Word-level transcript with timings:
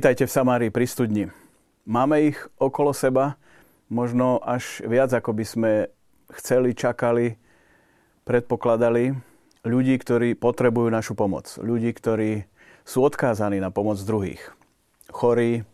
Vítajte 0.00 0.24
v 0.24 0.32
Samárii 0.32 0.72
pri 0.72 0.88
studni. 0.88 1.28
Máme 1.84 2.32
ich 2.32 2.40
okolo 2.56 2.96
seba, 2.96 3.36
možno 3.92 4.40
až 4.40 4.80
viac, 4.88 5.12
ako 5.12 5.36
by 5.36 5.44
sme 5.44 5.72
chceli, 6.40 6.72
čakali, 6.72 7.36
predpokladali. 8.24 9.12
Ľudí, 9.60 10.00
ktorí 10.00 10.40
potrebujú 10.40 10.88
našu 10.88 11.12
pomoc. 11.12 11.52
Ľudí, 11.60 11.92
ktorí 11.92 12.48
sú 12.80 13.04
odkázaní 13.04 13.60
na 13.60 13.68
pomoc 13.68 14.00
druhých. 14.00 14.40
Chorí, 15.12 15.68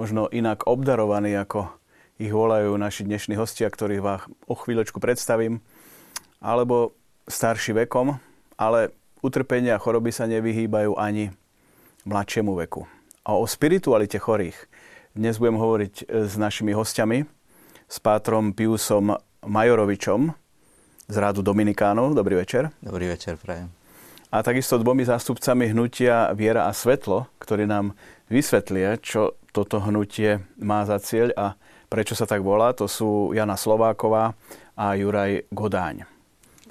možno 0.00 0.32
inak 0.32 0.64
obdarovaní, 0.64 1.36
ako 1.36 1.68
ich 2.16 2.32
volajú 2.32 2.80
naši 2.80 3.04
dnešní 3.04 3.36
hostia, 3.36 3.68
ktorých 3.68 4.00
vám 4.00 4.24
o 4.48 4.56
chvíľočku 4.56 5.04
predstavím. 5.04 5.60
Alebo 6.40 6.96
starší 7.28 7.76
vekom, 7.84 8.16
ale 8.56 8.96
utrpenia 9.20 9.76
a 9.76 9.82
choroby 9.84 10.16
sa 10.16 10.24
nevyhýbajú 10.24 10.96
ani 10.96 11.28
mladšiemu 12.08 12.56
veku 12.56 12.95
a 13.26 13.34
o 13.34 13.42
spiritualite 13.42 14.22
chorých. 14.22 14.54
Dnes 15.18 15.42
budem 15.42 15.58
hovoriť 15.58 15.94
e, 16.06 16.30
s 16.30 16.38
našimi 16.38 16.70
hostiami, 16.70 17.26
s 17.90 17.96
pátrom 17.98 18.54
Piusom 18.54 19.18
Majorovičom 19.42 20.30
z 21.10 21.16
rádu 21.18 21.42
Dominikánov. 21.42 22.14
Dobrý 22.14 22.38
večer. 22.38 22.70
Dobrý 22.78 23.10
večer, 23.10 23.34
prajem. 23.34 23.66
A 24.30 24.42
takisto 24.46 24.78
dvomi 24.78 25.02
zástupcami 25.02 25.74
hnutia 25.74 26.30
Viera 26.38 26.70
a 26.70 26.72
Svetlo, 26.74 27.26
ktorí 27.42 27.66
nám 27.66 27.98
vysvetlia, 28.30 28.98
čo 28.98 29.34
toto 29.50 29.82
hnutie 29.82 30.42
má 30.62 30.86
za 30.86 31.02
cieľ 31.02 31.34
a 31.34 31.46
prečo 31.90 32.14
sa 32.14 32.30
tak 32.30 32.46
volá. 32.46 32.74
To 32.78 32.86
sú 32.86 33.34
Jana 33.34 33.58
Slováková 33.58 34.38
a 34.78 34.94
Juraj 34.94 35.50
Godáň. 35.50 36.15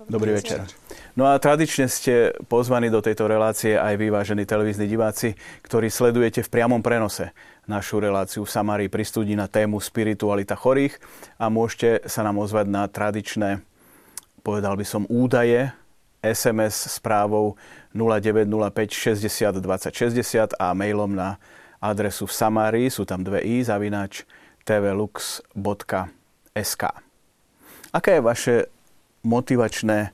Dobrý, 0.06 0.38
večer. 0.38 0.62
No 1.18 1.26
a 1.26 1.40
tradične 1.42 1.90
ste 1.90 2.36
pozvaní 2.46 2.94
do 2.94 3.02
tejto 3.02 3.26
relácie 3.26 3.74
aj 3.74 3.96
vy, 3.98 4.14
vážení 4.14 4.46
televízni 4.46 4.86
diváci, 4.86 5.34
ktorí 5.66 5.90
sledujete 5.90 6.46
v 6.46 6.52
priamom 6.52 6.84
prenose 6.86 7.34
našu 7.66 7.98
reláciu 7.98 8.46
v 8.46 8.54
Samárii 8.54 8.90
pri 8.92 9.02
studi 9.02 9.34
na 9.34 9.50
tému 9.50 9.82
spiritualita 9.82 10.54
chorých 10.54 11.02
a 11.42 11.50
môžete 11.50 12.06
sa 12.06 12.22
nám 12.22 12.38
ozvať 12.38 12.68
na 12.70 12.86
tradičné, 12.86 13.66
povedal 14.46 14.78
by 14.78 14.86
som, 14.86 15.10
údaje 15.10 15.74
SMS 16.22 17.00
správou 17.02 17.58
0905 17.98 19.26
60 19.26 19.58
20 19.64 19.90
60 20.22 20.54
a 20.62 20.76
mailom 20.78 21.16
na 21.18 21.42
adresu 21.82 22.30
v 22.30 22.34
Samárii, 22.34 22.94
sú 22.94 23.10
tam 23.10 23.26
dve 23.26 23.42
i, 23.42 23.66
zavinač 23.66 24.28
tvlux.sk. 24.68 25.24
Aké 27.96 28.20
je 28.20 28.22
vaše 28.22 28.75
motivačné 29.26 30.14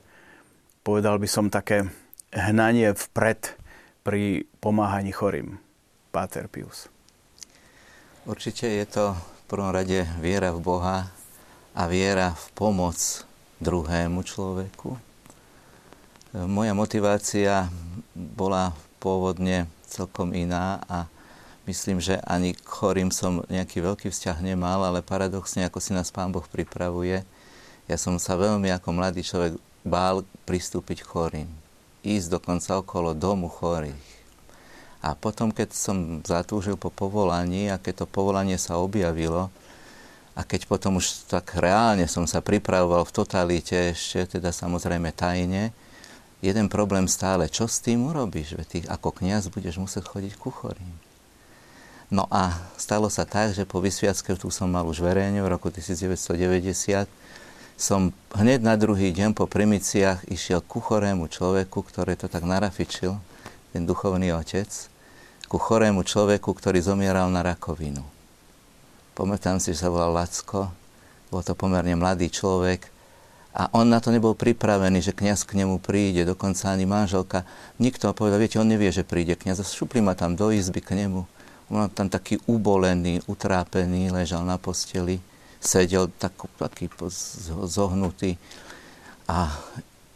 povedal 0.80 1.20
by 1.20 1.28
som, 1.28 1.52
také 1.52 1.92
hnanie 2.32 2.96
vpred 2.96 3.54
pri 4.02 4.48
pomáhaní 4.58 5.12
chorým. 5.12 5.60
Páter 6.10 6.48
Pius. 6.48 6.88
Určite 8.24 8.68
je 8.68 8.84
to 8.88 9.04
v 9.14 9.42
prvom 9.46 9.70
rade 9.70 10.08
viera 10.18 10.50
v 10.52 10.60
Boha 10.64 11.12
a 11.76 11.82
viera 11.88 12.32
v 12.32 12.46
pomoc 12.56 12.96
druhému 13.60 14.20
človeku. 14.24 14.96
Moja 16.32 16.72
motivácia 16.72 17.68
bola 18.16 18.72
pôvodne 18.96 19.68
celkom 19.84 20.32
iná 20.32 20.80
a 20.88 21.04
myslím, 21.68 22.00
že 22.00 22.16
ani 22.24 22.56
k 22.56 22.64
chorým 22.64 23.12
som 23.12 23.44
nejaký 23.52 23.84
veľký 23.84 24.08
vzťah 24.08 24.40
nemal, 24.40 24.80
ale 24.84 25.04
paradoxne, 25.04 25.68
ako 25.68 25.78
si 25.80 25.92
nás 25.92 26.08
Pán 26.08 26.32
Boh 26.32 26.44
pripravuje, 26.48 27.24
ja 27.90 27.96
som 27.98 28.18
sa 28.18 28.38
veľmi 28.38 28.70
ako 28.70 28.88
mladý 28.94 29.22
človek 29.26 29.58
bál 29.82 30.22
pristúpiť 30.46 31.02
chorým. 31.02 31.50
Ísť 32.02 32.38
dokonca 32.38 32.78
okolo 32.78 33.14
domu 33.14 33.50
chorých. 33.50 34.10
A 35.02 35.18
potom, 35.18 35.50
keď 35.50 35.74
som 35.74 36.22
zatúžil 36.22 36.78
po 36.78 36.90
povolaní 36.90 37.66
a 37.66 37.78
keď 37.78 38.02
to 38.02 38.06
povolanie 38.06 38.54
sa 38.54 38.78
objavilo, 38.78 39.50
a 40.32 40.40
keď 40.48 40.64
potom 40.64 40.96
už 40.96 41.28
tak 41.28 41.60
reálne 41.60 42.08
som 42.08 42.24
sa 42.24 42.40
pripravoval 42.40 43.04
v 43.04 43.12
totalite, 43.12 43.92
ešte 43.92 44.38
teda 44.38 44.48
samozrejme 44.48 45.12
tajne, 45.12 45.76
jeden 46.40 46.66
problém 46.72 47.04
stále, 47.04 47.52
čo 47.52 47.68
s 47.68 47.84
tým 47.84 48.08
urobíš? 48.08 48.56
Veď 48.56 48.66
ty 48.66 48.78
ako 48.88 49.12
kniaz 49.12 49.52
budeš 49.52 49.76
musieť 49.76 50.08
chodiť 50.08 50.32
ku 50.40 50.48
chorým. 50.48 50.94
No 52.12 52.28
a 52.28 52.56
stalo 52.76 53.08
sa 53.08 53.24
tak, 53.24 53.56
že 53.56 53.64
po 53.64 53.80
vysviacke, 53.80 54.36
tu 54.36 54.52
som 54.52 54.68
mal 54.68 54.84
už 54.84 55.00
verejne 55.00 55.40
v 55.40 55.48
roku 55.48 55.72
1990, 55.72 57.08
som 57.82 58.14
hneď 58.38 58.62
na 58.62 58.78
druhý 58.78 59.10
deň 59.10 59.34
po 59.34 59.50
primiciách 59.50 60.30
išiel 60.30 60.62
ku 60.62 60.78
chorému 60.78 61.26
človeku, 61.26 61.82
ktorý 61.82 62.14
to 62.14 62.30
tak 62.30 62.46
narafičil, 62.46 63.18
ten 63.74 63.82
duchovný 63.82 64.30
otec, 64.38 64.70
ku 65.50 65.58
chorému 65.58 66.06
človeku, 66.06 66.46
ktorý 66.54 66.78
zomieral 66.78 67.26
na 67.34 67.42
rakovinu. 67.42 68.06
Pamätám 69.18 69.58
si, 69.58 69.74
že 69.74 69.82
sa 69.82 69.90
volal 69.90 70.14
Lacko, 70.14 70.70
bol 71.34 71.42
to 71.42 71.58
pomerne 71.58 71.98
mladý 71.98 72.30
človek 72.30 72.86
a 73.50 73.66
on 73.74 73.90
na 73.90 73.98
to 73.98 74.14
nebol 74.14 74.38
pripravený, 74.38 75.02
že 75.02 75.10
kňaz 75.10 75.42
k 75.42 75.58
nemu 75.58 75.82
príde, 75.82 76.22
dokonca 76.22 76.70
ani 76.70 76.86
manželka. 76.86 77.42
Nikto 77.82 78.14
povedal, 78.14 78.38
viete, 78.38 78.62
on 78.62 78.70
nevie, 78.70 78.94
že 78.94 79.02
príde 79.02 79.34
kňaz. 79.34 79.58
Šupli 79.66 79.98
ma 79.98 80.14
tam 80.14 80.38
do 80.38 80.54
izby 80.54 80.78
k 80.78 80.94
nemu. 81.02 81.26
On 81.66 81.90
tam 81.90 82.06
taký 82.06 82.38
ubolený, 82.46 83.26
utrápený, 83.26 84.14
ležal 84.14 84.46
na 84.46 84.54
posteli 84.54 85.18
sedel 85.62 86.10
tak, 86.18 86.34
taký 86.58 86.90
zohnutý. 87.66 88.36
A 89.30 89.54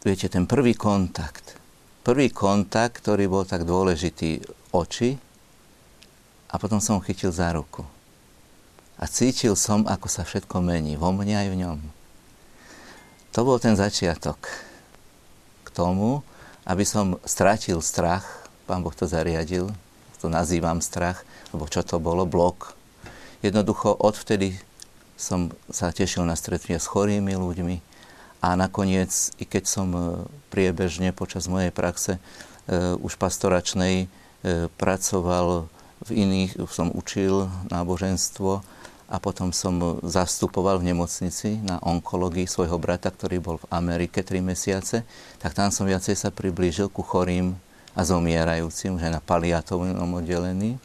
viete, 0.03 0.27
ten 0.27 0.45
prvý 0.45 0.75
kontakt, 0.75 1.55
prvý 2.03 2.29
kontakt, 2.35 3.01
ktorý 3.01 3.31
bol 3.31 3.47
tak 3.47 3.63
dôležitý, 3.63 4.43
oči, 4.75 5.17
a 6.51 6.55
potom 6.59 6.83
som 6.83 6.99
ho 6.99 7.03
chytil 7.07 7.31
za 7.31 7.51
ruku. 7.55 7.87
A 8.97 9.05
cítil 9.07 9.55
som, 9.55 9.85
ako 9.87 10.09
sa 10.09 10.25
všetko 10.25 10.63
mení, 10.65 10.97
vo 10.99 11.13
mne 11.13 11.37
aj 11.37 11.49
v 11.53 11.59
ňom. 11.63 11.79
To 13.37 13.45
bol 13.45 13.61
ten 13.61 13.77
začiatok 13.77 14.41
k 15.63 15.69
tomu, 15.69 16.25
aby 16.65 16.83
som 16.83 17.21
stratil 17.29 17.85
strach, 17.85 18.25
pán 18.65 18.81
Boh 18.81 18.95
to 18.97 19.05
zariadil, 19.05 19.71
to 20.19 20.33
nazývam 20.33 20.81
strach, 20.81 21.23
lebo 21.53 21.69
čo 21.69 21.85
to 21.85 22.01
bolo, 22.01 22.25
blok. 22.25 22.73
Jednoducho 23.45 23.93
odvtedy 23.93 24.57
som 25.17 25.49
sa 25.73 25.89
tešil 25.91 26.23
na 26.29 26.37
stretnutia 26.37 26.77
s 26.77 26.87
chorými 26.87 27.33
ľuďmi 27.35 27.97
a 28.45 28.55
nakoniec, 28.55 29.11
i 29.41 29.45
keď 29.49 29.65
som 29.65 29.89
e, 29.91 30.01
priebežne 30.53 31.11
počas 31.17 31.49
mojej 31.49 31.73
praxe 31.73 32.17
e, 32.17 32.21
už 33.01 33.17
pastoračnej 33.17 34.05
e, 34.05 34.07
pracoval 34.77 35.67
v 36.05 36.11
iných, 36.13 36.61
som 36.69 36.93
učil 36.93 37.49
náboženstvo 37.73 38.61
a 39.09 39.17
potom 39.17 39.51
som 39.57 39.99
zastupoval 40.05 40.79
v 40.79 40.93
nemocnici 40.93 41.59
na 41.65 41.81
onkológii 41.81 42.45
svojho 42.45 42.77
brata, 42.77 43.09
ktorý 43.09 43.41
bol 43.41 43.57
v 43.57 43.69
Amerike 43.73 44.21
3 44.21 44.45
mesiace, 44.45 45.03
tak 45.41 45.57
tam 45.57 45.73
som 45.73 45.89
viacej 45.89 46.15
sa 46.15 46.29
priblížil 46.29 46.93
ku 46.93 47.01
chorým 47.01 47.57
a 47.97 48.05
zomierajúcim, 48.05 49.01
že 49.01 49.09
na 49.09 49.25
paliatovom 49.25 50.21
oddelení. 50.21 50.77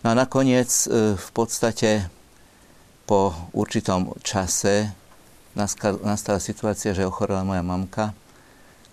No 0.00 0.06
a 0.10 0.14
nakoniec 0.16 0.88
v 1.18 1.28
podstate 1.36 2.08
po 3.10 3.34
určitom 3.50 4.14
čase 4.22 4.94
nastala 6.06 6.38
situácia, 6.38 6.94
že 6.94 7.02
ochorela 7.02 7.42
moja 7.42 7.58
mamka, 7.58 8.14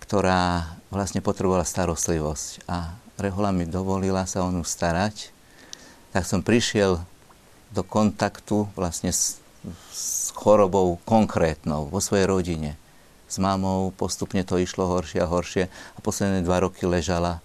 ktorá 0.02 0.74
vlastne 0.90 1.22
potrebovala 1.22 1.62
starostlivosť 1.62 2.66
a 2.66 2.98
Rehola 3.22 3.54
mi 3.54 3.70
dovolila 3.70 4.26
sa 4.26 4.42
o 4.42 4.50
ňu 4.50 4.66
starať, 4.66 5.30
tak 6.14 6.26
som 6.26 6.42
prišiel 6.42 7.02
do 7.70 7.82
kontaktu 7.86 8.66
vlastne 8.74 9.14
s, 9.14 9.38
s 9.94 10.34
chorobou 10.34 10.98
konkrétnou 11.06 11.86
vo 11.90 12.02
svojej 12.02 12.26
rodine. 12.26 12.74
S 13.30 13.38
mamou 13.38 13.94
postupne 13.94 14.42
to 14.42 14.58
išlo 14.58 14.86
horšie 14.86 15.22
a 15.22 15.30
horšie 15.30 15.70
a 15.70 15.98
posledné 16.02 16.42
dva 16.42 16.66
roky 16.66 16.90
ležala 16.90 17.42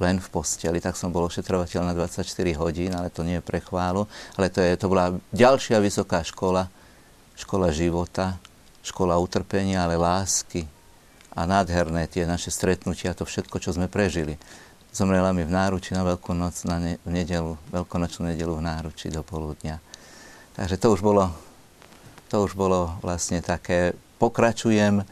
len 0.00 0.16
v 0.16 0.28
posteli, 0.32 0.80
tak 0.80 0.96
som 0.96 1.12
bol 1.12 1.28
ošetrovateľ 1.28 1.84
na 1.84 1.92
24 1.92 2.24
hodín, 2.56 2.96
ale 2.96 3.12
to 3.12 3.20
nie 3.20 3.36
je 3.38 3.44
pre 3.44 3.60
ale 3.70 4.46
to, 4.48 4.64
je, 4.64 4.72
to 4.80 4.88
bola 4.88 5.12
ďalšia 5.36 5.76
vysoká 5.76 6.24
škola, 6.24 6.72
škola 7.36 7.68
života, 7.68 8.40
škola 8.80 9.20
utrpenia, 9.20 9.84
ale 9.84 10.00
lásky 10.00 10.64
a 11.36 11.44
nádherné 11.44 12.08
tie 12.08 12.24
naše 12.24 12.48
stretnutia, 12.48 13.14
to 13.14 13.28
všetko, 13.28 13.60
čo 13.60 13.76
sme 13.76 13.86
prežili. 13.86 14.40
Zomrela 14.90 15.30
mi 15.30 15.46
v 15.46 15.54
náruči 15.54 15.94
na 15.94 16.02
Veľkú 16.02 16.34
noc, 16.34 16.66
na 16.66 16.82
ne, 16.82 16.92
v 17.06 17.10
nedelu, 17.14 17.54
veľkonočnú 17.70 18.26
nedelu 18.34 18.58
v 18.58 18.66
náruči 18.66 19.12
do 19.12 19.22
poludnia. 19.22 19.78
Takže 20.58 20.80
to 20.80 20.90
už 20.90 21.00
bolo, 21.04 21.30
to 22.26 22.42
už 22.42 22.58
bolo 22.58 22.98
vlastne 22.98 23.38
také, 23.38 23.94
pokračujem, 24.18 24.98
e, 24.98 25.04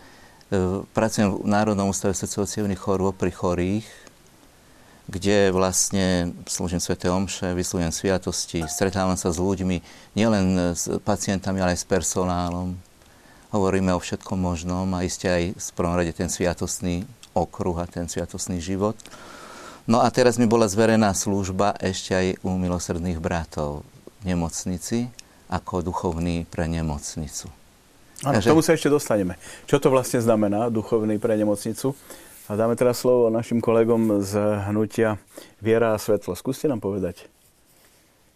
pracujem 0.90 1.31
v 1.31 1.46
Národnom 1.46 1.94
ústave 1.94 2.11
sociálnych 2.19 2.82
chorôb 2.82 3.14
pri 3.14 3.31
chorých, 3.31 3.87
kde 5.09 5.49
vlastne 5.57 6.37
slúžim 6.45 6.79
Sv. 6.79 7.01
Omše, 7.01 7.57
vyslúžim 7.57 7.89
sviatosti, 7.89 8.69
stretávam 8.69 9.17
sa 9.17 9.33
s 9.33 9.41
ľuďmi, 9.41 9.81
nielen 10.13 10.77
s 10.77 10.85
pacientami, 11.01 11.65
ale 11.65 11.73
aj 11.73 11.81
s 11.81 11.89
personálom. 11.89 12.77
Hovoríme 13.49 13.97
o 13.97 14.01
všetkom 14.01 14.37
možnom 14.37 14.85
a 14.93 15.09
iste 15.09 15.25
aj 15.25 15.57
v 15.57 15.69
prvom 15.73 15.97
rade 15.97 16.13
ten 16.13 16.29
sviatostný 16.29 17.09
okruh 17.33 17.81
a 17.81 17.89
ten 17.89 18.05
sviatostný 18.05 18.61
život. 18.61 19.01
No 19.89 20.05
a 20.05 20.13
teraz 20.13 20.37
mi 20.37 20.45
bola 20.45 20.69
zverená 20.69 21.17
služba 21.17 21.73
ešte 21.81 22.13
aj 22.13 22.27
u 22.45 22.61
milosrdných 22.61 23.17
bratov 23.17 23.89
v 24.21 24.37
nemocnici 24.37 25.09
ako 25.49 25.81
duchovný 25.81 26.45
pre 26.45 26.69
nemocnicu. 26.69 27.49
Áno, 28.29 28.37
Takže... 28.37 28.53
tomu 28.53 28.61
sa 28.61 28.77
ešte 28.77 28.93
dostaneme. 28.93 29.41
Čo 29.65 29.81
to 29.81 29.89
vlastne 29.89 30.21
znamená 30.21 30.69
duchovný 30.69 31.17
pre 31.17 31.33
nemocnicu? 31.41 31.97
A 32.49 32.56
dáme 32.56 32.81
teraz 32.81 33.05
slovo 33.05 33.29
našim 33.29 33.61
kolegom 33.61 34.25
z 34.25 34.41
hnutia 34.65 35.21
Viera 35.61 35.93
a 35.93 36.00
svetlo. 36.00 36.33
Skúste 36.33 36.65
nám 36.65 36.81
povedať. 36.81 37.29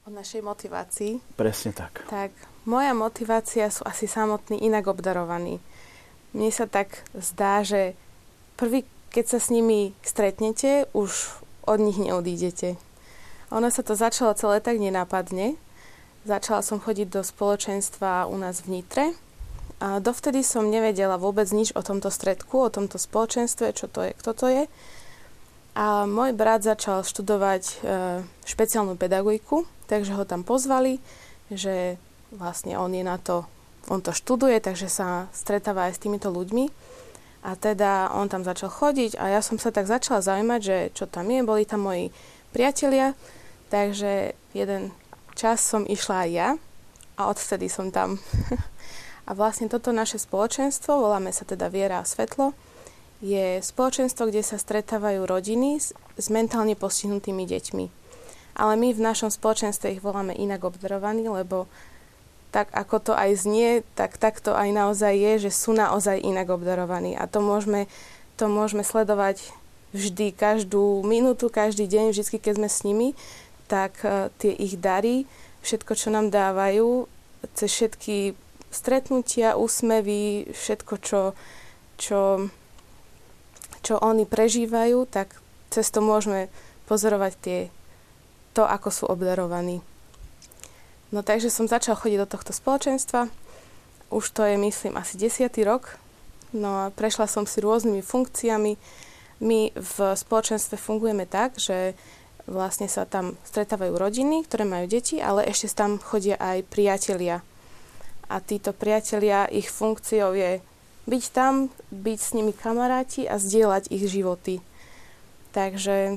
O 0.04 0.12
našej 0.12 0.44
motivácii. 0.44 1.16
Presne 1.40 1.72
tak. 1.72 2.04
Tak, 2.12 2.28
moja 2.68 2.92
motivácia 2.92 3.72
sú 3.72 3.88
asi 3.88 4.04
samotní 4.04 4.60
inak 4.68 4.84
obdarovaní. 4.92 5.64
Mne 6.36 6.52
sa 6.52 6.68
tak 6.68 7.08
zdá, 7.16 7.64
že 7.64 7.96
prvý, 8.60 8.84
keď 9.16 9.32
sa 9.32 9.38
s 9.40 9.48
nimi 9.48 9.96
stretnete, 10.04 10.92
už 10.92 11.40
od 11.64 11.80
nich 11.80 11.96
neodídete. 11.96 12.76
Ono 13.48 13.72
sa 13.72 13.80
to 13.80 13.96
začalo 13.96 14.36
celé 14.36 14.60
tak 14.60 14.76
nenápadne. 14.76 15.56
Začala 16.28 16.60
som 16.60 16.76
chodiť 16.76 17.08
do 17.08 17.24
spoločenstva 17.24 18.28
u 18.28 18.36
nás 18.36 18.60
v 18.60 18.76
Nitre. 18.76 19.16
A 19.82 19.98
dovtedy 19.98 20.46
som 20.46 20.70
nevedela 20.70 21.18
vôbec 21.18 21.50
nič 21.50 21.74
o 21.74 21.82
tomto 21.82 22.06
stredku, 22.06 22.62
o 22.62 22.70
tomto 22.70 23.02
spoločenstve, 23.02 23.74
čo 23.74 23.90
to 23.90 24.06
je, 24.06 24.12
kto 24.14 24.30
to 24.30 24.46
je. 24.46 24.64
A 25.74 26.06
môj 26.06 26.30
brat 26.38 26.62
začal 26.62 27.02
študovať 27.02 27.62
e, 27.66 27.74
špeciálnu 28.46 28.94
pedagogiku, 28.94 29.66
takže 29.90 30.14
ho 30.14 30.22
tam 30.22 30.46
pozvali, 30.46 31.02
že 31.50 31.98
vlastne 32.30 32.78
on 32.78 32.94
je 32.94 33.02
na 33.02 33.18
to, 33.18 33.42
on 33.90 33.98
to 33.98 34.14
študuje, 34.14 34.62
takže 34.62 34.86
sa 34.86 35.26
stretáva 35.34 35.90
aj 35.90 35.98
s 35.98 36.02
týmito 36.06 36.30
ľuďmi. 36.30 36.70
A 37.42 37.58
teda 37.58 38.14
on 38.14 38.30
tam 38.30 38.46
začal 38.46 38.70
chodiť 38.70 39.18
a 39.18 39.34
ja 39.34 39.42
som 39.42 39.58
sa 39.58 39.74
tak 39.74 39.90
začala 39.90 40.22
zaujímať, 40.22 40.60
že 40.62 40.76
čo 40.94 41.10
tam 41.10 41.26
je, 41.26 41.42
boli 41.42 41.66
tam 41.66 41.90
moji 41.90 42.14
priatelia, 42.54 43.18
takže 43.66 44.38
jeden 44.54 44.94
čas 45.34 45.58
som 45.58 45.82
išla 45.82 46.22
aj 46.22 46.30
ja 46.30 46.48
a 47.18 47.20
odvtedy 47.26 47.66
som 47.66 47.90
tam. 47.90 48.22
a 49.22 49.30
vlastne 49.32 49.70
toto 49.70 49.94
naše 49.94 50.18
spoločenstvo, 50.18 50.98
voláme 50.98 51.30
sa 51.30 51.46
teda 51.46 51.70
Viera 51.70 52.02
a 52.02 52.08
Svetlo, 52.08 52.54
je 53.22 53.62
spoločenstvo, 53.62 54.26
kde 54.26 54.42
sa 54.42 54.58
stretávajú 54.58 55.22
rodiny 55.22 55.78
s, 55.78 55.94
s 56.18 56.26
mentálne 56.26 56.74
postihnutými 56.74 57.46
deťmi. 57.46 57.86
Ale 58.58 58.74
my 58.74 58.92
v 58.92 59.00
našom 59.00 59.30
spoločenstve 59.30 59.94
ich 59.94 60.02
voláme 60.02 60.34
inak 60.34 60.66
obdarovaní, 60.66 61.30
lebo 61.30 61.70
tak 62.52 62.68
ako 62.76 62.96
to 63.00 63.12
aj 63.16 63.30
znie, 63.38 63.80
tak 63.96 64.20
tak 64.20 64.42
to 64.42 64.52
aj 64.52 64.68
naozaj 64.74 65.14
je, 65.16 65.48
že 65.48 65.50
sú 65.54 65.72
naozaj 65.72 66.20
inak 66.20 66.52
obdarovaní. 66.52 67.16
A 67.16 67.24
to 67.24 67.40
môžeme, 67.40 67.88
to 68.36 68.50
môžeme 68.50 68.84
sledovať 68.84 69.40
vždy, 69.96 70.36
každú 70.36 71.00
minútu, 71.06 71.48
každý 71.48 71.88
deň, 71.88 72.12
vždy, 72.12 72.36
keď 72.36 72.54
sme 72.60 72.68
s 72.68 72.84
nimi, 72.84 73.08
tak 73.72 73.96
uh, 74.04 74.28
tie 74.36 74.52
ich 74.52 74.76
dary, 74.76 75.24
všetko, 75.64 75.96
čo 75.96 76.12
nám 76.12 76.28
dávajú, 76.28 77.08
cez 77.56 77.70
všetky 77.72 78.36
stretnutia, 78.72 79.54
úsmevy, 79.54 80.50
všetko, 80.56 80.94
čo, 80.98 81.20
čo, 82.00 82.48
čo 83.84 83.94
oni 84.00 84.24
prežívajú, 84.24 85.04
tak 85.06 85.38
cez 85.68 85.92
to 85.92 86.00
môžeme 86.00 86.48
pozorovať 86.88 87.32
tie, 87.38 87.60
to, 88.56 88.64
ako 88.64 88.88
sú 88.88 89.04
obdarovaní. 89.08 89.84
No 91.12 91.20
takže 91.20 91.52
som 91.52 91.68
začal 91.68 92.00
chodiť 92.00 92.24
do 92.24 92.28
tohto 92.28 92.56
spoločenstva. 92.56 93.28
Už 94.08 94.24
to 94.32 94.48
je, 94.48 94.56
myslím, 94.56 94.96
asi 94.96 95.20
desiatý 95.20 95.64
rok. 95.64 96.00
No 96.56 96.88
a 96.88 96.92
prešla 96.92 97.28
som 97.28 97.44
si 97.44 97.60
rôznymi 97.60 98.00
funkciami. 98.00 98.76
My 99.44 99.72
v 99.76 99.96
spoločenstve 100.16 100.80
fungujeme 100.80 101.28
tak, 101.28 101.60
že 101.60 101.92
vlastne 102.48 102.88
sa 102.88 103.04
tam 103.04 103.36
stretávajú 103.44 103.96
rodiny, 103.96 104.44
ktoré 104.48 104.64
majú 104.64 104.86
deti, 104.88 105.20
ale 105.20 105.46
ešte 105.48 105.72
tam 105.72 106.00
chodia 106.00 106.36
aj 106.40 106.64
priatelia. 106.68 107.44
A 108.32 108.40
títo 108.40 108.72
priatelia, 108.72 109.44
ich 109.52 109.68
funkciou 109.68 110.32
je 110.32 110.64
byť 111.04 111.24
tam, 111.36 111.68
byť 111.92 112.18
s 112.18 112.30
nimi 112.32 112.56
kamaráti 112.56 113.28
a 113.28 113.36
zdieľať 113.36 113.92
ich 113.92 114.08
životy. 114.08 114.64
Takže 115.52 116.16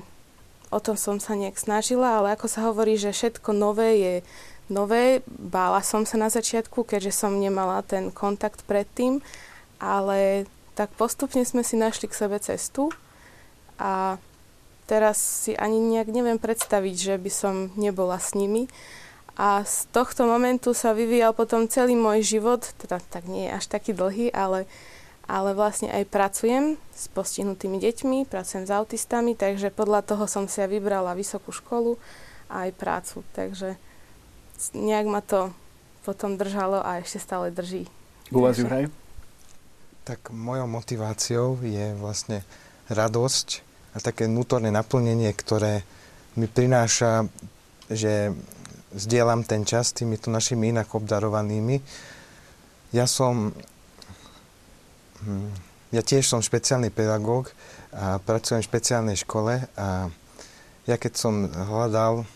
o 0.72 0.80
tom 0.80 0.96
som 0.96 1.20
sa 1.20 1.36
nejak 1.36 1.60
snažila, 1.60 2.24
ale 2.24 2.40
ako 2.40 2.48
sa 2.48 2.72
hovorí, 2.72 2.96
že 2.96 3.12
všetko 3.12 3.52
nové 3.52 4.00
je 4.00 4.16
nové. 4.72 5.22
Bála 5.28 5.84
som 5.84 6.08
sa 6.08 6.16
na 6.16 6.32
začiatku, 6.32 6.88
keďže 6.88 7.26
som 7.26 7.36
nemala 7.36 7.84
ten 7.84 8.10
kontakt 8.16 8.64
predtým, 8.64 9.20
ale 9.78 10.48
tak 10.74 10.92
postupne 10.96 11.44
sme 11.44 11.64
si 11.64 11.76
našli 11.76 12.08
k 12.08 12.18
sebe 12.18 12.38
cestu 12.40 12.92
a 13.80 14.20
teraz 14.86 15.18
si 15.18 15.52
ani 15.58 15.80
nejak 15.82 16.10
neviem 16.12 16.40
predstaviť, 16.40 16.96
že 16.96 17.16
by 17.20 17.32
som 17.32 17.54
nebola 17.76 18.20
s 18.20 18.36
nimi. 18.38 18.70
A 19.36 19.68
z 19.68 19.92
tohto 19.92 20.24
momentu 20.24 20.72
sa 20.72 20.96
vyvíjal 20.96 21.36
potom 21.36 21.68
celý 21.68 21.92
môj 21.92 22.24
život, 22.24 22.64
teda 22.80 23.04
tak 23.12 23.28
nie 23.28 23.52
je 23.52 23.56
až 23.60 23.68
taký 23.68 23.92
dlhý, 23.92 24.32
ale, 24.32 24.64
ale 25.28 25.52
vlastne 25.52 25.92
aj 25.92 26.08
pracujem 26.08 26.80
s 26.96 27.12
postihnutými 27.12 27.76
deťmi, 27.76 28.32
pracujem 28.32 28.64
s 28.64 28.72
autistami, 28.72 29.36
takže 29.36 29.76
podľa 29.76 30.08
toho 30.08 30.24
som 30.24 30.48
si 30.48 30.64
vybrala 30.64 31.12
vysokú 31.20 31.52
školu 31.52 32.00
a 32.48 32.64
aj 32.68 32.80
prácu. 32.80 33.28
Takže 33.36 33.76
nejak 34.72 35.08
ma 35.12 35.20
to 35.20 35.52
potom 36.08 36.40
držalo 36.40 36.80
a 36.80 37.04
ešte 37.04 37.20
stále 37.20 37.52
drží. 37.52 37.92
U 38.32 38.40
vás, 38.40 38.56
Juraj? 38.56 38.88
Tak 40.08 40.32
mojou 40.32 40.70
motiváciou 40.70 41.60
je 41.60 41.92
vlastne 41.98 42.46
radosť 42.88 43.66
a 43.92 44.00
také 44.00 44.32
vnútorné 44.32 44.72
naplnenie, 44.72 45.34
ktoré 45.36 45.84
mi 46.40 46.46
prináša, 46.46 47.28
že 47.90 48.32
zdieľam 48.96 49.44
ten 49.44 49.68
čas 49.68 49.92
s 49.92 49.98
týmito 50.02 50.32
našimi 50.32 50.72
inak 50.72 50.90
obdarovanými. 50.96 51.84
Ja 52.96 53.06
som... 53.06 53.52
Hm, 55.22 55.52
ja 55.94 56.02
tiež 56.04 56.28
som 56.28 56.44
špeciálny 56.44 56.92
pedagóg 56.92 57.56
a 57.96 58.20
pracujem 58.20 58.60
v 58.60 58.68
špeciálnej 58.68 59.16
škole 59.16 59.64
a 59.80 60.12
ja 60.86 60.96
keď 61.00 61.14
som 61.16 61.48
hľadal 61.48 62.28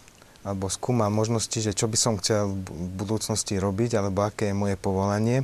alebo 0.47 0.71
skúmal 0.71 1.11
možnosti, 1.11 1.59
že 1.59 1.75
čo 1.75 1.91
by 1.91 1.97
som 1.99 2.15
chcel 2.17 2.55
v 2.55 2.87
budúcnosti 2.95 3.59
robiť, 3.59 3.99
alebo 3.99 4.23
aké 4.23 4.49
je 4.49 4.55
moje 4.55 4.79
povolanie, 4.79 5.43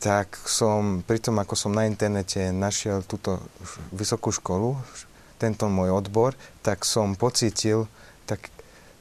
tak 0.00 0.32
som, 0.48 1.04
pri 1.04 1.20
tom, 1.20 1.36
ako 1.36 1.54
som 1.58 1.76
na 1.76 1.84
internete 1.84 2.48
našiel 2.54 3.04
túto 3.04 3.42
vysokú 3.92 4.32
školu, 4.32 4.78
tento 5.36 5.68
môj 5.68 5.92
odbor, 5.92 6.32
tak 6.64 6.88
som 6.88 7.14
pocítil 7.14 7.84
tak, 8.24 8.48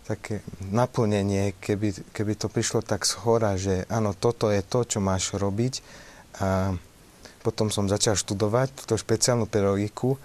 také 0.08 0.40
naplnenie, 0.72 1.52
keby, 1.60 2.16
keby 2.16 2.34
to 2.40 2.48
prišlo 2.48 2.80
tak 2.80 3.04
z 3.04 3.20
hora, 3.28 3.60
že 3.60 3.84
áno, 3.92 4.16
toto 4.16 4.48
je 4.48 4.64
to, 4.64 4.88
čo 4.88 5.04
máš 5.04 5.36
robiť. 5.36 5.84
A 6.40 6.72
potom 7.44 7.68
som 7.68 7.92
začal 7.92 8.16
študovať 8.16 8.72
túto 8.72 8.96
špeciálnu 8.96 9.52
pedagogiku, 9.52 10.16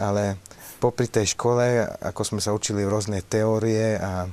ale 0.00 0.40
popri 0.80 1.08
tej 1.08 1.36
škole, 1.36 1.84
ako 2.00 2.22
sme 2.24 2.40
sa 2.40 2.56
učili 2.56 2.84
rôzne 2.88 3.20
teórie 3.20 4.00
a 4.00 4.28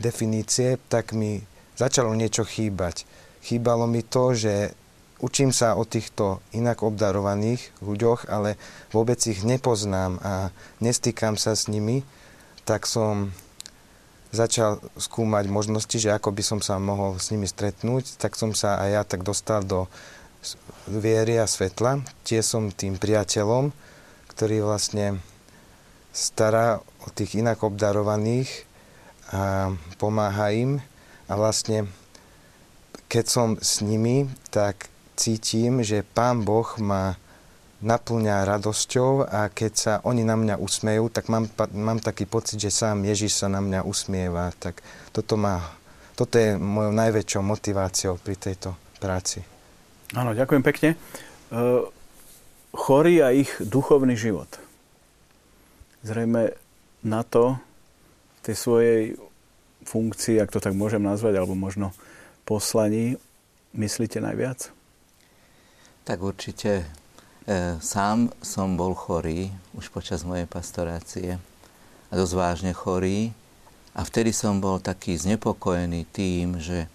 definície, 0.00 0.80
tak 0.88 1.12
mi 1.12 1.44
začalo 1.76 2.16
niečo 2.16 2.48
chýbať. 2.48 3.04
Chýbalo 3.44 3.84
mi 3.88 4.04
to, 4.04 4.32
že 4.32 4.72
učím 5.20 5.54
sa 5.54 5.78
o 5.78 5.84
týchto 5.84 6.44
inak 6.52 6.84
obdarovaných 6.84 7.72
ľuďoch, 7.80 8.28
ale 8.28 8.60
vôbec 8.92 9.20
ich 9.24 9.44
nepoznám 9.46 10.20
a 10.20 10.50
nestýkam 10.82 11.36
sa 11.36 11.56
s 11.56 11.70
nimi, 11.70 12.04
tak 12.68 12.86
som 12.86 13.32
začal 14.32 14.80
skúmať 14.96 15.44
možnosti, 15.52 15.92
že 15.92 16.08
ako 16.08 16.32
by 16.32 16.42
som 16.42 16.60
sa 16.64 16.80
mohol 16.80 17.20
s 17.20 17.28
nimi 17.28 17.44
stretnúť, 17.44 18.16
tak 18.16 18.34
som 18.34 18.56
sa 18.56 18.80
aj 18.80 18.88
ja 18.88 19.02
tak 19.04 19.20
dostal 19.22 19.60
do 19.60 19.86
viery 20.88 21.36
a 21.38 21.46
svetla. 21.46 22.00
Tie 22.24 22.40
som 22.40 22.72
tým 22.72 22.96
priateľom, 22.96 23.70
ktorý 24.32 24.64
vlastne 24.64 25.20
stará 26.10 26.80
o 27.04 27.08
tých 27.12 27.44
inak 27.44 27.60
obdarovaných 27.60 28.64
a 29.32 29.72
pomáha 30.00 30.52
im. 30.52 30.80
A 31.28 31.36
vlastne, 31.36 31.88
keď 33.08 33.24
som 33.28 33.48
s 33.60 33.84
nimi, 33.84 34.28
tak 34.48 34.88
cítim, 35.16 35.84
že 35.84 36.04
Pán 36.04 36.44
Boh 36.44 36.66
ma 36.80 37.20
naplňa 37.82 38.46
radosťou 38.46 39.26
a 39.26 39.50
keď 39.50 39.72
sa 39.74 39.92
oni 40.06 40.22
na 40.22 40.38
mňa 40.38 40.56
usmejú, 40.62 41.10
tak 41.10 41.26
mám, 41.26 41.50
mám 41.74 41.98
taký 41.98 42.24
pocit, 42.24 42.62
že 42.62 42.70
sám 42.70 43.02
Ježiš 43.02 43.42
sa 43.42 43.50
na 43.50 43.58
mňa 43.58 43.82
usmieva. 43.82 44.54
Tak 44.56 44.80
toto, 45.10 45.34
má, 45.34 45.60
toto 46.14 46.38
je 46.38 46.54
mojou 46.54 46.94
najväčšou 46.94 47.42
motiváciou 47.42 48.16
pri 48.22 48.38
tejto 48.38 48.78
práci. 49.02 49.42
Áno, 50.14 50.32
ďakujem 50.32 50.62
pekne. 50.62 50.94
Uh 51.50 51.90
chorí 52.72 53.20
a 53.20 53.30
ich 53.30 53.52
duchovný 53.60 54.16
život. 54.16 54.48
Zrejme 56.02 56.56
na 57.04 57.22
to 57.22 57.60
v 57.60 58.40
tej 58.42 58.56
svojej 58.56 59.00
funkcii, 59.86 60.40
ak 60.40 60.50
to 60.50 60.58
tak 60.58 60.74
môžem 60.74 61.04
nazvať, 61.04 61.38
alebo 61.38 61.54
možno 61.54 61.94
poslaní, 62.48 63.20
myslíte 63.76 64.18
najviac? 64.18 64.72
Tak 66.02 66.18
určite 66.18 66.88
sám 67.82 68.30
som 68.38 68.78
bol 68.78 68.94
chorý 68.94 69.50
už 69.74 69.90
počas 69.90 70.22
mojej 70.22 70.46
pastorácie 70.46 71.42
a 72.08 72.12
dosť 72.14 72.34
vážne 72.38 72.72
chorý 72.76 73.34
a 73.92 74.06
vtedy 74.06 74.32
som 74.32 74.62
bol 74.62 74.78
taký 74.78 75.18
znepokojený 75.18 76.08
tým, 76.08 76.56
že 76.62 76.86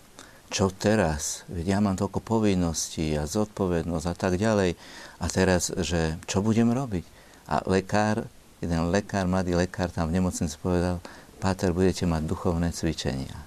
čo 0.47 0.71
teraz? 0.71 1.43
Veď 1.51 1.77
ja 1.77 1.79
mám 1.83 1.99
toľko 1.99 2.23
povinností 2.23 3.13
a 3.19 3.27
zodpovednosť 3.27 4.07
a 4.07 4.15
tak 4.15 4.39
ďalej. 4.39 4.79
A 5.19 5.25
teraz, 5.27 5.75
že 5.83 6.15
čo 6.23 6.39
budem 6.39 6.71
robiť? 6.71 7.03
A 7.51 7.59
lekár, 7.67 8.23
jeden 8.63 8.87
lekár, 8.87 9.27
mladý 9.27 9.59
lekár 9.59 9.91
tam 9.91 10.07
v 10.07 10.15
nemocnici 10.19 10.55
povedal, 10.63 11.03
Páter, 11.37 11.69
budete 11.69 12.09
mať 12.09 12.25
duchovné 12.25 12.73
cvičenia. 12.73 13.37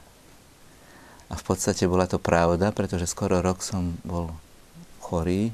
A 1.26 1.35
v 1.35 1.42
podstate 1.42 1.90
bola 1.90 2.07
to 2.07 2.23
pravda, 2.23 2.71
pretože 2.71 3.11
skoro 3.11 3.42
rok 3.42 3.66
som 3.66 3.99
bol 4.07 4.30
chorý. 5.02 5.50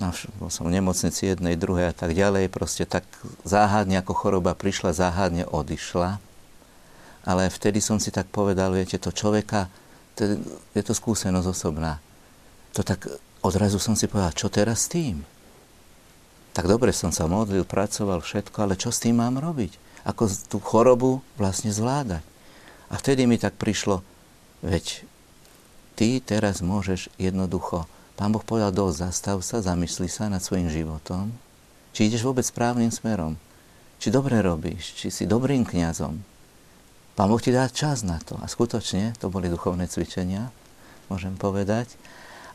No, 0.00 0.16
bol 0.40 0.48
som 0.48 0.64
v 0.64 0.80
nemocnici 0.80 1.28
jednej, 1.28 1.60
druhej 1.60 1.92
a 1.92 1.94
tak 1.94 2.16
ďalej. 2.16 2.48
Proste 2.48 2.88
tak 2.88 3.04
záhadne, 3.44 4.00
ako 4.00 4.16
choroba 4.16 4.56
prišla, 4.56 4.96
záhadne 4.96 5.44
odišla 5.44 6.18
ale 7.24 7.52
vtedy 7.52 7.84
som 7.84 8.00
si 8.00 8.08
tak 8.08 8.32
povedal, 8.32 8.72
viete, 8.72 8.96
to 8.96 9.12
človeka, 9.12 9.68
to, 10.16 10.40
je 10.72 10.82
to 10.82 10.96
skúsenosť 10.96 11.48
osobná. 11.48 12.00
To 12.76 12.80
tak 12.80 13.04
odrazu 13.44 13.76
som 13.76 13.92
si 13.92 14.08
povedal, 14.08 14.32
čo 14.32 14.48
teraz 14.48 14.88
s 14.88 14.92
tým? 14.92 15.20
Tak 16.56 16.66
dobre 16.66 16.90
som 16.96 17.12
sa 17.12 17.28
modlil, 17.28 17.68
pracoval 17.68 18.24
všetko, 18.24 18.56
ale 18.64 18.74
čo 18.80 18.88
s 18.88 19.04
tým 19.04 19.20
mám 19.20 19.36
robiť? 19.36 19.76
Ako 20.08 20.26
tú 20.48 20.58
chorobu 20.64 21.20
vlastne 21.36 21.68
zvládať? 21.68 22.24
A 22.90 22.98
vtedy 22.98 23.28
mi 23.28 23.36
tak 23.38 23.54
prišlo, 23.54 24.02
veď 24.64 25.04
ty 25.94 26.18
teraz 26.24 26.64
môžeš 26.64 27.12
jednoducho, 27.20 27.86
pán 28.20 28.28
Boh 28.28 28.44
povedal, 28.44 28.76
dosť, 28.76 29.08
zastav 29.08 29.40
sa, 29.40 29.64
zamysli 29.64 30.12
sa 30.12 30.28
nad 30.28 30.44
svojim 30.44 30.68
životom, 30.68 31.32
či 31.96 32.12
ideš 32.12 32.28
vôbec 32.28 32.44
správnym 32.44 32.92
smerom, 32.92 33.40
či 33.96 34.12
dobre 34.12 34.36
robíš, 34.44 34.92
či 34.92 35.08
si 35.08 35.24
dobrým 35.24 35.64
kňazom, 35.64 36.20
Pán 37.20 37.28
Boh 37.28 37.36
ti 37.36 37.52
dá 37.52 37.68
čas 37.68 38.00
na 38.00 38.16
to. 38.16 38.40
A 38.40 38.48
skutočne 38.48 39.12
to 39.20 39.28
boli 39.28 39.52
duchovné 39.52 39.84
cvičenia, 39.92 40.48
môžem 41.12 41.36
povedať. 41.36 42.00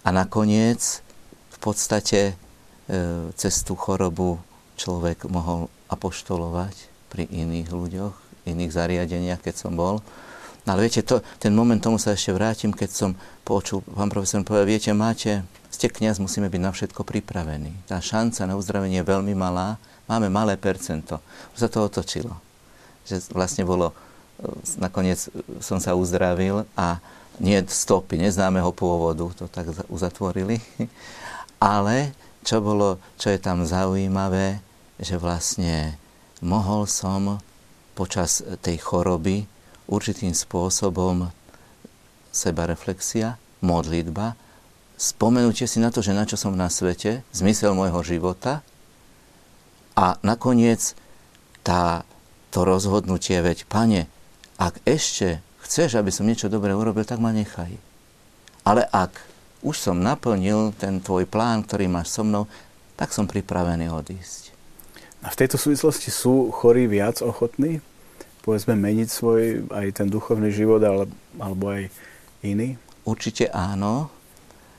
A 0.01 0.10
nakoniec 0.10 1.05
v 1.53 1.57
podstate 1.62 2.34
e, 2.34 3.29
cez 3.38 3.62
tú 3.62 3.77
chorobu 3.77 4.41
človek 4.74 5.29
mohol 5.29 5.69
apoštolovať 5.93 6.89
pri 7.13 7.29
iných 7.29 7.69
ľuďoch, 7.69 8.15
iných 8.50 8.74
zariadeniach, 8.74 9.45
keď 9.45 9.53
som 9.53 9.77
bol. 9.77 10.01
No 10.65 10.74
ale 10.74 10.89
viete, 10.89 11.05
to, 11.05 11.22
ten 11.38 11.53
moment, 11.53 11.77
tomu 11.77 12.01
sa 12.01 12.17
ešte 12.17 12.34
vrátim, 12.34 12.74
keď 12.74 12.89
som 12.89 13.12
počul, 13.45 13.86
pán 13.86 14.10
profesor 14.10 14.41
povedal, 14.41 14.65
viete, 14.65 14.89
máte, 14.98 15.45
ste 15.69 15.93
kniaz, 15.93 16.17
musíme 16.17 16.50
byť 16.50 16.62
na 16.62 16.72
všetko 16.74 17.05
pripravení. 17.05 17.69
Tá 17.86 18.01
šanca 18.01 18.50
na 18.50 18.57
uzdravenie 18.57 19.05
je 19.05 19.10
veľmi 19.10 19.38
malá, 19.38 19.77
máme 20.10 20.31
malé 20.34 20.57
percento. 20.57 21.22
Už 21.53 21.65
sa 21.65 21.69
to 21.69 21.86
otočilo. 21.86 22.34
Že 23.05 23.29
vlastne 23.38 23.62
bolo 23.62 23.93
nakoniec 24.77 25.31
som 25.63 25.79
sa 25.79 25.95
uzdravil 25.95 26.67
a 26.75 27.00
nie 27.39 27.60
stopy 27.67 28.19
neznámeho 28.19 28.72
pôvodu, 28.72 29.27
to 29.36 29.45
tak 29.51 29.67
uzatvorili. 29.91 30.60
Ale 31.60 32.15
čo, 32.43 32.63
bolo, 32.63 33.00
čo 33.19 33.31
je 33.31 33.39
tam 33.39 33.63
zaujímavé, 33.63 34.60
že 35.00 35.19
vlastne 35.19 36.00
mohol 36.39 36.88
som 36.88 37.39
počas 37.95 38.43
tej 38.63 38.79
choroby 38.79 39.48
určitým 39.85 40.33
spôsobom 40.33 41.29
sebareflexia, 42.35 43.39
modlitba, 43.63 44.35
spomenutie 44.99 45.65
si 45.65 45.79
na 45.79 45.89
to, 45.89 46.03
že 46.03 46.15
na 46.15 46.27
čo 46.27 46.35
som 46.35 46.55
na 46.55 46.67
svete, 46.67 47.23
zmysel 47.31 47.71
môjho 47.75 48.01
života 48.03 48.65
a 49.95 50.19
nakoniec 50.21 50.97
tá, 51.63 52.03
to 52.51 52.67
rozhodnutie, 52.67 53.39
veď, 53.39 53.65
pane, 53.65 54.11
ak 54.59 54.79
ešte 54.83 55.39
chceš, 55.63 55.97
aby 55.97 56.11
som 56.11 56.27
niečo 56.27 56.51
dobré 56.51 56.75
urobil, 56.75 57.07
tak 57.07 57.19
ma 57.23 57.31
nechaj. 57.31 57.75
Ale 58.67 58.85
ak 58.91 59.15
už 59.65 59.75
som 59.81 59.97
naplnil 59.97 60.77
ten 60.77 61.01
tvoj 61.01 61.25
plán, 61.25 61.65
ktorý 61.65 61.89
máš 61.89 62.13
so 62.13 62.21
mnou, 62.21 62.45
tak 62.95 63.11
som 63.11 63.25
pripravený 63.25 63.89
odísť. 63.89 64.53
A 65.25 65.33
v 65.33 65.39
tejto 65.41 65.57
súvislosti 65.57 66.13
sú 66.13 66.53
chorí 66.53 66.85
viac 66.85 67.19
ochotní, 67.25 67.81
povedzme, 68.45 68.77
meniť 68.77 69.09
svoj 69.09 69.41
aj 69.73 69.87
ten 69.97 70.07
duchovný 70.07 70.53
život, 70.53 70.79
ale, 70.85 71.09
alebo 71.41 71.73
aj 71.73 71.89
iný? 72.45 72.77
Určite 73.01 73.49
áno. 73.49 74.13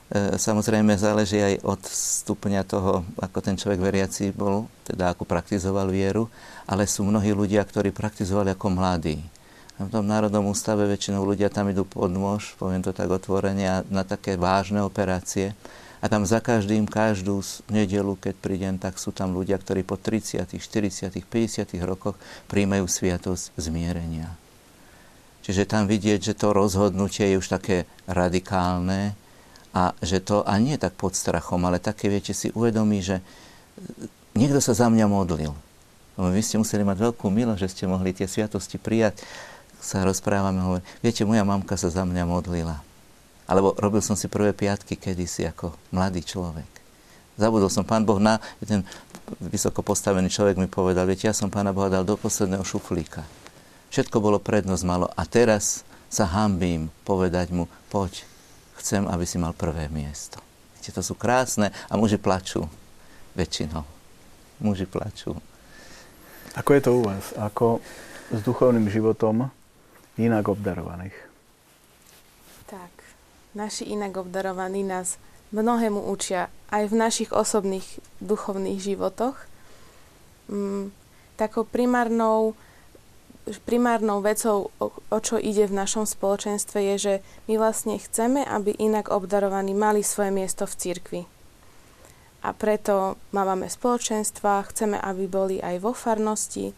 E, 0.07 0.39
samozrejme 0.39 0.95
záleží 0.95 1.43
aj 1.43 1.67
od 1.67 1.81
stupňa 1.83 2.63
toho, 2.63 3.03
ako 3.19 3.37
ten 3.43 3.59
človek 3.59 3.83
veriaci 3.83 4.31
bol, 4.31 4.71
teda 4.87 5.11
ako 5.11 5.27
praktizoval 5.27 5.91
vieru, 5.91 6.31
ale 6.63 6.87
sú 6.87 7.03
mnohí 7.03 7.35
ľudia, 7.35 7.67
ktorí 7.67 7.91
praktizovali 7.91 8.55
ako 8.55 8.71
mladí 8.71 9.19
v 9.77 9.93
tom 9.93 10.09
Národnom 10.09 10.49
ústave 10.49 10.89
väčšinou 10.89 11.21
ľudia 11.21 11.53
tam 11.53 11.69
idú 11.69 11.85
pod 11.85 12.09
nôž, 12.09 12.57
poviem 12.57 12.81
to 12.81 12.97
tak 12.97 13.13
otvorene, 13.13 13.85
na 13.93 14.01
také 14.01 14.33
vážne 14.33 14.81
operácie. 14.81 15.53
A 15.97 16.05
tam 16.05 16.29
za 16.29 16.37
každým, 16.37 16.85
každú 16.85 17.41
nedelu, 17.73 18.13
keď 18.17 18.35
prídem, 18.37 18.75
tak 18.77 19.01
sú 19.01 19.09
tam 19.09 19.33
ľudia, 19.33 19.57
ktorí 19.57 19.81
po 19.81 19.97
30., 19.97 20.45
40., 20.45 21.09
50 21.25 21.73
rokoch 21.81 22.15
príjmajú 22.45 22.85
sviatosť 22.85 23.57
zmierenia. 23.57 24.29
Čiže 25.41 25.65
tam 25.65 25.87
vidieť, 25.87 26.19
že 26.21 26.37
to 26.37 26.53
rozhodnutie 26.53 27.33
je 27.33 27.39
už 27.39 27.47
také 27.47 27.89
radikálne 28.05 29.15
a 29.71 29.95
že 30.03 30.21
to 30.21 30.43
a 30.43 30.59
nie 30.59 30.75
tak 30.75 30.93
pod 30.93 31.15
strachom, 31.15 31.63
ale 31.65 31.81
také, 31.81 32.11
viete, 32.11 32.35
si 32.35 32.53
uvedomí, 32.53 33.01
že 33.01 33.23
niekto 34.37 34.61
sa 34.61 34.77
za 34.77 34.91
mňa 34.91 35.07
modlil. 35.07 35.55
Vy 36.17 36.41
ste 36.41 36.57
museli 36.61 36.81
mať 36.81 36.97
veľkú 36.97 37.29
milosť, 37.29 37.61
že 37.61 37.71
ste 37.73 37.83
mohli 37.85 38.13
tie 38.13 38.25
sviatosti 38.25 38.81
prijať 38.81 39.21
sa 39.77 40.01
rozprávame, 40.01 40.59
hovorí, 40.61 40.83
viete, 41.05 41.21
moja 41.23 41.45
mamka 41.45 41.77
sa 41.77 41.93
za 41.93 42.03
mňa 42.03 42.25
modlila. 42.25 42.86
Alebo 43.47 43.73
robil 43.79 44.03
som 44.03 44.19
si 44.19 44.27
prvé 44.27 44.51
piatky 44.51 44.99
kedysi 44.99 45.47
ako 45.47 45.71
mladý 45.95 46.19
človek. 46.19 46.67
Zabudol 47.39 47.71
som, 47.71 47.87
pán 47.87 48.03
Boh, 48.03 48.19
na 48.19 48.41
ten 48.65 48.83
vysoko 49.39 49.85
postavený 49.85 50.27
človek 50.27 50.57
mi 50.57 50.67
povedal, 50.67 51.07
viete, 51.07 51.29
ja 51.29 51.35
som 51.35 51.53
pána 51.53 51.71
Boha 51.71 51.87
dal 51.87 52.03
do 52.03 52.17
posledného 52.17 52.65
šuflíka. 52.65 53.23
Všetko 53.93 54.19
bolo 54.19 54.41
prednosť 54.41 54.83
malo 54.83 55.07
a 55.15 55.23
teraz 55.23 55.87
sa 56.11 56.27
hambím 56.27 56.91
povedať 57.07 57.53
mu, 57.53 57.69
poď, 57.87 58.25
chcem, 58.81 59.05
aby 59.05 59.23
si 59.23 59.37
mal 59.37 59.53
prvé 59.53 59.87
miesto. 59.87 60.41
Viete, 60.75 60.91
to 60.91 61.05
sú 61.05 61.13
krásne 61.13 61.71
a 61.87 61.93
muži 61.95 62.17
plačú 62.17 62.65
väčšinou. 63.37 63.85
Muži 64.57 64.89
plačú. 64.89 65.37
Ako 66.57 66.73
je 66.73 66.81
to 66.81 66.91
u 66.97 67.01
vás? 67.05 67.37
Ako 67.37 67.83
s 68.33 68.41
duchovným 68.41 68.89
životom 68.89 69.53
inak 70.17 70.49
obdarovaných? 70.49 71.26
Naši 73.57 73.89
inak 73.89 74.21
obdarovaní 74.21 74.85
nás 74.85 75.17
mnohému 75.49 76.05
učia 76.13 76.53
aj 76.69 76.93
v 76.93 76.95
našich 77.01 77.33
osobných 77.33 77.97
duchovných 78.21 78.77
životoch. 78.77 79.33
Mm, 80.45 80.93
takou 81.41 81.65
primárnou, 81.65 82.53
primárnou 83.65 84.21
vecou, 84.21 84.69
o, 84.77 84.93
o 84.93 85.17
čo 85.17 85.41
ide 85.41 85.65
v 85.65 85.73
našom 85.73 86.05
spoločenstve, 86.05 86.77
je, 86.93 86.95
že 87.01 87.13
my 87.49 87.57
vlastne 87.57 87.97
chceme, 87.97 88.45
aby 88.45 88.77
inak 88.77 89.09
obdarovaní 89.09 89.73
mali 89.73 90.05
svoje 90.05 90.29
miesto 90.29 90.69
v 90.69 90.77
cirkvi. 90.77 91.21
A 92.45 92.53
preto 92.53 93.17
máme 93.33 93.73
spoločenstva, 93.73 94.69
chceme, 94.69 95.01
aby 95.01 95.25
boli 95.25 95.57
aj 95.57 95.81
vo 95.81 95.97
farnosti, 95.97 96.77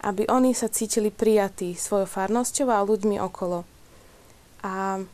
aby 0.00 0.24
oni 0.32 0.56
sa 0.56 0.72
cítili 0.72 1.12
prijatí 1.12 1.76
svojou 1.76 2.08
farnosťou 2.08 2.72
a 2.72 2.80
ľuďmi 2.80 3.20
okolo. 3.20 3.68
A 4.64 5.04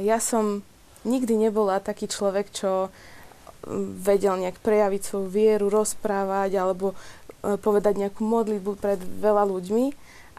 ja 0.00 0.18
som 0.22 0.64
nikdy 1.04 1.36
nebola 1.36 1.78
taký 1.78 2.08
človek, 2.08 2.48
čo 2.50 2.88
vedel 4.00 4.36
nejak 4.40 4.60
prejaviť 4.60 5.02
svoju 5.04 5.28
vieru, 5.28 5.72
rozprávať 5.72 6.60
alebo 6.60 6.92
e, 6.92 6.96
povedať 7.56 7.96
nejakú 7.96 8.20
modlitbu 8.24 8.72
pred 8.76 9.00
veľa 9.00 9.44
ľuďmi. 9.48 9.86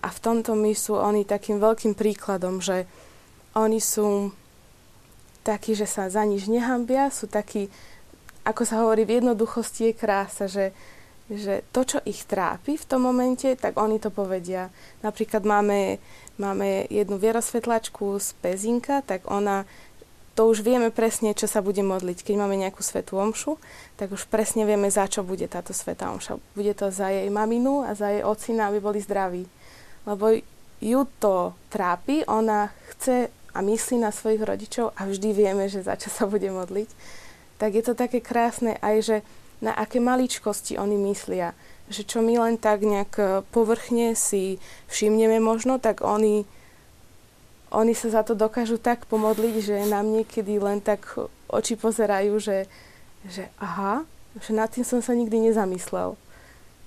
A 0.06 0.08
v 0.14 0.20
tomto 0.22 0.54
mi 0.54 0.78
sú 0.78 0.94
oni 0.94 1.26
takým 1.26 1.58
veľkým 1.58 1.98
príkladom, 1.98 2.62
že 2.62 2.86
oni 3.58 3.82
sú 3.82 4.30
takí, 5.42 5.74
že 5.74 5.90
sa 5.90 6.10
za 6.10 6.22
nič 6.26 6.46
nehambia, 6.46 7.10
sú 7.10 7.26
takí, 7.26 7.70
ako 8.46 8.62
sa 8.66 8.86
hovorí, 8.86 9.06
v 9.06 9.22
jednoduchosti 9.22 9.90
je 9.90 9.94
krása, 9.98 10.46
že, 10.46 10.74
že 11.30 11.66
to, 11.74 11.82
čo 11.86 11.98
ich 12.06 12.26
trápi 12.26 12.78
v 12.78 12.86
tom 12.86 13.06
momente, 13.06 13.50
tak 13.58 13.78
oni 13.78 13.98
to 13.98 14.14
povedia. 14.14 14.70
Napríklad 15.02 15.42
máme, 15.42 15.98
máme 16.38 16.88
jednu 16.92 17.18
vierosvetlačku 17.18 18.20
z 18.20 18.34
Pezinka, 18.44 19.02
tak 19.02 19.24
ona, 19.32 19.64
to 20.36 20.52
už 20.52 20.62
vieme 20.62 20.92
presne, 20.92 21.32
čo 21.32 21.48
sa 21.48 21.64
bude 21.64 21.80
modliť. 21.80 22.22
Keď 22.24 22.36
máme 22.36 22.60
nejakú 22.60 22.84
svetú 22.84 23.16
omšu, 23.16 23.56
tak 23.96 24.12
už 24.12 24.28
presne 24.28 24.68
vieme, 24.68 24.92
za 24.92 25.08
čo 25.08 25.24
bude 25.24 25.48
táto 25.48 25.72
svetá 25.72 26.12
omša. 26.12 26.42
Bude 26.56 26.76
to 26.76 26.92
za 26.92 27.08
jej 27.08 27.28
maminu 27.32 27.88
a 27.88 27.96
za 27.96 28.12
jej 28.12 28.24
ocina, 28.24 28.68
aby 28.68 28.84
boli 28.84 29.00
zdraví. 29.00 29.48
Lebo 30.04 30.36
ju 30.84 31.02
to 31.20 31.56
trápi, 31.72 32.28
ona 32.28 32.70
chce 32.92 33.32
a 33.56 33.64
myslí 33.64 34.04
na 34.04 34.12
svojich 34.12 34.44
rodičov 34.44 34.92
a 35.00 35.08
vždy 35.08 35.32
vieme, 35.32 35.72
že 35.72 35.88
za 35.88 35.96
čo 35.96 36.12
sa 36.12 36.28
bude 36.28 36.52
modliť. 36.52 36.90
tak 37.56 37.72
je 37.72 37.84
to 37.88 37.96
také 37.96 38.20
krásne 38.20 38.76
aj, 38.84 38.96
že 39.00 39.18
na 39.64 39.72
aké 39.72 40.04
maličkosti 40.04 40.76
oni 40.76 41.00
myslia. 41.08 41.56
Že 41.86 42.02
čo 42.06 42.20
my 42.26 42.34
len 42.42 42.56
tak 42.58 42.82
nejak 42.82 43.14
e, 43.22 43.26
povrchne 43.54 44.18
si 44.18 44.58
všimneme 44.90 45.38
možno, 45.38 45.78
tak 45.78 46.02
oni, 46.02 46.50
oni 47.70 47.94
sa 47.94 48.10
za 48.10 48.22
to 48.26 48.34
dokážu 48.34 48.82
tak 48.82 49.06
pomodliť, 49.06 49.56
že 49.62 49.76
nám 49.86 50.10
niekedy 50.10 50.58
len 50.58 50.82
tak 50.82 51.06
oči 51.50 51.78
pozerajú, 51.78 52.42
že, 52.42 52.66
že 53.30 53.54
aha, 53.62 54.04
že 54.42 54.52
nad 54.52 54.68
tým 54.68 54.84
som 54.84 55.00
sa 55.00 55.16
nikdy 55.16 55.52
nezamyslel. 55.52 56.18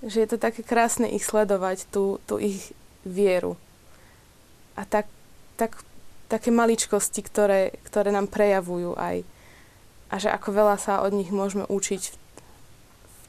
Že 0.04 0.18
je 0.22 0.28
to 0.28 0.38
také 0.38 0.62
krásne 0.62 1.08
ich 1.10 1.24
sledovať, 1.24 1.88
tú, 1.90 2.18
tú 2.26 2.38
ich 2.38 2.74
vieru. 3.06 3.56
A 4.78 4.86
tak, 4.86 5.10
tak, 5.58 5.74
také 6.30 6.52
maličkosti, 6.52 7.24
ktoré, 7.24 7.74
ktoré 7.88 8.12
nám 8.12 8.28
prejavujú 8.28 8.94
aj. 8.94 9.24
A 10.08 10.14
že 10.20 10.28
ako 10.30 10.54
veľa 10.54 10.76
sa 10.78 11.02
od 11.02 11.12
nich 11.16 11.32
môžeme 11.32 11.64
učiť 11.66 12.02
v, 12.04 12.14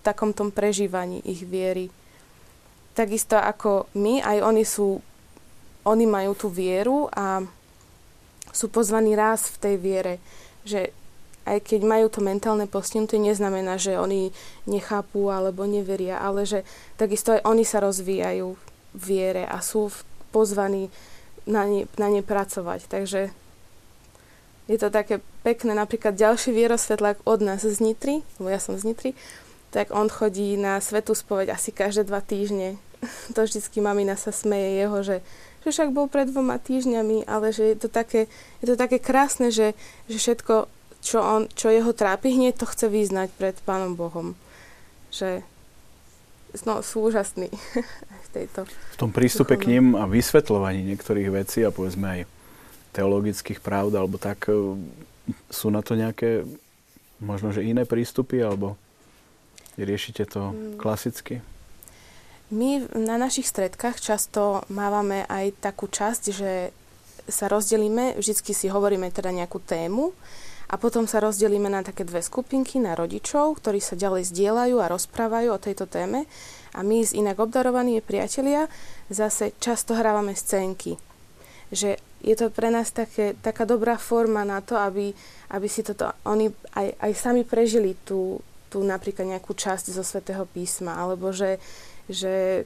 takom 0.02 0.32
tom 0.32 0.50
prežívaní 0.50 1.24
ich 1.28 1.44
viery. 1.44 1.92
Takisto 2.96 3.40
ako 3.40 3.88
my, 3.96 4.24
aj 4.24 4.38
oni 4.44 4.64
sú, 4.68 5.00
oni 5.88 6.06
majú 6.08 6.36
tú 6.36 6.48
vieru 6.52 7.08
a 7.16 7.44
sú 8.50 8.68
pozvaní 8.68 9.14
raz 9.14 9.54
v 9.54 9.58
tej 9.62 9.76
viere, 9.78 10.14
že 10.66 10.92
aj 11.50 11.66
keď 11.66 11.82
majú 11.82 12.08
to 12.14 12.22
mentálne 12.22 12.70
postihnutie, 12.70 13.18
neznamená, 13.18 13.82
že 13.82 13.98
oni 13.98 14.30
nechápu 14.70 15.34
alebo 15.34 15.66
neveria, 15.66 16.22
ale 16.22 16.46
že 16.46 16.62
takisto 17.00 17.34
aj 17.34 17.42
oni 17.42 17.64
sa 17.66 17.82
rozvíjajú 17.82 18.54
v 18.94 19.02
viere 19.02 19.50
a 19.50 19.58
sú 19.64 19.90
pozvaní 20.30 20.94
na 21.50 21.66
ne, 21.66 21.90
na 21.98 22.08
ne 22.14 22.22
pracovať. 22.22 22.86
Takže 22.86 23.34
je 24.70 24.78
to 24.78 24.94
také 24.94 25.26
pekné. 25.42 25.74
Napríklad 25.74 26.14
ďalší 26.14 26.54
vierosvetlák 26.54 27.26
od 27.26 27.42
nás 27.42 27.66
z 27.66 27.82
Nitry, 27.82 28.22
lebo 28.38 28.54
ja 28.54 28.62
som 28.62 28.78
z 28.78 28.86
Nitry, 28.86 29.18
tak 29.70 29.94
on 29.94 30.10
chodí 30.10 30.58
na 30.58 30.82
svetú 30.82 31.14
spoveď 31.14 31.54
asi 31.54 31.70
každé 31.70 32.10
dva 32.10 32.22
týždne. 32.22 32.82
to 33.36 33.46
vždycky 33.46 33.80
mamina 33.80 34.18
sa 34.18 34.34
smeje 34.34 34.82
jeho, 34.82 34.98
že, 35.06 35.18
že 35.66 35.70
však 35.72 35.90
bol 35.96 36.10
pred 36.10 36.28
dvoma 36.30 36.60
týždňami, 36.60 37.26
ale 37.30 37.54
že 37.54 37.74
je 37.74 37.78
to 37.78 37.90
také, 37.90 38.28
je 38.60 38.68
to 38.74 38.76
také 38.76 38.98
krásne, 39.00 39.54
že, 39.54 39.78
že 40.10 40.18
všetko, 40.18 40.68
čo, 41.00 41.18
on, 41.22 41.42
čo 41.54 41.72
jeho 41.72 41.94
trápi, 41.96 42.34
hneď 42.36 42.60
to 42.60 42.66
chce 42.68 42.90
vyznať 42.90 43.30
pred 43.38 43.56
Pánom 43.64 43.96
Bohom. 43.96 44.36
Že 45.14 45.46
no, 46.66 46.82
sú 46.82 47.08
úžasní 47.08 47.50
v 48.26 48.30
tejto. 48.34 48.66
V 48.66 48.98
tom 48.98 49.14
prístupe 49.14 49.56
duchovnom. 49.56 49.66
k 49.66 49.72
ním 49.72 49.86
a 49.96 50.04
vysvetľovaní 50.10 50.82
niektorých 50.94 51.30
vecí 51.30 51.62
a 51.64 51.74
povedzme 51.74 52.08
aj 52.10 52.22
teologických 52.90 53.62
pravd 53.62 53.94
alebo 54.02 54.18
tak, 54.18 54.50
e, 54.50 54.76
sú 55.54 55.70
na 55.70 55.86
to 55.86 55.94
nejaké 55.94 56.42
možno, 57.22 57.54
že 57.54 57.62
iné 57.62 57.86
prístupy 57.86 58.42
alebo 58.42 58.80
riešite 59.84 60.24
to 60.28 60.52
mm. 60.52 60.78
klasicky? 60.80 61.44
My 62.50 62.82
na 62.98 63.22
našich 63.22 63.46
stredkách 63.46 64.02
často 64.02 64.66
mávame 64.74 65.22
aj 65.30 65.54
takú 65.62 65.86
časť, 65.86 66.24
že 66.34 66.74
sa 67.30 67.46
rozdelíme, 67.46 68.18
vždycky 68.18 68.58
si 68.58 68.74
hovoríme 68.74 69.14
teda 69.14 69.30
nejakú 69.30 69.62
tému 69.62 70.18
a 70.70 70.78
potom 70.78 71.06
sa 71.06 71.22
rozdelíme 71.22 71.70
na 71.70 71.86
také 71.86 72.06
dve 72.06 72.26
skupinky, 72.26 72.82
na 72.82 72.98
rodičov, 72.98 73.62
ktorí 73.62 73.78
sa 73.78 73.94
ďalej 73.94 74.34
zdieľajú 74.34 74.82
a 74.82 74.90
rozprávajú 74.90 75.50
o 75.54 75.62
tejto 75.62 75.86
téme. 75.86 76.26
A 76.74 76.86
my 76.86 77.02
z 77.02 77.18
inak 77.22 77.38
obdarovaní 77.42 78.02
priatelia 78.02 78.70
zase 79.14 79.54
často 79.58 79.98
hrávame 79.98 80.38
scénky. 80.38 80.98
Že 81.70 82.02
je 82.22 82.36
to 82.38 82.54
pre 82.54 82.70
nás 82.70 82.94
také, 82.94 83.34
taká 83.40 83.66
dobrá 83.66 83.98
forma 83.98 84.46
na 84.46 84.62
to, 84.62 84.78
aby, 84.78 85.14
aby 85.54 85.68
si 85.70 85.82
toto 85.82 86.14
oni 86.26 86.50
aj, 86.78 86.98
aj 86.98 87.12
sami 87.14 87.42
prežili 87.46 87.98
tú, 88.06 88.42
tú 88.70 88.86
napríklad 88.86 89.26
nejakú 89.26 89.58
časť 89.58 89.90
zo 89.90 90.06
svätého 90.06 90.46
písma, 90.46 90.96
alebo 90.96 91.34
že, 91.34 91.58
že 92.06 92.64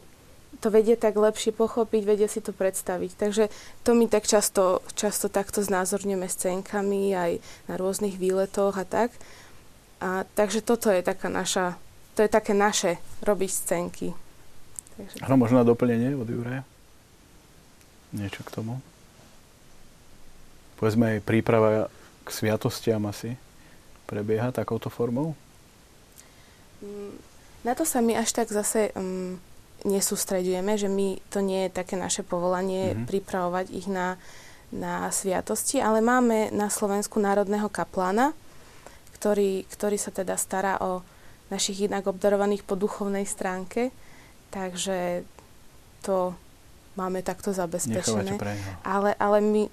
to 0.61 0.69
vedie 0.69 0.93
tak 0.93 1.17
lepšie 1.17 1.55
pochopiť, 1.55 2.01
vedie 2.05 2.27
si 2.29 2.43
to 2.43 2.53
predstaviť. 2.53 3.11
Takže 3.17 3.43
to 3.81 3.97
my 3.97 4.05
tak 4.05 4.29
často, 4.29 4.85
často 4.93 5.31
takto 5.31 5.65
znázorňujeme 5.65 6.27
scénkami 6.29 7.15
aj 7.15 7.31
na 7.71 7.73
rôznych 7.79 8.19
výletoch 8.19 8.77
a 8.77 8.85
tak. 8.85 9.09
A, 10.03 10.27
takže 10.35 10.61
toto 10.61 10.91
je 10.91 11.01
taká 11.01 11.31
naša, 11.31 11.79
to 12.13 12.21
je 12.21 12.29
také 12.29 12.51
naše 12.53 12.99
robiť 13.23 13.49
scénky. 13.49 14.07
Áno, 15.25 15.39
možno 15.39 15.63
na 15.63 15.65
doplnenie 15.65 16.13
od 16.13 16.29
Juraja? 16.29 16.61
Niečo 18.13 18.45
k 18.45 18.53
tomu? 18.53 18.77
Povedzme 20.77 21.17
aj 21.17 21.25
príprava 21.25 21.89
k 22.21 22.29
sviatostiam 22.29 23.01
asi 23.09 23.33
prebieha 24.05 24.53
takouto 24.53 24.93
formou? 24.93 25.33
Mm, 26.83 27.15
na 27.63 27.73
to 27.79 27.87
sa 27.87 28.03
my 28.03 28.19
až 28.19 28.35
tak 28.35 28.51
zase 28.51 28.91
um, 28.99 29.39
nesústredujeme, 29.87 30.75
že 30.75 30.91
my, 30.91 31.19
to 31.31 31.39
nie 31.39 31.67
je 31.67 31.75
také 31.79 31.95
naše 31.95 32.27
povolanie 32.27 32.91
mm-hmm. 32.91 33.07
pripravovať 33.07 33.65
ich 33.71 33.87
na, 33.87 34.19
na 34.75 35.07
sviatosti, 35.11 35.79
ale 35.79 36.03
máme 36.03 36.51
na 36.51 36.67
Slovensku 36.67 37.23
národného 37.23 37.71
kaplána, 37.71 38.35
ktorý, 39.15 39.63
ktorý 39.71 39.95
sa 39.95 40.11
teda 40.11 40.35
stará 40.35 40.75
o 40.83 40.99
našich 41.47 41.87
inak 41.87 42.07
obdarovaných 42.11 42.67
po 42.67 42.75
duchovnej 42.75 43.23
stránke, 43.23 43.95
takže 44.51 45.23
to 46.03 46.35
máme 46.99 47.23
takto 47.23 47.55
zabezpečené. 47.55 48.35
Ale, 48.83 49.15
ale 49.15 49.37
my, 49.39 49.63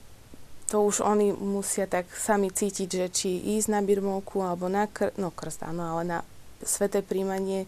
to 0.71 0.87
už 0.87 1.03
oni 1.03 1.35
musia 1.35 1.91
tak 1.91 2.07
sami 2.15 2.55
cítiť, 2.55 2.89
že 2.89 3.07
či 3.11 3.31
ísť 3.59 3.75
na 3.75 3.81
birmovku 3.83 4.39
alebo 4.39 4.71
na 4.71 4.87
kr- 4.87 5.11
no 5.19 5.35
krst, 5.35 5.67
áno, 5.67 5.99
ale 5.99 6.03
na 6.07 6.19
sveté 6.63 7.01
príjmanie, 7.01 7.67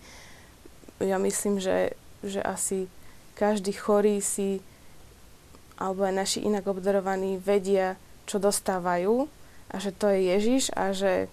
ja 1.03 1.19
myslím, 1.19 1.59
že 1.59 1.99
že 2.23 2.39
asi 2.41 2.87
každý 3.35 3.75
chorý 3.75 4.23
si, 4.23 4.63
alebo 5.77 6.07
aj 6.07 6.15
naši 6.15 6.39
inak 6.47 6.63
obdarovaní 6.71 7.37
vedia, 7.43 7.99
čo 8.25 8.39
dostávajú 8.39 9.27
a 9.69 9.77
že 9.83 9.91
to 9.91 10.07
je 10.07 10.31
Ježiš 10.31 10.71
a 10.79 10.95
že, 10.95 11.27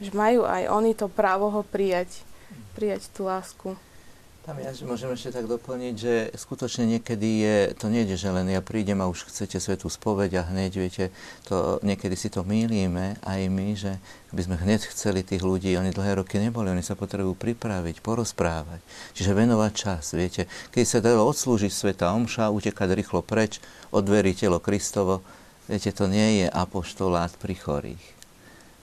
že 0.00 0.10
majú 0.16 0.48
aj 0.48 0.72
oni 0.72 0.96
to 0.96 1.12
právo 1.12 1.52
ho 1.52 1.60
prijať, 1.60 2.24
prijať 2.72 3.12
tú 3.12 3.28
lásku. 3.28 3.76
Tam 4.44 4.60
ja 4.60 4.76
môžem 4.84 5.08
ešte 5.08 5.40
tak 5.40 5.48
doplniť, 5.48 5.94
že 5.96 6.28
skutočne 6.36 6.84
niekedy 6.84 7.28
je, 7.48 7.56
to 7.80 7.88
nie 7.88 8.04
že 8.04 8.28
len 8.28 8.44
ja 8.52 8.60
prídem 8.60 9.00
a 9.00 9.08
už 9.08 9.32
chcete 9.32 9.56
svetú 9.56 9.88
spoveď 9.88 10.44
a 10.44 10.52
hneď, 10.52 10.72
viete, 10.84 11.04
to, 11.48 11.80
niekedy 11.80 12.12
si 12.12 12.28
to 12.28 12.44
mýlime 12.44 13.16
aj 13.24 13.40
my, 13.48 13.72
že 13.72 13.96
by 14.36 14.44
sme 14.44 14.60
hneď 14.60 14.84
chceli 14.92 15.24
tých 15.24 15.40
ľudí, 15.40 15.72
oni 15.80 15.96
dlhé 15.96 16.20
roky 16.20 16.36
neboli, 16.36 16.68
oni 16.68 16.84
sa 16.84 16.92
potrebujú 16.92 17.32
pripraviť, 17.40 18.04
porozprávať. 18.04 18.84
Čiže 19.16 19.32
venovať 19.32 19.72
čas, 19.72 20.12
viete. 20.12 20.44
Keď 20.76 20.84
sa 20.84 21.00
dalo 21.00 21.24
odslúžiť 21.24 21.72
sveta 21.72 22.12
omša, 22.12 22.52
utekať 22.52 23.00
rýchlo 23.00 23.24
preč, 23.24 23.64
od 23.96 24.04
telo 24.12 24.60
Kristovo, 24.60 25.24
viete, 25.72 25.88
to 25.88 26.04
nie 26.04 26.44
je 26.44 26.46
apoštolát 26.52 27.32
pri 27.40 27.56
chorých. 27.56 28.04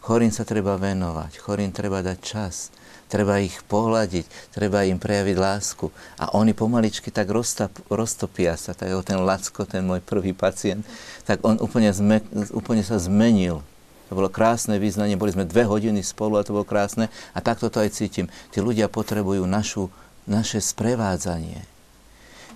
Chorým 0.01 0.33
sa 0.33 0.41
treba 0.41 0.81
venovať, 0.81 1.37
chorým 1.37 1.69
treba 1.69 2.01
dať 2.01 2.17
čas 2.17 2.73
treba 3.11 3.43
ich 3.43 3.59
pohľadiť, 3.67 4.55
treba 4.55 4.87
im 4.87 4.95
prejaviť 4.95 5.35
lásku. 5.35 5.91
A 6.15 6.31
oni 6.31 6.55
pomaličky 6.55 7.11
tak 7.11 7.27
roztop, 7.27 7.75
roztopia 7.91 8.55
sa, 8.55 8.71
tak 8.71 8.95
ten 9.03 9.19
Lacko, 9.19 9.67
ten 9.67 9.83
môj 9.83 9.99
prvý 9.99 10.31
pacient, 10.31 10.87
tak 11.27 11.43
on 11.43 11.59
úplne, 11.59 11.91
zme, 11.91 12.23
úplne 12.55 12.87
sa 12.87 12.95
zmenil. 12.95 13.59
To 14.07 14.15
bolo 14.15 14.31
krásne 14.31 14.79
význanie, 14.79 15.19
boli 15.19 15.35
sme 15.35 15.47
dve 15.47 15.67
hodiny 15.67 15.99
spolu 16.03 16.39
a 16.39 16.43
to 16.47 16.55
bolo 16.55 16.67
krásne. 16.67 17.11
A 17.35 17.39
takto 17.43 17.67
to 17.67 17.83
aj 17.83 17.95
cítim. 17.95 18.31
Tí 18.51 18.63
ľudia 18.63 18.87
potrebujú 18.87 19.43
našu, 19.43 19.91
naše 20.23 20.63
sprevádzanie. 20.63 21.63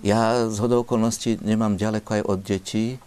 Ja 0.04 0.48
z 0.52 0.56
hodou 0.60 0.84
okolností 0.84 1.40
nemám 1.40 1.80
ďaleko 1.80 2.20
aj 2.20 2.22
od 2.28 2.38
detí, 2.44 3.00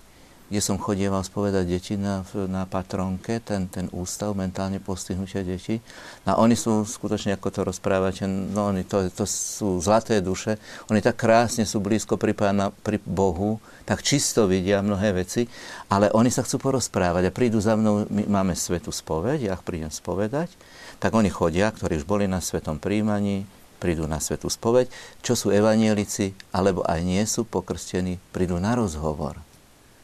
kde 0.50 0.66
som 0.66 0.82
chodieval 0.82 1.22
spovedať 1.22 1.64
deti 1.70 1.94
na, 1.94 2.26
na 2.50 2.66
Patronke, 2.66 3.38
ten, 3.38 3.70
ten 3.70 3.86
ústav 3.94 4.34
mentálne 4.34 4.82
postihnutia 4.82 5.46
detí. 5.46 5.78
A 6.26 6.42
oni 6.42 6.58
sú 6.58 6.90
skutočne, 6.90 7.38
ako 7.38 7.48
to 7.54 7.62
rozprávate, 7.70 8.26
no 8.26 8.74
oni 8.74 8.82
to, 8.82 9.06
to 9.14 9.30
sú 9.30 9.78
zlaté 9.78 10.26
duše, 10.26 10.58
oni 10.90 11.06
tak 11.06 11.22
krásne 11.22 11.70
sú 11.70 11.78
blízko 11.78 12.18
pri, 12.18 12.34
pána, 12.34 12.74
pri 12.74 12.98
Bohu, 13.06 13.62
tak 13.86 14.02
čisto 14.02 14.50
vidia 14.50 14.82
mnohé 14.82 15.22
veci, 15.22 15.46
ale 15.86 16.10
oni 16.18 16.34
sa 16.34 16.42
chcú 16.42 16.58
porozprávať. 16.58 17.30
A 17.30 17.36
prídu 17.36 17.62
za 17.62 17.78
mnou, 17.78 18.10
my 18.10 18.26
máme 18.26 18.58
svetú 18.58 18.90
spoveď, 18.90 19.54
ja 19.54 19.56
prídem 19.62 19.94
spovedať, 19.94 20.50
tak 20.98 21.14
oni 21.14 21.30
chodia, 21.30 21.70
ktorí 21.70 22.02
už 22.02 22.10
boli 22.10 22.26
na 22.26 22.42
svetom 22.42 22.82
príjmaní, 22.82 23.46
prídu 23.78 24.10
na 24.10 24.18
svetú 24.18 24.50
spoveď, 24.50 24.90
čo 25.22 25.38
sú 25.38 25.54
evanielici, 25.54 26.34
alebo 26.50 26.82
aj 26.90 27.00
nie 27.06 27.22
sú 27.30 27.46
pokrstení, 27.46 28.18
prídu 28.34 28.58
na 28.58 28.74
rozhovor 28.74 29.38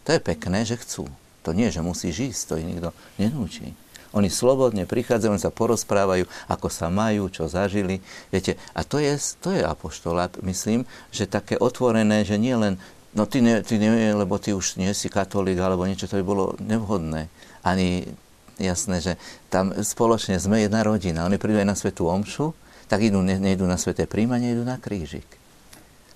to 0.05 0.13
je 0.13 0.21
pekné, 0.21 0.63
že 0.63 0.77
chcú. 0.77 1.09
To 1.45 1.53
nie, 1.53 1.69
že 1.73 1.81
musíš 1.81 2.33
ísť, 2.33 2.41
to 2.45 2.53
ich 2.61 2.69
nikto 2.69 2.89
nenúči. 3.17 3.73
Oni 4.15 4.31
slobodne 4.31 4.87
prichádzajú, 4.87 5.35
sa 5.35 5.51
porozprávajú, 5.51 6.23
ako 6.47 6.67
sa 6.71 6.87
majú, 6.87 7.27
čo 7.27 7.51
zažili. 7.51 7.99
Viete, 8.31 8.55
a 8.71 8.87
to 8.87 9.03
je, 9.03 9.11
to 9.43 9.51
je 9.51 9.59
apoštolát, 9.59 10.31
myslím, 10.39 10.87
že 11.11 11.27
také 11.27 11.59
otvorené, 11.59 12.23
že 12.23 12.39
nie 12.39 12.55
len, 12.55 12.79
no 13.11 13.27
ty, 13.27 13.43
ne, 13.43 13.59
ty 13.59 13.75
nie, 13.75 13.91
lebo 14.15 14.39
ty 14.39 14.55
už 14.55 14.79
nie 14.79 14.95
si 14.95 15.11
katolík, 15.11 15.59
alebo 15.59 15.83
niečo, 15.83 16.07
to 16.07 16.15
by 16.15 16.23
bolo 16.23 16.55
nevhodné. 16.63 17.27
Ani 17.59 18.07
jasné, 18.55 19.03
že 19.03 19.13
tam 19.51 19.75
spoločne 19.75 20.39
sme 20.39 20.63
jedna 20.63 20.87
rodina. 20.87 21.27
Oni 21.27 21.35
prídu 21.35 21.59
aj 21.59 21.67
na 21.67 21.75
svetú 21.75 22.07
omšu, 22.07 22.55
tak 22.87 23.03
idú, 23.03 23.19
ne, 23.19 23.35
nejdú 23.35 23.67
na 23.67 23.75
sveté 23.75 24.07
príjmanie, 24.07 24.55
idú 24.55 24.63
na 24.63 24.79
krížik. 24.79 25.27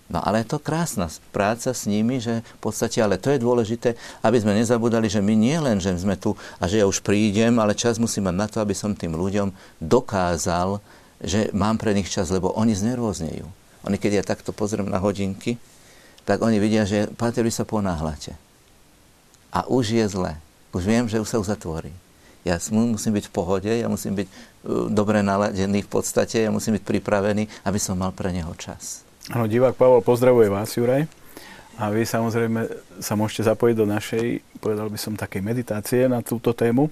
No 0.10 0.17
ale 0.26 0.41
je 0.41 0.58
to 0.58 0.58
krásna 0.58 1.06
práca 1.30 1.69
s 1.69 1.86
nimi, 1.86 2.17
že 2.17 2.41
v 2.41 2.60
podstate, 2.65 2.98
ale 2.98 3.22
to 3.22 3.30
je 3.30 3.38
dôležité, 3.38 3.93
aby 4.26 4.41
sme 4.41 4.58
nezabudali, 4.58 5.06
že 5.06 5.22
my 5.22 5.38
nie 5.38 5.54
len, 5.62 5.78
že 5.78 5.93
sme 5.93 6.17
tu 6.17 6.34
a 6.58 6.65
že 6.65 6.82
ja 6.82 6.89
už 6.89 7.06
prídem, 7.06 7.62
ale 7.62 7.78
čas 7.78 8.02
musím 8.02 8.26
mať 8.26 8.36
na 8.36 8.48
to, 8.50 8.58
aby 8.58 8.74
som 8.74 8.98
tým 8.98 9.13
ľuďom 9.13 9.54
dokázal, 9.78 10.82
že 11.22 11.54
mám 11.54 11.78
pre 11.78 11.93
nich 11.93 12.10
čas, 12.10 12.34
lebo 12.34 12.50
oni 12.58 12.74
znervoznejú. 12.74 13.45
Oni, 13.86 14.02
keď 14.02 14.12
ja 14.19 14.24
takto 14.26 14.50
pozriem 14.50 14.89
na 14.89 14.98
hodinky, 14.98 15.62
tak 16.26 16.41
oni 16.41 16.58
vidia, 16.58 16.89
že 16.89 17.06
Páter, 17.13 17.45
vy 17.45 17.54
sa 17.54 17.63
ponáhľate. 17.63 18.34
A 19.54 19.69
už 19.69 19.93
je 19.93 20.06
zle. 20.10 20.38
Už 20.74 20.86
viem, 20.86 21.06
že 21.06 21.22
už 21.22 21.30
sa 21.30 21.41
uzatvorí. 21.41 21.93
Ja 22.45 22.58
musím 22.72 23.13
byť 23.13 23.26
v 23.30 23.34
pohode, 23.34 23.69
ja 23.69 23.86
musím 23.91 24.15
byť 24.15 24.28
uh, 24.30 24.88
dobre 24.89 25.22
naladený 25.22 25.86
v 25.86 25.91
podstate, 25.91 26.45
ja 26.45 26.52
musím 26.54 26.80
byť 26.80 26.84
pripravený, 26.88 27.45
aby 27.67 27.80
som 27.82 28.00
mal 28.00 28.15
pre 28.15 28.32
neho 28.32 28.54
čas. 28.56 29.09
Áno, 29.30 29.46
divák 29.46 29.78
Pavel 29.78 30.02
pozdravuje 30.02 30.50
vás, 30.50 30.74
Juraj. 30.74 31.06
A 31.78 31.94
vy 31.94 32.02
samozrejme 32.02 32.65
sa 32.98 33.13
môžete 33.13 33.46
zapojiť 33.46 33.76
do 33.78 33.86
našej, 33.86 34.42
povedal 34.58 34.89
by 34.89 34.98
som, 34.98 35.13
takej 35.13 35.46
meditácie 35.46 36.10
na 36.10 36.26
túto 36.26 36.50
tému. 36.50 36.89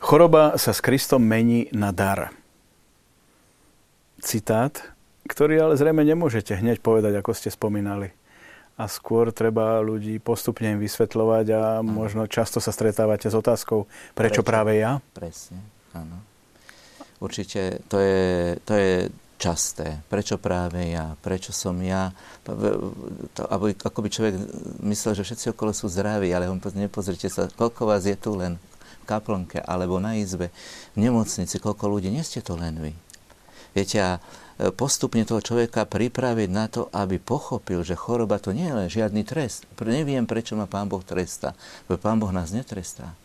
Choroba 0.00 0.56
sa 0.56 0.72
s 0.72 0.80
Kristom 0.80 1.20
mení 1.20 1.68
na 1.76 1.92
dar. 1.92 2.32
Citát, 4.24 4.72
ktorý 5.28 5.60
ale 5.60 5.76
zrejme 5.76 6.00
nemôžete 6.00 6.56
hneď 6.56 6.80
povedať, 6.80 7.20
ako 7.20 7.36
ste 7.36 7.52
spomínali. 7.52 8.08
A 8.80 8.88
skôr 8.88 9.28
treba 9.28 9.84
ľudí 9.84 10.16
postupne 10.16 10.72
im 10.72 10.80
vysvetľovať 10.80 11.46
a 11.52 11.62
možno 11.84 12.24
často 12.24 12.64
sa 12.64 12.72
stretávate 12.72 13.28
s 13.28 13.36
otázkou, 13.36 13.84
prečo, 14.16 14.40
prečo? 14.40 14.48
práve 14.48 14.80
ja? 14.80 15.04
Presne, 15.12 15.60
áno. 15.92 16.24
Určite 17.20 17.84
to 17.92 18.00
je, 18.00 18.56
to 18.64 18.72
je 18.72 18.92
časté. 19.40 20.04
Prečo 20.12 20.36
práve 20.36 20.92
ja? 20.92 21.16
Prečo 21.24 21.56
som 21.56 21.72
ja? 21.80 22.12
To, 22.44 23.42
ako 23.48 23.98
by 24.04 24.08
človek 24.12 24.34
myslel, 24.84 25.16
že 25.16 25.24
všetci 25.24 25.46
okolo 25.56 25.72
sú 25.72 25.88
zdraví, 25.88 26.28
ale 26.36 26.52
on 26.52 26.60
nepozrite 26.76 27.32
sa, 27.32 27.48
koľko 27.48 27.88
vás 27.88 28.04
je 28.04 28.12
tu 28.20 28.36
len 28.36 28.60
v 29.00 29.04
kaplnke 29.08 29.64
alebo 29.64 29.96
na 29.96 30.20
izbe, 30.20 30.52
v 30.92 30.98
nemocnici, 31.00 31.56
koľko 31.56 31.88
ľudí, 31.88 32.12
nie 32.12 32.20
ste 32.20 32.44
to 32.44 32.52
len 32.60 32.76
vy. 32.76 32.92
Viete, 33.72 33.96
a 34.02 34.10
e, 34.60 34.68
postupne 34.74 35.24
toho 35.24 35.40
človeka 35.40 35.88
pripraviť 35.88 36.50
na 36.52 36.66
to, 36.68 36.92
aby 36.92 37.16
pochopil, 37.16 37.80
že 37.80 37.96
choroba 37.96 38.36
to 38.42 38.52
nie 38.52 38.68
je 38.68 38.76
len 38.76 38.88
žiadny 38.92 39.22
trest. 39.24 39.64
Neviem, 39.80 40.28
prečo 40.28 40.58
ma 40.58 40.68
Pán 40.68 40.90
Boh 40.90 41.00
trestá. 41.00 41.56
Pán 41.88 42.20
Boh 42.20 42.34
nás 42.34 42.52
netrestá. 42.52 43.16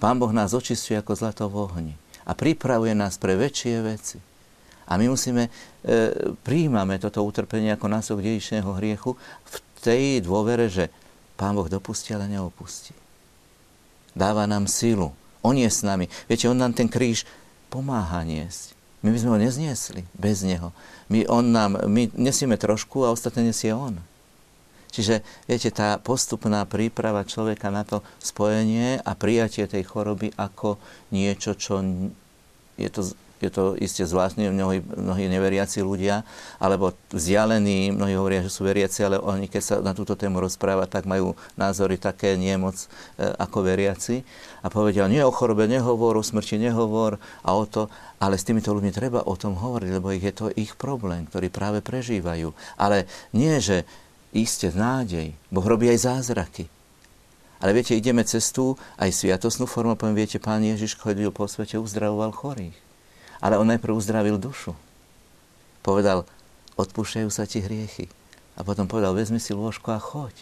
Pán 0.00 0.16
Boh 0.16 0.32
nás 0.32 0.56
očistuje 0.56 0.96
ako 0.96 1.12
zlato 1.12 1.44
v 1.46 1.56
ohni 1.68 1.94
a 2.24 2.32
pripravuje 2.32 2.96
nás 2.96 3.20
pre 3.20 3.36
väčšie 3.36 3.84
veci. 3.84 4.29
A 4.90 4.98
my 4.98 5.06
musíme, 5.06 5.46
e, 5.46 5.50
príjmame 6.42 6.98
toto 6.98 7.22
utrpenie 7.22 7.70
ako 7.70 7.86
nások 7.86 8.18
dedičného 8.18 8.74
hriechu 8.82 9.14
v 9.46 9.54
tej 9.78 10.26
dôvere, 10.26 10.66
že 10.66 10.90
Pán 11.38 11.54
Boh 11.54 11.70
dopustí, 11.70 12.12
ale 12.12 12.26
neopustí. 12.26 12.92
Dáva 14.12 14.44
nám 14.50 14.66
silu. 14.66 15.14
On 15.40 15.56
je 15.56 15.70
s 15.70 15.80
nami. 15.80 16.10
Viete, 16.28 16.50
On 16.50 16.58
nám 16.58 16.76
ten 16.76 16.90
kríž 16.90 17.24
pomáha 17.72 18.26
niesť. 18.26 18.76
My 19.00 19.08
by 19.14 19.18
sme 19.22 19.32
ho 19.32 19.38
nezniesli 19.40 20.04
bez 20.12 20.44
neho. 20.44 20.76
My, 21.08 21.24
on 21.32 21.48
nám, 21.48 21.88
my 21.88 22.12
nesieme 22.12 22.60
trošku 22.60 23.08
a 23.08 23.14
ostatné 23.14 23.48
nesie 23.48 23.72
on. 23.72 23.96
Čiže, 24.90 25.22
viete, 25.46 25.70
tá 25.72 25.96
postupná 25.96 26.66
príprava 26.66 27.24
človeka 27.24 27.70
na 27.72 27.86
to 27.86 28.02
spojenie 28.20 29.00
a 29.00 29.14
prijatie 29.14 29.64
tej 29.64 29.86
choroby 29.86 30.34
ako 30.34 30.76
niečo, 31.14 31.54
čo 31.56 31.80
je 32.76 32.90
to 32.90 33.06
je 33.40 33.50
to 33.50 33.64
iste 33.80 34.04
zvláštne, 34.04 34.52
mnohí, 34.52 34.84
mnohí 34.84 35.26
neveriaci 35.32 35.80
ľudia, 35.80 36.28
alebo 36.60 36.92
vzdialení, 37.10 37.96
mnohí 37.96 38.14
hovoria, 38.14 38.44
že 38.44 38.52
sú 38.52 38.68
veriaci, 38.68 39.00
ale 39.04 39.16
oni, 39.16 39.48
keď 39.48 39.62
sa 39.64 39.74
na 39.80 39.96
túto 39.96 40.14
tému 40.14 40.38
rozpráva, 40.38 40.84
tak 40.84 41.08
majú 41.08 41.32
názory 41.56 41.96
také 41.96 42.36
nie 42.36 42.52
e, 42.52 42.60
ako 43.40 43.64
veriaci. 43.64 44.22
A 44.60 44.68
povedia, 44.68 45.08
nie 45.08 45.24
o 45.24 45.32
chorobe 45.32 45.64
nehovor, 45.64 46.20
o 46.20 46.24
smrti 46.24 46.60
nehovor 46.60 47.16
a 47.40 47.50
o 47.56 47.64
to, 47.64 47.88
ale 48.20 48.36
s 48.36 48.44
týmito 48.44 48.76
ľuďmi 48.76 48.92
treba 48.92 49.24
o 49.24 49.34
tom 49.34 49.56
hovoriť, 49.56 49.90
lebo 49.96 50.12
je 50.12 50.32
to 50.36 50.52
ich 50.52 50.76
problém, 50.76 51.24
ktorý 51.24 51.48
práve 51.48 51.80
prežívajú. 51.80 52.52
Ale 52.76 53.08
nie, 53.32 53.56
že 53.64 53.88
iste 54.36 54.68
nádej. 54.70 55.32
Boh 55.48 55.64
robí 55.64 55.88
aj 55.88 56.04
zázraky. 56.04 56.68
Ale 57.60 57.76
viete, 57.76 57.92
ideme 57.92 58.24
cestu 58.24 58.80
aj 58.96 59.12
sviatosnú 59.12 59.68
formu, 59.68 59.92
poviem, 59.92 60.24
viete, 60.24 60.40
pán 60.40 60.64
Ježiš 60.64 60.96
chodil 60.96 61.28
po 61.28 61.44
svete, 61.44 61.76
uzdravoval 61.76 62.32
chorých. 62.32 62.89
Ale 63.40 63.56
on 63.56 63.68
najprv 63.68 63.96
uzdravil 63.96 64.36
dušu. 64.36 64.76
Povedal, 65.80 66.28
odpúšťajú 66.76 67.28
sa 67.32 67.48
ti 67.48 67.64
hriechy. 67.64 68.12
A 68.56 68.64
potom 68.64 68.84
povedal, 68.84 69.16
vezmi 69.16 69.40
si 69.40 69.56
lôžko 69.56 69.96
a 69.96 70.00
choď. 70.00 70.32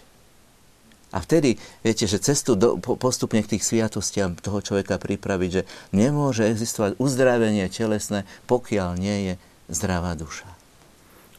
A 1.09 1.25
vtedy, 1.25 1.57
viete, 1.81 2.05
že 2.05 2.21
cestu 2.21 2.53
do, 2.53 2.77
postupne 2.77 3.41
k 3.41 3.57
tých 3.57 3.65
sviatostiam 3.65 4.37
toho 4.37 4.61
človeka 4.61 5.01
pripraviť, 5.01 5.51
že 5.51 5.63
nemôže 5.89 6.45
existovať 6.45 7.01
uzdravenie 7.01 7.65
telesné, 7.73 8.29
pokiaľ 8.45 8.91
nie 9.01 9.17
je 9.25 9.35
zdravá 9.73 10.13
duša. 10.19 10.45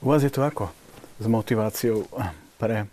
U 0.01 0.09
vás 0.09 0.25
je 0.25 0.33
to 0.33 0.41
ako? 0.41 0.73
S 1.21 1.25
motiváciou 1.29 2.09
pre, 2.57 2.89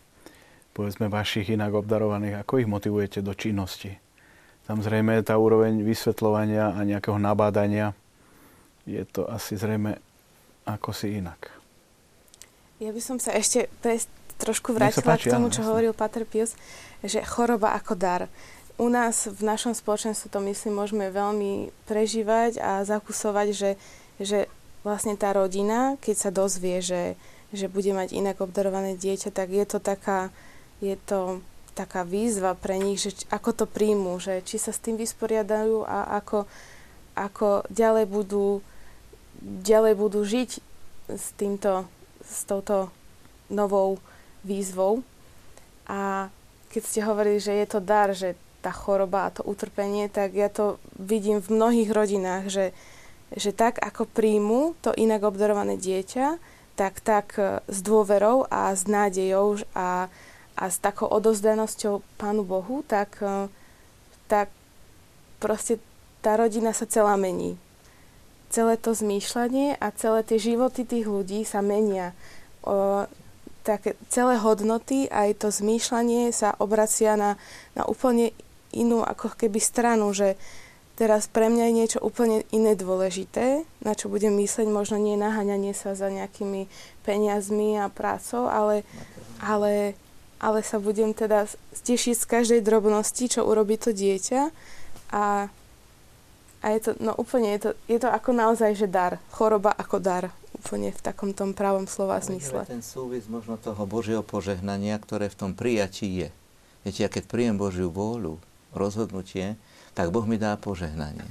povedzme, 0.77 1.09
vašich 1.09 1.49
inak 1.55 1.81
obdarovaných? 1.81 2.45
Ako 2.45 2.61
ich 2.61 2.69
motivujete 2.69 3.25
do 3.25 3.33
činnosti? 3.33 3.97
Tam 4.69 4.83
zrejme 4.83 5.17
je 5.17 5.31
tá 5.33 5.39
úroveň 5.39 5.81
vysvetľovania 5.81 6.77
a 6.77 6.81
nejakého 6.83 7.17
nabádania 7.17 7.97
je 8.87 9.03
to 9.05 9.27
asi 9.27 9.59
zrejme 9.59 9.99
ako 10.67 10.95
si 10.95 11.19
inak. 11.19 11.51
Ja 12.79 12.95
by 12.95 13.03
som 13.03 13.19
sa 13.19 13.35
ešte 13.35 13.67
trošku 14.37 14.77
vrátila 14.77 15.17
páči, 15.17 15.29
k 15.29 15.35
tomu, 15.35 15.49
čo 15.49 15.65
jasne. 15.65 15.69
hovoril 15.73 15.93
Pater 15.97 16.29
Pius, 16.29 16.55
že 17.01 17.25
choroba 17.25 17.73
ako 17.75 17.97
dar. 17.97 18.23
U 18.77 18.93
nás 18.93 19.25
v 19.25 19.41
našom 19.41 19.73
spoločenstve 19.73 20.29
to 20.29 20.41
myslím 20.45 20.77
môžeme 20.77 21.09
veľmi 21.09 21.73
prežívať 21.89 22.61
a 22.61 22.85
zakusovať, 22.85 23.49
že, 23.57 23.71
že 24.21 24.39
vlastne 24.85 25.17
tá 25.17 25.33
rodina, 25.33 25.97
keď 26.05 26.17
sa 26.29 26.31
dozvie, 26.31 26.85
že, 26.85 27.17
že 27.57 27.73
bude 27.73 27.97
mať 27.97 28.13
inak 28.13 28.45
obdarované 28.45 28.93
dieťa, 29.01 29.33
tak 29.33 29.49
je 29.49 29.65
to 29.65 29.81
taká, 29.81 30.29
je 30.85 30.93
to 31.09 31.41
taká 31.73 32.05
výzva 32.05 32.53
pre 32.53 32.77
nich, 32.77 33.01
že 33.01 33.17
ako 33.33 33.65
to 33.65 33.65
príjmu, 33.65 34.21
že 34.21 34.45
či 34.45 34.61
sa 34.61 34.77
s 34.77 34.81
tým 34.85 35.01
vysporiadajú 35.01 35.89
a 35.89 36.21
ako, 36.21 36.45
ako 37.17 37.65
ďalej 37.73 38.05
budú 38.13 38.61
ďalej 39.43 39.95
budú 39.99 40.21
žiť 40.25 40.51
s 41.11 41.27
týmto, 41.39 41.87
s 42.23 42.43
touto 42.47 42.91
novou 43.51 44.03
výzvou. 44.43 45.03
A 45.87 46.31
keď 46.71 46.83
ste 46.83 47.01
hovorili, 47.07 47.39
že 47.39 47.55
je 47.55 47.67
to 47.67 47.81
dar, 47.83 48.11
že 48.11 48.35
tá 48.63 48.75
choroba 48.75 49.31
a 49.31 49.35
to 49.35 49.47
utrpenie, 49.47 50.11
tak 50.11 50.35
ja 50.35 50.51
to 50.51 50.83
vidím 50.99 51.39
v 51.39 51.55
mnohých 51.55 51.91
rodinách, 51.95 52.51
že, 52.51 52.67
že 53.31 53.55
tak 53.55 53.79
ako 53.79 54.11
príjmu 54.11 54.75
to 54.83 54.91
inak 54.99 55.23
obdarované 55.23 55.79
dieťa, 55.79 56.43
tak 56.75 56.99
tak 56.99 57.39
e, 57.39 57.63
s 57.71 57.79
dôverou 57.87 58.51
a 58.51 58.75
s 58.75 58.91
nádejou 58.91 59.63
a, 59.73 60.11
a 60.59 60.65
s 60.67 60.77
takou 60.83 61.07
odozdanosťou 61.07 62.03
Pánu 62.19 62.43
Bohu, 62.43 62.83
tak, 62.83 63.23
e, 63.23 63.47
tak 64.27 64.51
proste 65.39 65.79
tá 66.19 66.35
rodina 66.35 66.75
sa 66.75 66.91
celá 66.91 67.15
mení 67.15 67.55
celé 68.51 68.75
to 68.79 68.95
zmýšľanie 68.95 69.77
a 69.77 69.87
celé 69.95 70.23
tie 70.23 70.39
životy 70.39 70.87
tých 70.87 71.07
ľudí 71.07 71.43
sa 71.43 71.61
menia. 71.61 72.15
O, 72.63 73.07
také 73.67 73.99
celé 74.07 74.39
hodnoty, 74.39 75.11
aj 75.11 75.43
to 75.43 75.49
zmýšľanie 75.51 76.31
sa 76.31 76.55
obracia 76.63 77.19
na, 77.19 77.35
na 77.75 77.83
úplne 77.87 78.31
inú 78.71 79.03
ako 79.03 79.35
keby 79.35 79.59
stranu, 79.59 80.15
že 80.15 80.39
teraz 80.95 81.27
pre 81.27 81.51
mňa 81.51 81.65
je 81.69 81.75
niečo 81.75 82.01
úplne 82.01 82.47
iné 82.55 82.79
dôležité, 82.79 83.67
na 83.83 83.93
čo 83.99 84.07
budem 84.07 84.33
mysleť, 84.39 84.71
možno 84.71 84.97
nie 85.03 85.19
naháňanie 85.19 85.75
sa 85.75 85.99
za 85.99 86.09
nejakými 86.09 86.71
peniazmi 87.03 87.77
a 87.83 87.91
prácou, 87.91 88.47
ale, 88.47 88.87
ale, 89.43 89.99
ale 90.39 90.59
sa 90.63 90.79
budem 90.79 91.11
teda 91.13 91.51
stešiť 91.75 92.15
z 92.17 92.27
každej 92.27 92.61
drobnosti, 92.63 93.27
čo 93.27 93.45
urobí 93.45 93.77
to 93.77 93.91
dieťa 93.91 94.55
a 95.11 95.51
a 96.67 96.75
je 96.75 96.81
to, 96.83 96.91
no 96.99 97.15
úplne, 97.15 97.55
je 97.55 97.61
to, 97.63 97.71
je 97.87 97.99
to 98.03 98.11
ako 98.11 98.35
naozaj, 98.35 98.75
že 98.75 98.91
dar. 98.91 99.23
Choroba 99.31 99.71
ako 99.71 100.03
dar. 100.03 100.35
Úplne 100.59 100.91
v 100.91 100.99
takom 100.99 101.31
tom 101.31 101.55
pravom 101.55 101.87
slova 101.87 102.19
zmysle. 102.19 102.67
ten 102.67 102.83
súvis 102.83 103.31
možno 103.31 103.55
toho 103.55 103.87
Božieho 103.87 104.27
požehnania, 104.27 104.99
ktoré 104.99 105.31
v 105.31 105.39
tom 105.39 105.51
prijatí 105.55 106.27
je. 106.27 106.29
Viete, 106.83 107.07
ja 107.07 107.11
keď 107.13 107.31
prijem 107.31 107.55
Božiu 107.55 107.87
vôľu, 107.87 108.43
rozhodnutie, 108.75 109.55
tak 109.95 110.11
Boh 110.11 110.27
mi 110.27 110.43
dá 110.43 110.59
požehnanie. 110.59 111.23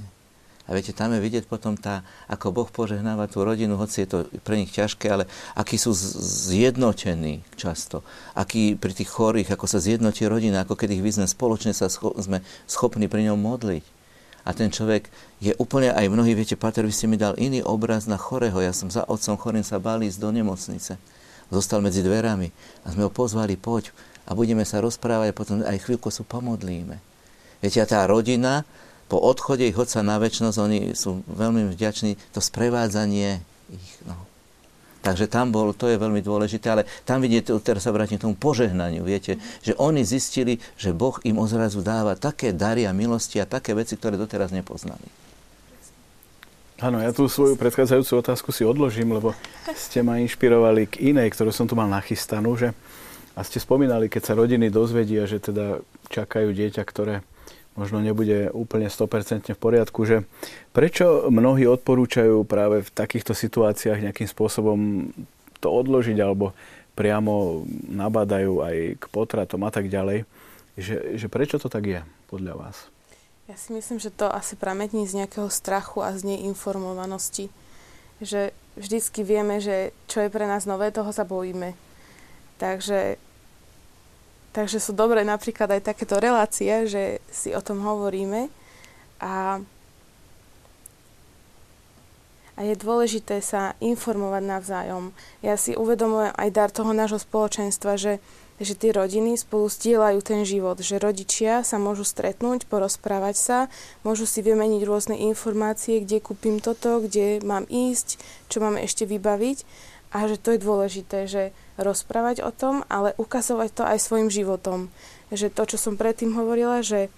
A 0.66 0.74
viete, 0.74 0.96
tam 0.96 1.12
je 1.12 1.20
vidieť 1.20 1.44
potom 1.46 1.76
tá, 1.76 2.00
ako 2.32 2.50
Boh 2.50 2.68
požehnáva 2.72 3.28
tú 3.28 3.44
rodinu, 3.44 3.76
hoci 3.76 4.02
je 4.02 4.08
to 4.08 4.18
pre 4.40 4.56
nich 4.56 4.72
ťažké, 4.72 5.06
ale 5.06 5.28
akí 5.52 5.76
sú 5.76 5.92
zjednotení 5.94 7.44
často. 7.60 8.02
Akí 8.32 8.72
pri 8.72 8.90
tých 8.96 9.12
chorých, 9.12 9.52
ako 9.52 9.68
sa 9.68 9.84
zjednotí 9.84 10.24
rodina, 10.26 10.64
ako 10.64 10.74
keď 10.80 10.96
ich 10.96 11.04
vyzme 11.04 11.28
spoločne 11.28 11.76
sa 11.76 11.86
scho- 11.86 12.16
sme 12.18 12.40
schopní 12.66 13.06
pri 13.06 13.30
ňom 13.30 13.38
modliť 13.38 13.95
a 14.46 14.54
ten 14.54 14.70
človek 14.70 15.10
je 15.42 15.52
úplne, 15.58 15.90
aj 15.90 16.06
mnohí, 16.06 16.38
viete, 16.38 16.54
Pater, 16.54 16.86
vy 16.86 16.94
ste 16.94 17.10
mi 17.10 17.18
dal 17.18 17.34
iný 17.34 17.66
obraz 17.66 18.06
na 18.06 18.14
chorého, 18.14 18.62
ja 18.62 18.70
som 18.70 18.86
za 18.86 19.02
otcom 19.02 19.34
chorým 19.34 19.66
sa 19.66 19.82
báli 19.82 20.06
ísť 20.06 20.22
do 20.22 20.30
nemocnice. 20.30 20.94
Zostal 21.50 21.82
medzi 21.82 22.06
dverami 22.06 22.54
a 22.86 22.94
sme 22.94 23.06
ho 23.06 23.10
pozvali, 23.10 23.58
poď 23.58 23.90
a 24.26 24.38
budeme 24.38 24.62
sa 24.62 24.78
rozprávať 24.78 25.34
a 25.34 25.38
potom 25.38 25.56
aj 25.66 25.82
chvíľku 25.82 26.14
sú 26.14 26.22
pomodlíme. 26.22 27.02
Viete, 27.58 27.82
a 27.82 27.86
tá 27.90 28.06
rodina, 28.06 28.62
po 29.10 29.18
odchode 29.18 29.66
ich 29.66 29.78
otca 29.78 30.02
na 30.06 30.18
väčšnosť, 30.18 30.58
oni 30.62 30.78
sú 30.94 31.26
veľmi 31.26 31.70
vďační, 31.74 32.18
to 32.30 32.38
sprevádzanie 32.38 33.42
ich, 33.70 33.92
no, 34.06 34.14
Takže 35.06 35.30
tam 35.30 35.54
bol, 35.54 35.70
to 35.70 35.86
je 35.86 35.94
veľmi 35.94 36.18
dôležité, 36.18 36.66
ale 36.66 36.82
tam 37.06 37.22
vidíte, 37.22 37.54
teraz 37.62 37.86
sa 37.86 37.94
vrátim 37.94 38.18
k 38.18 38.26
tomu 38.26 38.34
požehnaniu, 38.34 39.06
viete, 39.06 39.38
že 39.62 39.78
oni 39.78 40.02
zistili, 40.02 40.58
že 40.74 40.90
Boh 40.90 41.22
im 41.22 41.38
ozrazu 41.38 41.78
dáva 41.78 42.18
také 42.18 42.50
dary 42.50 42.90
a 42.90 42.90
milosti 42.90 43.38
a 43.38 43.46
také 43.46 43.70
veci, 43.70 43.94
ktoré 43.94 44.18
doteraz 44.18 44.50
nepoznali. 44.50 45.06
Áno, 46.82 46.98
ja 46.98 47.14
tú 47.14 47.30
svoju 47.30 47.54
predchádzajúcu 47.54 48.12
otázku 48.18 48.50
si 48.50 48.66
odložím, 48.66 49.14
lebo 49.14 49.30
ste 49.78 50.02
ma 50.02 50.18
inšpirovali 50.18 50.90
k 50.90 51.14
inej, 51.14 51.38
ktorú 51.38 51.54
som 51.54 51.70
tu 51.70 51.78
mal 51.78 51.86
nachystanú, 51.86 52.58
že 52.58 52.74
a 53.38 53.46
ste 53.46 53.62
spomínali, 53.62 54.10
keď 54.10 54.22
sa 54.26 54.34
rodiny 54.34 54.74
dozvedia, 54.74 55.22
že 55.30 55.38
teda 55.38 55.86
čakajú 56.10 56.50
dieťa, 56.50 56.82
ktoré 56.82 57.22
možno 57.76 58.00
nebude 58.00 58.48
úplne 58.50 58.88
100% 58.88 59.52
v 59.52 59.60
poriadku, 59.60 60.08
že 60.08 60.24
prečo 60.72 61.28
mnohí 61.28 61.68
odporúčajú 61.68 62.42
práve 62.48 62.82
v 62.82 62.90
takýchto 62.90 63.36
situáciách 63.36 64.02
nejakým 64.10 64.28
spôsobom 64.28 65.08
to 65.60 65.68
odložiť 65.68 66.16
alebo 66.20 66.56
priamo 66.96 67.68
nabadajú 67.92 68.64
aj 68.64 68.76
k 68.96 69.04
potratom 69.12 69.60
a 69.68 69.70
tak 69.70 69.92
ďalej. 69.92 70.24
Že, 70.76 70.96
že 71.20 71.26
prečo 71.28 71.56
to 71.60 71.68
tak 71.68 71.84
je 71.84 72.00
podľa 72.28 72.56
vás? 72.56 72.76
Ja 73.46 73.54
si 73.54 73.70
myslím, 73.76 74.02
že 74.02 74.10
to 74.10 74.26
asi 74.26 74.58
prametní 74.58 75.06
z 75.06 75.22
nejakého 75.22 75.46
strachu 75.52 76.02
a 76.02 76.16
z 76.16 76.26
neinformovanosti. 76.26 77.52
Že 78.18 78.50
vždycky 78.74 79.22
vieme, 79.22 79.62
že 79.62 79.94
čo 80.10 80.24
je 80.24 80.32
pre 80.32 80.48
nás 80.48 80.66
nové, 80.66 80.90
toho 80.90 81.12
sa 81.14 81.22
bojíme. 81.22 81.78
Takže 82.56 83.20
Takže 84.56 84.80
sú 84.80 84.96
dobré 84.96 85.20
napríklad 85.20 85.68
aj 85.68 85.92
takéto 85.92 86.16
relácie, 86.16 86.88
že 86.88 87.20
si 87.28 87.52
o 87.52 87.60
tom 87.60 87.84
hovoríme 87.84 88.48
a, 89.20 89.60
a 92.56 92.60
je 92.64 92.72
dôležité 92.80 93.44
sa 93.44 93.76
informovať 93.84 94.42
navzájom. 94.48 95.12
Ja 95.44 95.60
si 95.60 95.76
uvedomujem 95.76 96.32
aj 96.32 96.48
dar 96.56 96.72
toho 96.72 96.96
nášho 96.96 97.20
spoločenstva, 97.20 98.00
že, 98.00 98.16
že 98.56 98.72
tie 98.72 98.96
rodiny 98.96 99.36
spolu 99.36 99.68
stielajú 99.68 100.24
ten 100.24 100.40
život, 100.48 100.80
že 100.80 100.96
rodičia 100.96 101.60
sa 101.60 101.76
môžu 101.76 102.08
stretnúť, 102.08 102.64
porozprávať 102.64 103.36
sa, 103.36 103.58
môžu 104.08 104.24
si 104.24 104.40
vymeniť 104.40 104.88
rôzne 104.88 105.20
informácie, 105.20 106.00
kde 106.00 106.24
kúpim 106.24 106.64
toto, 106.64 107.04
kde 107.04 107.44
mám 107.44 107.68
ísť, 107.68 108.16
čo 108.48 108.64
máme 108.64 108.80
ešte 108.88 109.04
vybaviť 109.04 109.68
a 110.16 110.24
že 110.24 110.40
to 110.40 110.56
je 110.56 110.64
dôležité, 110.64 111.28
že 111.28 111.52
rozprávať 111.76 112.40
o 112.40 112.48
tom, 112.48 112.88
ale 112.88 113.12
ukazovať 113.20 113.68
to 113.76 113.82
aj 113.84 113.98
svojim 114.00 114.32
životom. 114.32 114.88
Že 115.28 115.52
to, 115.52 115.62
čo 115.68 115.76
som 115.76 116.00
predtým 116.00 116.32
hovorila, 116.32 116.80
že, 116.80 117.12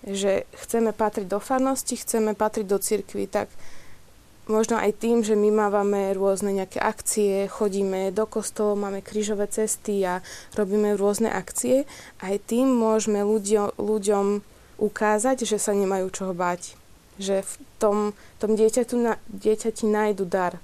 že 0.00 0.48
chceme 0.56 0.96
patriť 0.96 1.28
do 1.28 1.44
farnosti, 1.44 2.00
chceme 2.00 2.32
patriť 2.32 2.64
do 2.64 2.80
cirkvy, 2.80 3.28
tak 3.28 3.52
možno 4.48 4.80
aj 4.80 4.96
tým, 4.96 5.20
že 5.20 5.36
my 5.36 5.52
mávame 5.52 6.16
rôzne 6.16 6.56
nejaké 6.56 6.80
akcie, 6.80 7.52
chodíme 7.52 8.08
do 8.16 8.24
kostolov, 8.24 8.80
máme 8.80 9.04
krížové 9.04 9.44
cesty 9.52 10.08
a 10.08 10.24
robíme 10.56 10.96
rôzne 10.96 11.28
akcie, 11.28 11.84
aj 12.24 12.48
tým 12.48 12.72
môžeme 12.72 13.20
ľuďom, 13.28 13.76
ľuďom 13.76 14.40
ukázať, 14.80 15.44
že 15.44 15.60
sa 15.60 15.76
nemajú 15.76 16.08
čoho 16.08 16.32
bať. 16.32 16.80
Že 17.20 17.44
v 17.44 17.52
tom, 17.76 17.96
tom 18.40 18.56
dieťaťu, 18.56 18.96
dieťati 19.36 19.84
nájdu 19.84 20.24
dar 20.24 20.56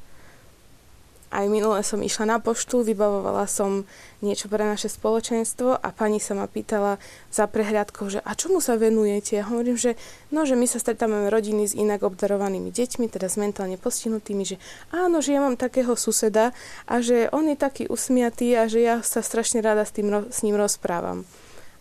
aj 1.35 1.51
minule 1.51 1.83
som 1.83 1.99
išla 1.99 2.31
na 2.31 2.39
poštu, 2.39 2.87
vybavovala 2.87 3.51
som 3.51 3.83
niečo 4.23 4.47
pre 4.47 4.63
naše 4.63 4.87
spoločenstvo 4.87 5.75
a 5.75 5.89
pani 5.91 6.23
sa 6.23 6.39
ma 6.39 6.47
pýtala 6.47 7.03
za 7.35 7.51
prehľadkou, 7.51 8.07
že 8.07 8.23
a 8.23 8.39
čomu 8.39 8.63
sa 8.63 8.79
venujete? 8.79 9.43
Ja 9.43 9.51
hovorím, 9.51 9.75
že 9.75 9.99
no, 10.31 10.47
že 10.47 10.55
my 10.55 10.71
sa 10.71 10.79
stretávame 10.79 11.27
rodiny 11.29 11.67
s 11.67 11.75
inak 11.75 12.07
obdarovanými 12.07 12.71
deťmi, 12.71 13.11
teda 13.11 13.27
s 13.27 13.37
mentálne 13.37 13.75
postihnutými, 13.75 14.47
že 14.47 14.57
áno, 14.95 15.19
že 15.19 15.35
ja 15.35 15.43
mám 15.43 15.59
takého 15.59 15.99
suseda 15.99 16.55
a 16.87 17.03
že 17.03 17.27
on 17.35 17.51
je 17.51 17.59
taký 17.59 17.91
usmiatý 17.91 18.55
a 18.55 18.71
že 18.71 18.79
ja 18.87 19.03
sa 19.03 19.19
strašne 19.19 19.59
rada 19.59 19.83
s, 19.83 19.91
tým, 19.91 20.31
s 20.31 20.39
ním 20.47 20.55
rozprávam. 20.55 21.27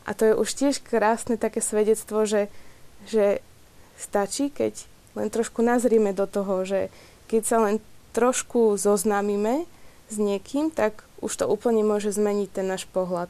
A 0.04 0.18
to 0.18 0.28
je 0.28 0.34
už 0.34 0.50
tiež 0.58 0.82
krásne 0.82 1.38
také 1.38 1.62
svedectvo, 1.62 2.26
že, 2.26 2.50
že 3.06 3.40
stačí, 3.96 4.50
keď 4.50 4.90
len 5.14 5.30
trošku 5.30 5.62
nazrieme 5.62 6.12
do 6.12 6.26
toho, 6.26 6.66
že 6.66 6.90
keď 7.30 7.42
sa 7.46 7.58
len 7.62 7.80
trošku 8.14 8.78
zoznámime 8.78 9.66
s 10.08 10.22
niekým, 10.22 10.70
tak 10.70 11.04
už 11.20 11.34
to 11.34 11.46
úplne 11.50 11.82
môže 11.82 12.14
zmeniť 12.14 12.50
ten 12.54 12.70
náš 12.70 12.86
pohľad. 12.86 13.30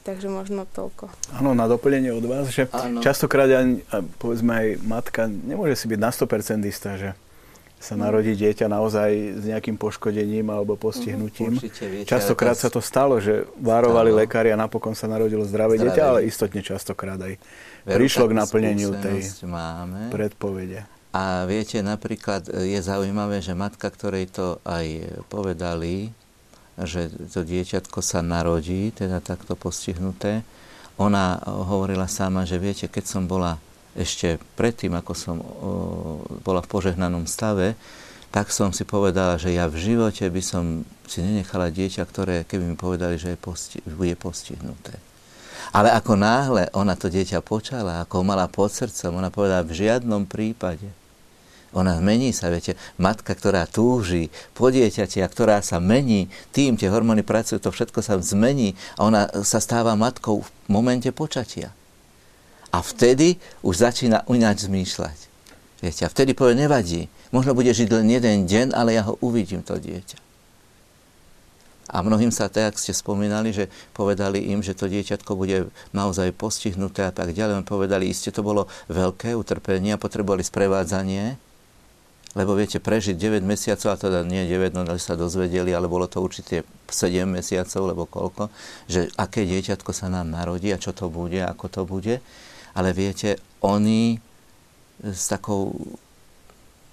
Takže 0.00 0.32
možno 0.32 0.64
toľko. 0.64 1.12
Áno, 1.36 1.52
na 1.52 1.68
doplnenie 1.68 2.10
od 2.10 2.24
vás, 2.24 2.48
že 2.48 2.66
ano. 2.72 3.04
častokrát 3.04 3.46
aj, 3.46 3.84
povedzme 4.16 4.50
aj 4.50 4.66
matka 4.80 5.28
nemôže 5.28 5.76
si 5.76 5.86
byť 5.92 6.00
na 6.00 6.10
100% 6.10 6.64
istá, 6.64 6.96
že 6.96 7.12
sa 7.80 7.96
narodí 7.96 8.36
dieťa 8.36 8.68
naozaj 8.68 9.40
s 9.40 9.44
nejakým 9.48 9.80
poškodením 9.80 10.52
alebo 10.52 10.76
postihnutím. 10.76 11.56
Určite, 11.56 11.88
viete, 11.88 12.12
častokrát 12.12 12.52
sa 12.52 12.68
to 12.68 12.84
stalo, 12.84 13.16
že 13.24 13.48
varovali 13.56 14.12
stalo. 14.12 14.20
lekári 14.20 14.48
a 14.52 14.56
napokon 14.60 14.92
sa 14.92 15.08
narodilo 15.08 15.48
zdravé, 15.48 15.80
zdravé 15.80 15.88
dieťa, 15.88 16.02
ale 16.04 16.20
istotne 16.28 16.60
častokrát 16.60 17.16
aj 17.16 17.40
Veru, 17.88 17.96
prišlo 17.96 18.28
k 18.28 18.32
naplneniu 18.36 18.92
tej 19.00 19.24
máme. 19.48 20.12
predpovede. 20.12 20.99
A 21.10 21.42
viete, 21.50 21.82
napríklad 21.82 22.46
e, 22.46 22.78
je 22.78 22.80
zaujímavé, 22.80 23.42
že 23.42 23.58
matka, 23.58 23.90
ktorej 23.90 24.30
to 24.30 24.62
aj 24.62 25.10
povedali, 25.26 26.14
že 26.78 27.10
to 27.34 27.42
dieťatko 27.42 27.98
sa 27.98 28.22
narodí, 28.22 28.94
teda 28.94 29.18
takto 29.18 29.58
postihnuté, 29.58 30.46
ona 31.00 31.40
hovorila 31.44 32.06
sama, 32.06 32.46
že 32.46 32.60
viete, 32.60 32.86
keď 32.86 33.04
som 33.08 33.24
bola 33.24 33.58
ešte 33.98 34.38
predtým, 34.54 34.94
ako 34.94 35.12
som 35.16 35.36
bola 36.46 36.62
v 36.62 36.70
požehnanom 36.70 37.26
stave, 37.26 37.74
tak 38.30 38.54
som 38.54 38.70
si 38.70 38.86
povedala, 38.86 39.34
že 39.34 39.50
ja 39.50 39.66
v 39.66 39.80
živote 39.80 40.22
by 40.30 40.42
som 40.44 40.86
si 41.10 41.18
nenechala 41.18 41.74
dieťa, 41.74 42.06
ktoré, 42.06 42.46
keby 42.46 42.62
mi 42.70 42.76
povedali, 42.78 43.18
že 43.18 43.34
je 43.34 43.38
posti- 43.40 43.82
bude 43.82 44.14
postihnuté. 44.14 44.94
Ale 45.74 45.90
ako 45.90 46.14
náhle 46.14 46.70
ona 46.70 46.94
to 46.94 47.10
dieťa 47.10 47.42
počala, 47.42 48.06
ako 48.06 48.22
ho 48.22 48.24
mala 48.24 48.46
pod 48.46 48.70
srdcom, 48.70 49.18
ona 49.18 49.34
povedala, 49.34 49.66
v 49.66 49.74
žiadnom 49.74 50.30
prípade 50.30 50.99
ona 51.70 52.02
mení 52.02 52.34
sa, 52.34 52.50
viete, 52.50 52.74
matka, 52.98 53.30
ktorá 53.30 53.62
túži 53.70 54.26
po 54.58 54.74
dieťati 54.74 55.22
a 55.22 55.30
ktorá 55.30 55.62
sa 55.62 55.78
mení, 55.78 56.26
tým 56.50 56.74
tie 56.74 56.90
hormóny 56.90 57.22
pracujú, 57.22 57.62
to 57.62 57.70
všetko 57.70 58.02
sa 58.02 58.18
zmení 58.18 58.74
a 58.98 59.06
ona 59.06 59.30
sa 59.46 59.62
stáva 59.62 59.94
matkou 59.94 60.42
v 60.42 60.48
momente 60.66 61.06
počatia. 61.14 61.70
A 62.74 62.82
vtedy 62.82 63.38
už 63.62 63.82
začína 63.86 64.26
uňať 64.26 64.66
zmýšľať. 64.66 65.18
Viete, 65.82 66.02
a 66.06 66.12
vtedy 66.12 66.34
povie, 66.34 66.58
nevadí, 66.58 67.06
možno 67.30 67.54
bude 67.54 67.70
žiť 67.70 67.88
len 67.90 68.06
jeden 68.10 68.46
deň, 68.50 68.74
ale 68.74 68.98
ja 68.98 69.06
ho 69.06 69.18
uvidím, 69.22 69.62
to 69.62 69.78
dieťa. 69.78 70.18
A 71.90 72.06
mnohým 72.06 72.30
sa 72.30 72.46
tak, 72.46 72.78
ste 72.78 72.94
spomínali, 72.94 73.50
že 73.50 73.66
povedali 73.90 74.46
im, 74.54 74.62
že 74.62 74.78
to 74.78 74.86
dieťatko 74.86 75.34
bude 75.34 75.74
naozaj 75.90 76.30
postihnuté 76.38 77.02
a 77.02 77.10
tak 77.10 77.34
ďalej. 77.34 77.66
Povedali, 77.66 78.06
iste 78.06 78.30
to 78.30 78.46
bolo 78.46 78.70
veľké 78.86 79.34
utrpenie 79.34 79.98
a 79.98 79.98
potrebovali 79.98 80.46
sprevádzanie 80.46 81.49
lebo 82.38 82.54
viete, 82.54 82.78
prežiť 82.78 83.18
9 83.18 83.42
mesiacov, 83.42 83.90
a 83.90 83.98
teda 83.98 84.22
nie 84.22 84.46
9, 84.46 84.70
no 84.70 84.86
sa 85.02 85.18
dozvedeli, 85.18 85.74
ale 85.74 85.90
bolo 85.90 86.06
to 86.06 86.22
určite 86.22 86.62
7 86.86 87.26
mesiacov, 87.26 87.82
lebo 87.82 88.06
koľko, 88.06 88.54
že 88.86 89.10
aké 89.18 89.42
dieťatko 89.42 89.90
sa 89.90 90.06
nám 90.06 90.30
narodí 90.30 90.70
a 90.70 90.78
čo 90.78 90.94
to 90.94 91.10
bude, 91.10 91.42
ako 91.42 91.66
to 91.66 91.82
bude. 91.82 92.22
Ale 92.70 92.94
viete, 92.94 93.42
oni 93.66 94.22
s 95.02 95.26
takou, 95.26 95.74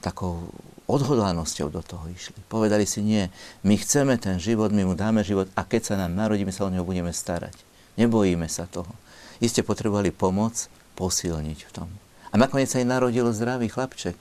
takou 0.02 0.50
odhodlanosťou 0.89 1.69
do 1.69 1.86
toho 1.86 2.10
išli. 2.10 2.41
Povedali 2.50 2.89
si, 2.89 3.06
nie, 3.06 3.30
my 3.62 3.78
chceme 3.78 4.17
ten 4.17 4.41
život, 4.41 4.73
my 4.73 4.89
mu 4.89 4.97
dáme 4.97 5.21
život 5.21 5.52
a 5.54 5.62
keď 5.62 5.93
sa 5.93 5.95
nám 6.02 6.17
narodí, 6.17 6.47
my 6.47 6.54
sa 6.56 6.65
o 6.65 6.73
neho 6.73 6.88
budeme 6.88 7.13
starať. 7.13 7.54
Nebojíme 8.00 8.50
sa 8.50 8.65
toho. 8.65 8.89
Iste 9.38 9.62
potrebovali 9.62 10.10
pomoc 10.10 10.65
posilniť 10.97 11.60
v 11.62 11.71
tom. 11.78 11.89
A 12.34 12.41
nakoniec 12.41 12.73
sa 12.73 12.82
aj 12.82 12.89
narodil 12.89 13.30
zdravý 13.30 13.69
chlapček 13.69 14.17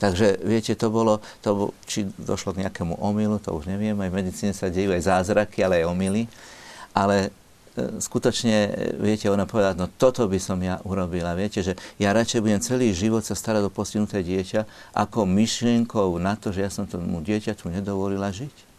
Takže 0.00 0.40
viete, 0.40 0.72
to 0.72 0.88
bolo, 0.88 1.20
to, 1.44 1.76
či 1.84 2.08
došlo 2.16 2.56
k 2.56 2.64
nejakému 2.64 2.96
omylu, 3.04 3.36
to 3.36 3.52
už 3.52 3.68
neviem, 3.68 3.92
aj 4.00 4.08
v 4.08 4.16
medicíne 4.16 4.56
sa 4.56 4.72
dejú 4.72 4.96
aj 4.96 5.04
zázraky, 5.04 5.60
ale 5.60 5.84
aj 5.84 5.92
omily. 5.92 6.24
Ale 6.96 7.28
e, 7.76 8.00
skutočne, 8.00 8.72
viete, 8.96 9.28
ona 9.28 9.44
povedala, 9.44 9.76
no 9.76 9.92
toto 9.92 10.24
by 10.24 10.40
som 10.40 10.56
ja 10.64 10.80
urobila. 10.88 11.36
Viete, 11.36 11.60
že 11.60 11.76
ja 12.00 12.16
radšej 12.16 12.40
budem 12.40 12.64
celý 12.64 12.96
život 12.96 13.20
sa 13.28 13.36
starať 13.36 13.68
o 13.68 13.70
postihnuté 13.70 14.24
dieťa, 14.24 14.64
ako 14.96 15.28
myšlienkou 15.28 16.16
na 16.16 16.32
to, 16.32 16.48
že 16.48 16.64
ja 16.64 16.72
som 16.72 16.88
tomu 16.88 17.20
dieťaťu 17.20 17.68
nedovolila 17.68 18.32
žiť. 18.32 18.69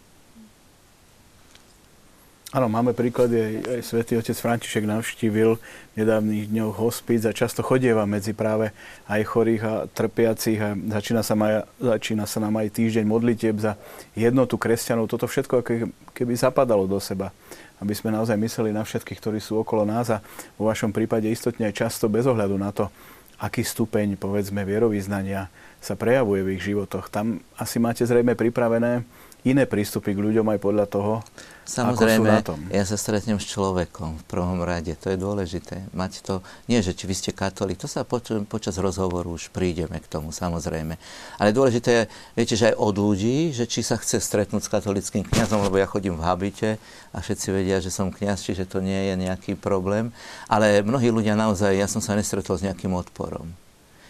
Áno, 2.51 2.67
máme 2.67 2.91
príklady, 2.91 3.39
aj, 3.39 3.55
aj 3.63 3.81
svätý 3.87 4.19
otec 4.19 4.35
František 4.35 4.83
navštívil 4.83 5.55
v 5.55 5.95
nedávnych 5.95 6.51
dňoch 6.51 6.83
hospic 6.83 7.23
a 7.23 7.31
často 7.31 7.63
chodieva 7.63 8.03
medzi 8.03 8.35
práve 8.35 8.75
aj 9.07 9.23
chorých 9.23 9.63
a 9.63 9.73
trpiacich 9.87 10.59
a 10.59 10.75
začína 10.75 11.23
sa, 11.23 11.39
maj, 11.39 11.63
začína 11.79 12.27
sa 12.27 12.43
nám 12.43 12.59
aj 12.59 12.75
týždeň 12.75 13.07
modlitieb 13.07 13.55
za 13.55 13.79
jednotu 14.19 14.59
kresťanov. 14.59 15.07
Toto 15.07 15.31
všetko 15.31 15.63
keby 16.11 16.33
zapadalo 16.35 16.91
do 16.91 16.99
seba, 16.99 17.31
aby 17.79 17.95
sme 17.95 18.11
naozaj 18.11 18.35
mysleli 18.35 18.75
na 18.75 18.83
všetkých, 18.83 19.23
ktorí 19.23 19.39
sú 19.39 19.63
okolo 19.63 19.87
nás 19.87 20.11
a 20.11 20.19
vo 20.59 20.67
vašom 20.67 20.91
prípade 20.91 21.31
istotne 21.31 21.71
aj 21.71 21.87
často 21.87 22.11
bez 22.11 22.27
ohľadu 22.27 22.59
na 22.59 22.75
to, 22.75 22.91
aký 23.39 23.63
stupeň, 23.63 24.19
povedzme, 24.19 24.67
vierovýznania 24.67 25.47
sa 25.79 25.95
prejavuje 25.95 26.43
v 26.43 26.59
ich 26.59 26.67
životoch. 26.67 27.07
Tam 27.07 27.39
asi 27.55 27.79
máte 27.79 28.03
zrejme 28.03 28.35
pripravené 28.35 29.07
iné 29.41 29.65
prístupy 29.65 30.13
k 30.13 30.21
ľuďom 30.21 30.45
aj 30.54 30.60
podľa 30.62 30.86
toho, 30.86 31.13
Samozrejme, 31.62 32.27
ako 32.27 32.36
sú 32.36 32.36
na 32.36 32.41
tom. 32.43 32.60
ja 32.67 32.84
sa 32.84 32.97
stretnem 32.99 33.39
s 33.39 33.47
človekom 33.47 34.19
v 34.19 34.25
prvom 34.27 34.60
rade, 34.60 34.91
to 34.97 35.08
je 35.13 35.17
dôležité. 35.17 35.88
Mať 35.95 36.19
to, 36.25 36.34
nie 36.67 36.84
že 36.84 36.91
či 36.91 37.08
vy 37.08 37.15
ste 37.15 37.32
katolík, 37.32 37.80
to 37.80 37.88
sa 37.88 38.04
poč- 38.04 38.43
počas 38.49 38.75
rozhovoru 38.75 39.32
už 39.32 39.54
prídeme 39.56 39.95
k 40.01 40.10
tomu, 40.10 40.36
samozrejme. 40.36 40.99
Ale 41.39 41.56
dôležité 41.56 41.89
je, 41.89 42.04
viete, 42.36 42.56
že 42.60 42.73
aj 42.73 42.75
od 42.75 42.95
ľudí, 42.97 43.56
že 43.56 43.69
či 43.69 43.86
sa 43.88 43.95
chce 43.95 44.19
stretnúť 44.19 44.67
s 44.67 44.73
katolickým 44.73 45.23
kňazom, 45.23 45.63
lebo 45.63 45.80
ja 45.80 45.88
chodím 45.88 46.19
v 46.19 46.25
habite 46.27 46.69
a 47.15 47.23
všetci 47.23 47.47
vedia, 47.56 47.80
že 47.80 47.93
som 47.93 48.12
kňaz, 48.12 48.41
čiže 48.43 48.67
to 48.67 48.84
nie 48.84 49.13
je 49.13 49.15
nejaký 49.15 49.56
problém. 49.56 50.12
Ale 50.51 50.84
mnohí 50.84 51.08
ľudia 51.08 51.39
naozaj, 51.39 51.77
ja 51.77 51.88
som 51.88 52.04
sa 52.04 52.17
nestretol 52.19 52.60
s 52.60 52.65
nejakým 52.65 52.91
odporom. 52.91 53.47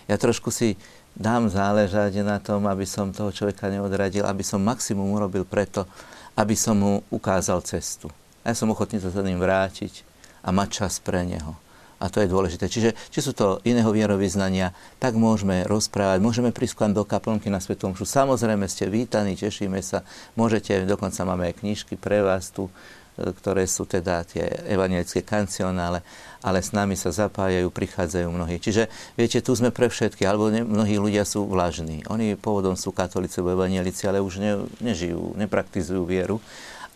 Ja 0.10 0.17
trošku 0.17 0.50
si 0.50 0.76
dám 1.15 1.52
záležať 1.52 2.24
na 2.24 2.39
tom, 2.39 2.67
aby 2.67 2.88
som 2.88 3.12
toho 3.12 3.32
človeka 3.34 3.67
neodradil, 3.67 4.24
aby 4.24 4.43
som 4.43 4.63
maximum 4.63 5.12
urobil 5.12 5.43
preto, 5.43 5.86
aby 6.36 6.56
som 6.56 6.80
mu 6.80 6.93
ukázal 7.12 7.60
cestu. 7.67 8.08
A 8.41 8.52
ja 8.52 8.56
som 8.58 8.71
ochotný 8.71 8.97
sa 8.97 9.13
za 9.13 9.21
ním 9.21 9.38
vrátiť 9.38 10.02
a 10.41 10.50
mať 10.50 10.69
čas 10.84 10.97
pre 10.97 11.21
neho. 11.28 11.54
A 12.02 12.10
to 12.10 12.17
je 12.17 12.34
dôležité. 12.34 12.65
Čiže, 12.65 12.97
či 13.13 13.19
sú 13.21 13.30
to 13.30 13.62
iného 13.62 13.93
vierovýznania, 13.93 14.74
tak 14.97 15.13
môžeme 15.13 15.62
rozprávať, 15.69 16.17
môžeme 16.17 16.50
prísť 16.50 16.97
do 16.97 17.06
kaplnky 17.06 17.54
na 17.54 17.62
Svetom 17.62 17.93
Mšu. 17.93 18.10
Samozrejme 18.10 18.65
ste 18.65 18.89
vítaní, 18.89 19.38
tešíme 19.38 19.78
sa. 19.86 20.02
Môžete, 20.34 20.89
dokonca 20.89 21.21
máme 21.21 21.54
aj 21.54 21.62
knižky 21.62 22.02
pre 22.02 22.26
vás 22.26 22.50
tu, 22.50 22.74
ktoré 23.17 23.67
sú 23.67 23.84
teda 23.89 24.24
tie 24.24 24.45
evangelické 24.69 25.26
kancionále 25.26 26.06
ale 26.41 26.60
s 26.65 26.74
nami 26.74 26.97
sa 26.97 27.13
zapájajú, 27.13 27.69
prichádzajú 27.69 28.28
mnohí. 28.34 28.58
Čiže, 28.58 28.89
viete, 29.13 29.45
tu 29.45 29.54
sme 29.54 29.69
pre 29.69 29.88
všetky, 29.88 30.26
alebo 30.26 30.50
ne, 30.50 30.65
mnohí 30.65 30.97
ľudia 30.97 31.21
sú 31.21 31.45
vlažní. 31.45 32.02
Oni 32.10 32.34
pôvodom 32.34 32.74
sú 32.74 32.89
katolíci, 32.89 33.39
evanielici, 33.41 34.10
ale 34.10 34.26
už 34.26 34.41
ne, 34.41 34.52
nežijú, 34.82 35.38
nepraktizujú 35.38 36.02
vieru. 36.02 36.41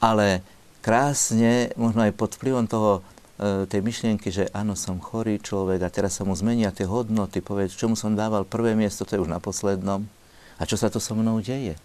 Ale 0.02 0.42
krásne, 0.82 1.70
možno 1.78 2.10
aj 2.10 2.14
pod 2.18 2.34
vplyvom 2.42 2.66
toho, 2.66 3.06
e, 3.38 3.70
tej 3.70 3.86
myšlienky, 3.86 4.34
že 4.34 4.50
áno, 4.50 4.74
som 4.74 4.98
chorý 4.98 5.38
človek 5.38 5.86
a 5.86 5.94
teraz 5.94 6.18
sa 6.18 6.26
mu 6.26 6.34
zmenia 6.34 6.74
tie 6.74 6.90
hodnoty, 6.90 7.46
povedz, 7.46 7.78
čomu 7.78 7.94
som 7.94 8.18
dával 8.18 8.50
prvé 8.50 8.74
miesto, 8.74 9.06
to 9.06 9.14
je 9.18 9.22
už 9.22 9.30
na 9.30 9.38
poslednom. 9.38 10.10
A 10.58 10.66
čo 10.66 10.74
sa 10.74 10.90
to 10.90 10.98
so 10.98 11.14
mnou 11.14 11.38
deje? 11.38 11.78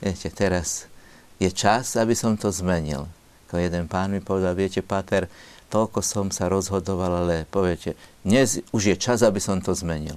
Viete, 0.00 0.28
teraz 0.32 0.88
je 1.36 1.52
čas, 1.52 2.00
aby 2.00 2.16
som 2.16 2.32
to 2.32 2.48
zmenil. 2.48 3.12
Ako 3.52 3.60
jeden 3.60 3.84
pán 3.84 4.08
mi 4.08 4.24
povedal, 4.24 4.56
viete, 4.56 4.80
Pater, 4.80 5.28
toľko 5.68 6.00
som 6.00 6.32
sa 6.32 6.48
rozhodoval, 6.48 7.20
ale 7.20 7.44
poviete, 7.52 8.00
dnes 8.24 8.64
už 8.72 8.82
je 8.88 8.96
čas, 8.96 9.20
aby 9.20 9.44
som 9.44 9.60
to 9.60 9.76
zmenil. 9.76 10.16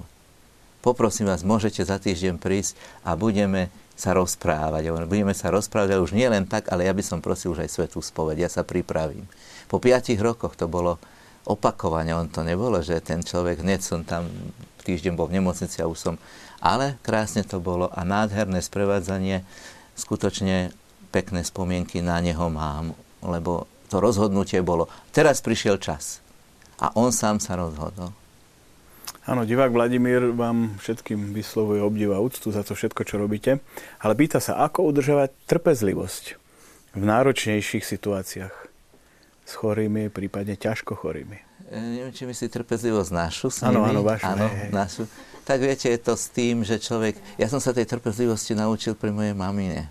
Poprosím 0.80 1.28
vás, 1.28 1.44
môžete 1.44 1.84
za 1.84 2.00
týždeň 2.00 2.40
prísť 2.40 2.80
a 3.04 3.12
budeme 3.12 3.68
sa 3.92 4.16
rozprávať. 4.16 4.88
Budeme 5.04 5.36
sa 5.36 5.52
rozprávať, 5.52 5.88
ale 5.92 6.00
už 6.08 6.16
nie 6.16 6.24
len 6.24 6.48
tak, 6.48 6.72
ale 6.72 6.88
ja 6.88 6.96
by 6.96 7.04
som 7.04 7.20
prosil 7.20 7.52
už 7.52 7.68
aj 7.68 7.76
svetú 7.76 8.00
spoveď. 8.00 8.48
Ja 8.48 8.48
sa 8.48 8.64
pripravím. 8.64 9.28
Po 9.68 9.84
piatich 9.84 10.16
rokoch 10.16 10.56
to 10.56 10.64
bolo 10.64 10.96
opakovane, 11.44 12.16
on 12.16 12.32
to 12.32 12.40
nebolo, 12.40 12.80
že 12.80 13.04
ten 13.04 13.20
človek, 13.20 13.60
hneď 13.60 13.84
som 13.84 14.00
tam 14.00 14.32
týždeň 14.80 15.12
bol 15.12 15.28
v 15.28 15.44
nemocnici 15.44 15.84
a 15.84 15.92
už 15.92 16.00
som... 16.00 16.16
Ale 16.56 16.96
krásne 17.04 17.44
to 17.44 17.60
bolo 17.60 17.92
a 17.92 18.00
nádherné 18.00 18.64
sprevádzanie, 18.64 19.44
skutočne 19.92 20.72
pekné 21.12 21.44
spomienky 21.44 22.00
na 22.00 22.16
neho 22.24 22.48
mám, 22.48 22.96
lebo 23.22 23.68
to 23.86 24.02
rozhodnutie 24.02 24.60
bolo, 24.60 24.90
teraz 25.14 25.38
prišiel 25.40 25.78
čas. 25.78 26.20
A 26.76 26.92
on 26.98 27.14
sám 27.14 27.40
sa 27.40 27.56
rozhodol. 27.56 28.12
Áno, 29.26 29.42
divák 29.42 29.74
Vladimír 29.74 30.30
vám 30.38 30.78
všetkým 30.78 31.34
vyslovuje 31.34 31.82
obdiv 31.82 32.14
a 32.14 32.22
úctu 32.22 32.54
za 32.54 32.62
to 32.62 32.78
všetko, 32.78 33.02
čo 33.02 33.18
robíte, 33.18 33.58
ale 33.98 34.14
pýta 34.14 34.38
sa, 34.38 34.62
ako 34.62 34.86
udržovať 34.94 35.34
trpezlivosť 35.50 36.24
v 36.94 37.02
náročnejších 37.02 37.82
situáciách 37.82 38.54
s 39.46 39.52
chorými, 39.58 40.14
prípadne 40.14 40.54
ťažko 40.54 40.94
chorými. 40.94 41.42
E, 41.66 41.78
neviem, 41.78 42.14
či 42.14 42.22
myslí 42.22 42.46
trpezlivosť 42.54 43.10
našu 43.10 43.50
s. 43.50 43.66
Áno, 43.66 43.82
áno, 43.82 44.06
vašu. 44.06 44.30
Áno, 44.30 44.46
našu. 44.70 45.10
Tak 45.42 45.58
viete, 45.58 45.90
je 45.90 45.98
to 45.98 46.14
s 46.14 46.30
tým, 46.30 46.62
že 46.62 46.78
človek... 46.78 47.18
Ja 47.38 47.50
som 47.50 47.58
sa 47.58 47.74
tej 47.74 47.86
trpezlivosti 47.86 48.54
naučil 48.54 48.94
pri 48.94 49.10
mojej 49.10 49.34
mamine. 49.34 49.90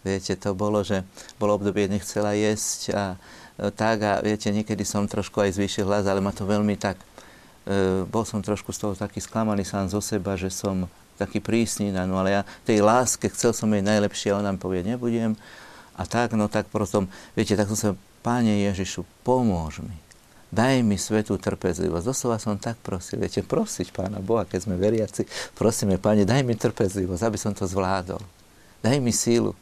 Viete, 0.00 0.32
to 0.36 0.56
bolo, 0.56 0.80
že 0.80 1.04
bolo 1.36 1.60
obdobie, 1.60 1.84
nechcela 1.84 2.32
jesť 2.32 2.80
a 2.96 3.04
e, 3.60 3.68
tak 3.68 4.00
a 4.00 4.12
viete, 4.24 4.48
niekedy 4.48 4.80
som 4.84 5.04
trošku 5.04 5.44
aj 5.44 5.60
zvýšil 5.60 5.84
hlas, 5.84 6.08
ale 6.08 6.24
ma 6.24 6.32
to 6.32 6.48
veľmi 6.48 6.76
tak, 6.80 6.96
e, 7.68 8.08
bol 8.08 8.24
som 8.24 8.40
trošku 8.40 8.72
z 8.72 8.78
toho 8.80 8.92
taký 8.96 9.20
sklamaný 9.20 9.68
sám 9.68 9.92
zo 9.92 10.00
seba, 10.00 10.40
že 10.40 10.48
som 10.48 10.88
taký 11.20 11.44
prísny 11.44 11.92
na 11.92 12.08
no 12.08 12.16
ale 12.16 12.32
ja 12.32 12.42
tej 12.64 12.80
láske 12.80 13.28
chcel 13.28 13.52
som 13.52 13.68
jej 13.68 13.84
najlepšie 13.84 14.32
a 14.32 14.40
ona 14.40 14.56
mi 14.56 14.60
povie, 14.60 14.80
nebudem 14.80 15.36
a 16.00 16.08
tak, 16.08 16.32
no 16.32 16.48
tak 16.48 16.72
potom, 16.72 17.12
viete, 17.36 17.52
tak 17.52 17.68
som 17.68 17.76
sa, 17.76 17.90
Páne 18.20 18.52
Ježišu, 18.68 19.08
pomôž 19.24 19.80
mi. 19.80 19.96
Daj 20.52 20.84
mi 20.84 21.00
svetú 21.00 21.40
trpezlivosť. 21.40 22.04
Doslova 22.04 22.36
som 22.36 22.60
tak 22.60 22.76
prosil, 22.84 23.16
viete, 23.16 23.40
prosiť 23.40 23.96
Pána 23.96 24.20
Boha, 24.20 24.44
keď 24.44 24.68
sme 24.68 24.76
veriaci, 24.76 25.24
prosíme, 25.56 25.96
Pane, 25.96 26.28
daj 26.28 26.44
mi 26.44 26.52
trpezlivosť, 26.52 27.22
aby 27.24 27.38
som 27.40 27.56
to 27.56 27.64
zvládol. 27.64 28.20
Daj 28.84 28.96
mi 29.00 29.08
sílu. 29.08 29.56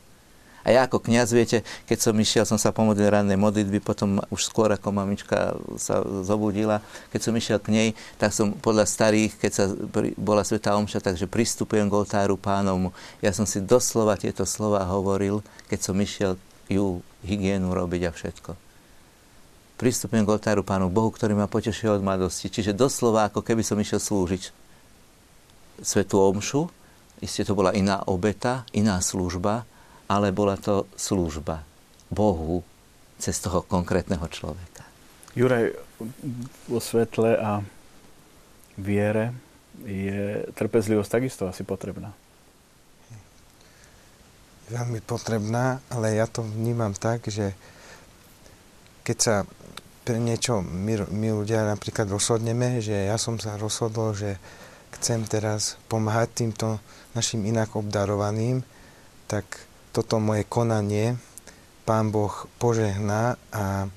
A 0.66 0.74
ja 0.74 0.84
ako 0.84 1.00
kňaz, 1.00 1.30
viete, 1.32 1.62
keď 1.86 1.98
som 1.98 2.14
išiel, 2.18 2.44
som 2.44 2.58
sa 2.58 2.74
pomodlil 2.74 3.08
rannej 3.08 3.38
modlitby, 3.38 3.78
potom 3.78 4.18
už 4.28 4.42
skôr 4.46 4.68
ako 4.74 4.90
mamička 4.90 5.54
sa 5.78 6.02
zobudila, 6.26 6.82
keď 7.14 7.20
som 7.22 7.34
išiel 7.38 7.58
k 7.62 7.68
nej, 7.72 7.88
tak 8.18 8.34
som 8.34 8.52
podľa 8.52 8.84
starých, 8.84 9.38
keď 9.38 9.52
sa 9.54 9.64
bola 10.18 10.42
Sveta 10.42 10.74
Omša, 10.76 11.00
takže 11.00 11.30
pristupujem 11.30 11.86
k 11.86 11.96
oltáru 11.96 12.36
pánovmu. 12.36 12.90
Ja 13.22 13.30
som 13.30 13.46
si 13.46 13.62
doslova 13.62 14.18
tieto 14.18 14.44
slova 14.44 14.84
hovoril, 14.84 15.40
keď 15.72 15.78
som 15.80 15.96
išiel 15.96 16.36
ju 16.68 17.00
hygienu 17.24 17.72
robiť 17.72 18.02
a 18.08 18.12
všetko. 18.12 18.50
Pristupujem 19.78 20.26
k 20.26 20.32
oltáru 20.34 20.66
pánu 20.66 20.90
Bohu, 20.90 21.08
ktorý 21.14 21.38
ma 21.38 21.46
potešil 21.46 21.96
od 21.96 22.02
mladosti. 22.02 22.50
Čiže 22.50 22.74
doslova, 22.74 23.30
ako 23.30 23.46
keby 23.46 23.62
som 23.62 23.78
išiel 23.78 24.02
slúžiť 24.02 24.50
Svetu 25.78 26.18
Omšu, 26.18 26.66
isté 27.22 27.46
to 27.46 27.54
bola 27.54 27.70
iná 27.70 28.02
obeta, 28.10 28.66
iná 28.74 28.98
služba, 28.98 29.62
ale 30.08 30.32
bola 30.32 30.56
to 30.56 30.88
služba 30.96 31.62
Bohu 32.08 32.64
cez 33.20 33.36
toho 33.38 33.60
konkrétneho 33.62 34.24
človeka. 34.32 34.82
Juraj, 35.36 35.76
vo 36.66 36.80
svetle 36.80 37.36
a 37.36 37.60
viere 38.80 39.36
je 39.84 40.48
trpezlivosť 40.56 41.10
takisto 41.10 41.46
asi 41.46 41.62
potrebná. 41.62 42.10
Veľmi 44.72 45.00
potrebná, 45.04 45.80
ale 45.92 46.18
ja 46.18 46.26
to 46.26 46.44
vnímam 46.44 46.92
tak, 46.92 47.28
že 47.28 47.54
keď 49.04 49.16
sa 49.16 49.36
pre 50.04 50.16
niečo 50.16 50.64
my, 50.64 51.08
my 51.12 51.28
ľudia 51.36 51.68
napríklad 51.68 52.08
rozhodneme, 52.08 52.80
že 52.80 53.12
ja 53.12 53.20
som 53.20 53.36
sa 53.36 53.60
rozhodol, 53.60 54.16
že 54.16 54.40
chcem 54.96 55.24
teraz 55.28 55.76
pomáhať 55.88 56.44
týmto 56.44 56.80
našim 57.12 57.44
inak 57.44 57.76
obdarovaným, 57.76 58.64
tak 59.28 59.67
toto 59.90 60.22
moje 60.22 60.44
konanie 60.46 61.16
Pán 61.88 62.12
Boh 62.12 62.32
požehná 62.60 63.40
a 63.48 63.88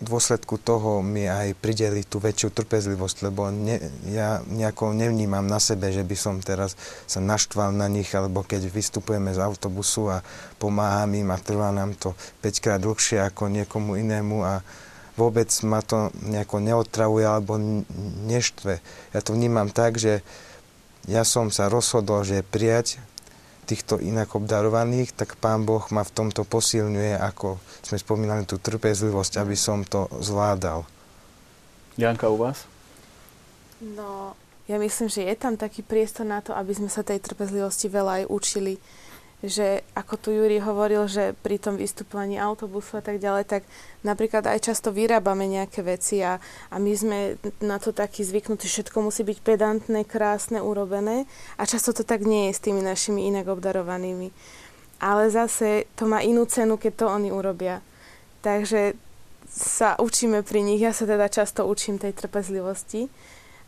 v 0.00 0.08
dôsledku 0.08 0.56
toho 0.56 1.04
mi 1.04 1.28
aj 1.28 1.52
prideli 1.60 2.08
tú 2.08 2.24
väčšiu 2.24 2.56
trpezlivosť, 2.56 3.16
lebo 3.28 3.52
ne, 3.52 3.76
ja 4.08 4.40
nejako 4.48 4.96
nevnímam 4.96 5.44
na 5.44 5.60
sebe, 5.60 5.92
že 5.92 6.00
by 6.00 6.16
som 6.16 6.40
teraz 6.40 6.72
sa 7.04 7.20
naštval 7.20 7.76
na 7.76 7.84
nich, 7.84 8.08
alebo 8.16 8.40
keď 8.40 8.72
vystupujeme 8.72 9.28
z 9.36 9.44
autobusu 9.44 10.08
a 10.08 10.24
pomáham 10.56 11.12
im 11.12 11.28
a 11.28 11.36
trvá 11.36 11.68
nám 11.68 11.92
to 12.00 12.16
5 12.40 12.64
krát 12.64 12.80
dlhšie 12.80 13.20
ako 13.28 13.52
niekomu 13.52 14.00
inému 14.00 14.40
a 14.40 14.64
vôbec 15.20 15.52
ma 15.68 15.84
to 15.84 16.08
nejako 16.24 16.64
neotravuje 16.64 17.28
alebo 17.28 17.60
neštve. 18.24 18.80
Ja 19.12 19.20
to 19.20 19.36
vnímam 19.36 19.68
tak, 19.68 20.00
že 20.00 20.24
ja 21.04 21.28
som 21.28 21.52
sa 21.52 21.68
rozhodol, 21.68 22.24
že 22.24 22.40
prijať 22.40 22.96
týchto 23.70 24.02
inak 24.02 24.34
obdarovaných, 24.34 25.14
tak 25.14 25.38
Pán 25.38 25.62
Boh 25.62 25.86
ma 25.94 26.02
v 26.02 26.10
tomto 26.10 26.42
posilňuje, 26.42 27.14
ako 27.14 27.62
sme 27.86 28.02
spomínali 28.02 28.42
tú 28.42 28.58
trpezlivosť, 28.58 29.38
aby 29.38 29.54
som 29.54 29.86
to 29.86 30.10
zvládal. 30.18 30.82
Janka, 31.94 32.26
u 32.26 32.34
vás? 32.34 32.66
No, 33.78 34.34
ja 34.66 34.76
myslím, 34.82 35.06
že 35.06 35.22
je 35.22 35.36
tam 35.38 35.54
taký 35.54 35.86
priestor 35.86 36.26
na 36.26 36.42
to, 36.42 36.50
aby 36.50 36.74
sme 36.74 36.90
sa 36.90 37.06
tej 37.06 37.22
trpezlivosti 37.22 37.86
veľa 37.86 38.22
aj 38.22 38.24
učili. 38.26 38.74
Že 39.40 39.80
ako 39.96 40.14
tu 40.20 40.28
Juri 40.36 40.60
hovoril, 40.60 41.08
že 41.08 41.32
pri 41.40 41.56
tom 41.56 41.80
vystupovaní 41.80 42.36
autobusu 42.36 43.00
a 43.00 43.02
tak 43.04 43.16
ďalej, 43.16 43.48
tak 43.48 43.62
napríklad 44.04 44.44
aj 44.44 44.68
často 44.68 44.92
vyrábame 44.92 45.48
nejaké 45.48 45.80
veci 45.80 46.20
a, 46.20 46.36
a 46.68 46.76
my 46.76 46.92
sme 46.92 47.18
na 47.64 47.80
to 47.80 47.96
takí 47.96 48.20
zvyknutí, 48.20 48.68
všetko 48.68 49.00
musí 49.00 49.24
byť 49.24 49.38
pedantné, 49.40 50.04
krásne, 50.04 50.60
urobené 50.60 51.24
a 51.56 51.64
často 51.64 51.96
to 51.96 52.04
tak 52.04 52.20
nie 52.20 52.52
je 52.52 52.56
s 52.56 52.64
tými 52.64 52.84
našimi 52.84 53.32
inak 53.32 53.48
obdarovanými. 53.48 54.28
Ale 55.00 55.32
zase 55.32 55.88
to 55.96 56.04
má 56.04 56.20
inú 56.20 56.44
cenu, 56.44 56.76
keď 56.76 56.92
to 56.92 57.06
oni 57.08 57.32
urobia. 57.32 57.80
Takže 58.44 58.92
sa 59.48 59.96
učíme 59.96 60.44
pri 60.44 60.60
nich, 60.60 60.84
ja 60.84 60.92
sa 60.92 61.08
teda 61.08 61.32
často 61.32 61.64
učím 61.64 61.96
tej 61.96 62.12
trpezlivosti 62.12 63.08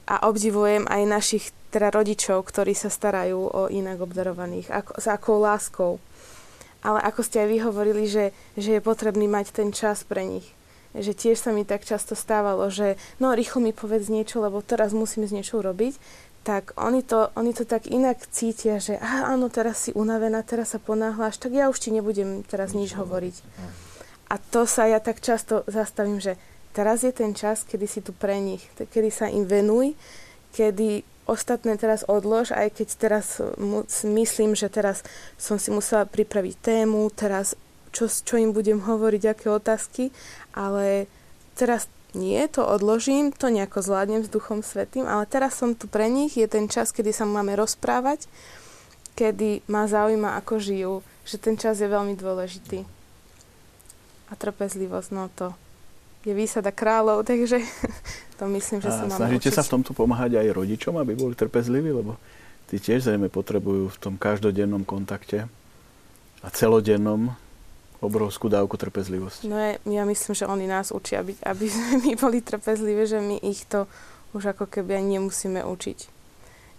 a 0.04 0.28
obdivujem 0.28 0.84
aj 0.84 1.02
našich 1.08 1.44
teda 1.72 1.88
rodičov, 1.88 2.44
ktorí 2.44 2.76
sa 2.76 2.92
starajú 2.92 3.40
o 3.48 3.62
inak 3.72 4.04
obdarovaných, 4.04 4.68
ako, 4.68 4.92
s 5.00 5.06
akou 5.08 5.40
láskou. 5.40 5.96
Ale 6.84 7.00
ako 7.00 7.24
ste 7.24 7.40
aj 7.40 7.48
vy 7.48 7.58
hovorili, 7.64 8.04
že, 8.04 8.36
že 8.60 8.76
je 8.76 8.84
potrebný 8.84 9.24
mať 9.24 9.56
ten 9.56 9.72
čas 9.72 10.04
pre 10.04 10.28
nich. 10.28 10.44
Že 10.92 11.16
tiež 11.16 11.38
sa 11.40 11.56
mi 11.56 11.64
tak 11.64 11.88
často 11.88 12.12
stávalo, 12.12 12.68
že 12.68 13.00
no 13.16 13.32
rýchlo 13.32 13.64
mi 13.64 13.72
povedz 13.72 14.12
niečo, 14.12 14.44
lebo 14.44 14.60
teraz 14.60 14.92
musíme 14.92 15.24
z 15.24 15.40
niečo 15.40 15.64
urobiť. 15.64 15.96
Tak 16.42 16.74
oni 16.74 17.06
to, 17.06 17.30
oni 17.38 17.54
to 17.54 17.62
tak 17.62 17.86
inak 17.86 18.18
cítia, 18.28 18.82
že 18.82 18.98
aha, 18.98 19.30
áno, 19.32 19.46
teraz 19.46 19.88
si 19.88 19.90
unavená, 19.94 20.42
teraz 20.42 20.74
sa 20.74 20.82
ponáhľaš, 20.82 21.38
tak 21.38 21.54
ja 21.54 21.70
už 21.70 21.78
ti 21.78 21.94
nebudem 21.94 22.42
teraz 22.42 22.74
nič 22.74 22.98
hovoriť. 22.98 23.36
A 24.26 24.42
to 24.42 24.66
sa 24.66 24.90
ja 24.90 24.98
tak 24.98 25.22
často 25.22 25.62
zastavím, 25.70 26.18
že 26.18 26.34
teraz 26.74 27.06
je 27.06 27.14
ten 27.14 27.30
čas, 27.30 27.62
kedy 27.62 27.86
si 27.86 28.02
tu 28.02 28.10
pre 28.10 28.42
nich, 28.42 28.66
kedy 28.74 29.08
sa 29.14 29.30
im 29.30 29.46
venuj, 29.46 29.94
kedy 30.50 31.06
ostatné 31.33 31.80
teraz 31.80 32.05
odlož, 32.05 32.53
aj 32.53 32.76
keď 32.76 32.89
teraz 33.01 33.41
myslím, 34.05 34.53
že 34.53 34.68
teraz 34.68 35.01
som 35.41 35.57
si 35.57 35.72
musela 35.72 36.05
pripraviť 36.05 36.55
tému, 36.61 37.09
teraz 37.16 37.57
čo, 37.97 38.09
čo 38.09 38.37
im 38.37 38.53
budem 38.53 38.85
hovoriť, 38.85 39.22
aké 39.33 39.47
otázky, 39.49 40.12
ale 40.53 41.09
teraz 41.57 41.89
nie, 42.12 42.45
to 42.49 42.61
odložím, 42.64 43.33
to 43.33 43.49
nejako 43.49 43.80
zvládnem 43.80 44.20
s 44.24 44.28
Duchom 44.28 44.61
Svetým, 44.61 45.09
ale 45.09 45.24
teraz 45.24 45.57
som 45.57 45.72
tu 45.72 45.89
pre 45.89 46.12
nich, 46.12 46.37
je 46.37 46.45
ten 46.45 46.68
čas, 46.68 46.93
kedy 46.93 47.09
sa 47.09 47.24
máme 47.24 47.57
rozprávať, 47.57 48.28
kedy 49.16 49.64
ma 49.68 49.89
zaujíma, 49.89 50.37
ako 50.41 50.55
žijú, 50.61 50.95
že 51.24 51.41
ten 51.41 51.57
čas 51.57 51.80
je 51.80 51.89
veľmi 51.89 52.12
dôležitý. 52.16 52.85
A 54.28 54.33
trpezlivosť, 54.37 55.09
no 55.12 55.28
to 55.33 55.57
je 56.22 56.34
výsada 56.34 56.70
kráľov, 56.70 57.26
takže 57.26 57.62
to 58.38 58.44
myslím, 58.46 58.78
že 58.82 58.90
sa 58.90 59.04
mám 59.06 59.18
Snažíte 59.18 59.50
učiť. 59.50 59.56
sa 59.58 59.62
v 59.66 59.72
tomto 59.78 59.90
pomáhať 59.94 60.38
aj 60.38 60.54
rodičom, 60.54 60.94
aby 60.98 61.18
boli 61.18 61.34
trpezliví, 61.34 61.90
lebo 61.90 62.18
tí 62.70 62.78
tiež 62.78 63.04
zrejme 63.06 63.28
potrebujú 63.28 63.90
v 63.90 63.98
tom 63.98 64.14
každodennom 64.16 64.86
kontakte 64.86 65.50
a 66.42 66.48
celodennom 66.50 67.34
obrovskú 68.02 68.50
dávku 68.50 68.74
trpezlivosti. 68.74 69.46
No 69.46 69.54
je, 69.54 69.78
ja 69.86 70.02
myslím, 70.02 70.34
že 70.34 70.50
oni 70.50 70.66
nás 70.66 70.90
učia, 70.90 71.22
aby, 71.22 71.38
aby 71.46 71.66
sme 71.70 71.90
my 72.04 72.12
boli 72.18 72.42
trpezliví, 72.42 73.06
že 73.06 73.22
my 73.22 73.38
ich 73.46 73.62
to 73.70 73.86
už 74.34 74.56
ako 74.56 74.66
keby 74.66 74.98
aj 74.98 75.04
nemusíme 75.06 75.60
učiť. 75.62 75.98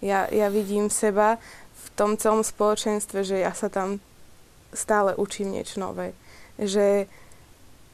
Ja, 0.04 0.28
ja 0.28 0.52
vidím 0.52 0.92
seba 0.92 1.40
v 1.72 1.86
tom 1.96 2.20
celom 2.20 2.44
spoločenstve, 2.44 3.24
že 3.24 3.40
ja 3.40 3.56
sa 3.56 3.72
tam 3.72 4.04
stále 4.76 5.16
učím 5.16 5.54
niečo 5.54 5.80
nové. 5.80 6.12
Že, 6.60 7.08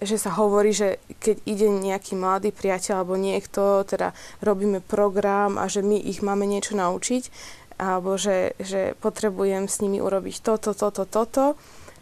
že 0.00 0.16
sa 0.16 0.32
hovorí, 0.32 0.72
že 0.72 0.96
keď 1.20 1.36
ide 1.44 1.68
nejaký 1.68 2.16
mladý 2.16 2.50
priateľ 2.56 3.04
alebo 3.04 3.20
niekto, 3.20 3.84
teda 3.84 4.16
robíme 4.40 4.80
program 4.80 5.60
a 5.60 5.68
že 5.68 5.84
my 5.84 6.00
ich 6.00 6.24
máme 6.24 6.48
niečo 6.48 6.72
naučiť, 6.72 7.28
alebo 7.76 8.16
že, 8.16 8.56
že 8.60 8.96
potrebujem 9.00 9.68
s 9.68 9.84
nimi 9.84 10.00
urobiť 10.00 10.40
toto, 10.40 10.72
toto, 10.72 11.04
toto, 11.04 11.56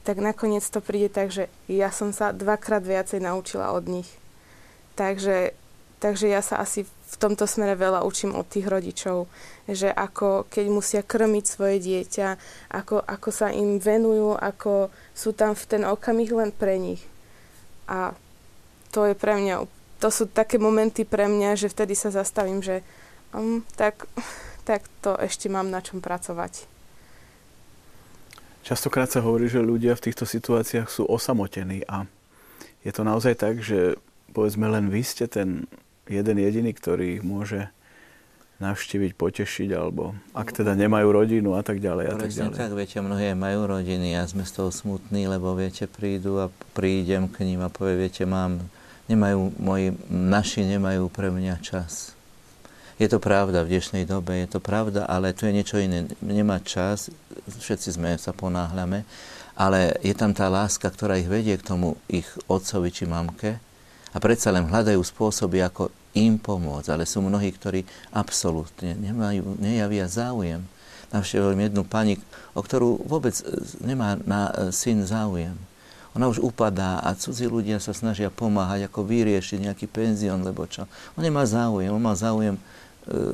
tak 0.06 0.22
nakoniec 0.22 0.62
to 0.62 0.78
príde 0.78 1.10
tak, 1.10 1.34
že 1.34 1.50
ja 1.66 1.90
som 1.90 2.14
sa 2.14 2.30
dvakrát 2.30 2.86
viacej 2.86 3.18
naučila 3.22 3.74
od 3.74 3.86
nich. 3.90 4.08
Takže, 4.94 5.54
takže 5.98 6.26
ja 6.30 6.42
sa 6.42 6.62
asi 6.62 6.86
v 6.86 7.16
tomto 7.18 7.46
smere 7.50 7.78
veľa 7.78 8.06
učím 8.06 8.34
od 8.34 8.46
tých 8.46 8.66
rodičov, 8.66 9.26
že 9.66 9.90
ako 9.90 10.46
keď 10.50 10.66
musia 10.70 11.02
krmiť 11.02 11.44
svoje 11.46 11.78
dieťa, 11.82 12.28
ako, 12.72 13.02
ako 13.02 13.28
sa 13.34 13.50
im 13.50 13.78
venujú, 13.78 14.38
ako 14.38 14.90
sú 15.14 15.34
tam 15.34 15.54
v 15.54 15.64
ten 15.66 15.82
okamih 15.82 16.30
len 16.30 16.50
pre 16.54 16.78
nich 16.78 17.02
a 17.88 18.12
to 18.92 19.08
je 19.08 19.14
pre 19.16 19.40
mňa, 19.40 19.64
to 19.98 20.08
sú 20.12 20.28
také 20.28 20.60
momenty 20.60 21.08
pre 21.08 21.26
mňa, 21.26 21.56
že 21.56 21.72
vtedy 21.72 21.96
sa 21.96 22.12
zastavím, 22.12 22.60
že 22.60 22.84
um, 23.32 23.64
tak, 23.74 24.04
tak 24.68 24.84
to 25.00 25.16
ešte 25.16 25.48
mám 25.48 25.72
na 25.72 25.80
čom 25.80 26.04
pracovať. 26.04 26.68
Častokrát 28.68 29.08
sa 29.08 29.24
hovorí, 29.24 29.48
že 29.48 29.64
ľudia 29.64 29.96
v 29.96 30.12
týchto 30.12 30.28
situáciách 30.28 30.92
sú 30.92 31.08
osamotení 31.08 31.88
a 31.88 32.04
je 32.84 32.92
to 32.92 33.00
naozaj 33.00 33.32
tak, 33.40 33.64
že 33.64 33.96
povedzme 34.36 34.68
len 34.68 34.92
vy 34.92 35.00
ste 35.00 35.24
ten 35.24 35.64
jeden 36.04 36.36
jediný, 36.36 36.76
ktorý 36.76 37.24
môže 37.24 37.72
navštíviť, 38.58 39.14
potešiť, 39.14 39.68
alebo 39.70 40.18
ak 40.34 40.50
teda 40.50 40.74
nemajú 40.74 41.08
rodinu 41.14 41.54
a 41.54 41.62
tak 41.62 41.78
ďalej. 41.78 42.04
A 42.10 42.14
tak 42.18 42.34
ďalej. 42.34 42.58
tak, 42.58 42.70
viete, 42.74 42.98
mnohé 42.98 43.38
majú 43.38 43.70
rodiny 43.70 44.18
a 44.18 44.26
sme 44.26 44.42
z 44.42 44.52
toho 44.58 44.70
smutní, 44.74 45.30
lebo 45.30 45.54
viete, 45.54 45.86
prídu 45.86 46.42
a 46.42 46.50
prídem 46.74 47.30
k 47.30 47.46
ním 47.46 47.62
a 47.62 47.70
povie, 47.70 48.10
viete, 48.10 48.26
mám, 48.26 48.58
nemajú, 49.06 49.54
moji, 49.62 49.94
naši 50.10 50.66
nemajú 50.66 51.06
pre 51.06 51.30
mňa 51.30 51.54
čas. 51.62 52.18
Je 52.98 53.06
to 53.06 53.22
pravda 53.22 53.62
v 53.62 53.78
dnešnej 53.78 54.10
dobe, 54.10 54.42
je 54.42 54.50
to 54.50 54.58
pravda, 54.58 55.06
ale 55.06 55.30
tu 55.30 55.46
je 55.46 55.54
niečo 55.54 55.78
iné. 55.78 56.10
Nemá 56.18 56.58
čas, 56.58 57.14
všetci 57.46 57.94
sme 57.94 58.18
sa 58.18 58.34
ponáhľame, 58.34 59.06
ale 59.54 59.94
je 60.02 60.14
tam 60.18 60.34
tá 60.34 60.50
láska, 60.50 60.90
ktorá 60.90 61.14
ich 61.14 61.30
vedie 61.30 61.54
k 61.54 61.62
tomu 61.62 61.94
ich 62.10 62.26
otcovi 62.50 62.90
či 62.90 63.06
mamke 63.06 63.62
a 64.10 64.18
predsa 64.18 64.50
len 64.50 64.66
hľadajú 64.66 64.98
spôsoby, 64.98 65.62
ako 65.62 65.94
im 66.16 66.40
pomôcť. 66.40 66.88
Ale 66.92 67.04
sú 67.04 67.20
mnohí, 67.20 67.52
ktorí 67.52 67.84
absolútne 68.12 68.96
nemajú, 68.96 69.56
nejavia 69.60 70.08
záujem. 70.08 70.64
Navštevil 71.08 71.56
jednu 71.56 71.88
pani, 71.88 72.20
o 72.52 72.60
ktorú 72.60 73.00
vôbec 73.08 73.32
e, 73.40 73.44
nemá 73.80 74.20
na 74.28 74.52
e, 74.52 74.52
syn 74.76 75.08
záujem. 75.08 75.56
Ona 76.12 76.28
už 76.28 76.44
upadá 76.44 77.00
a 77.00 77.16
cudzí 77.16 77.48
ľudia 77.48 77.80
sa 77.80 77.96
snažia 77.96 78.28
pomáhať, 78.28 78.90
ako 78.90 79.06
vyriešiť 79.08 79.70
nejaký 79.70 79.86
penzión, 79.88 80.44
lebo 80.44 80.68
čo. 80.68 80.84
On 81.16 81.22
nemá 81.24 81.48
záujem, 81.48 81.88
on 81.94 82.02
má 82.02 82.12
záujem 82.12 82.58
e, 82.58 82.62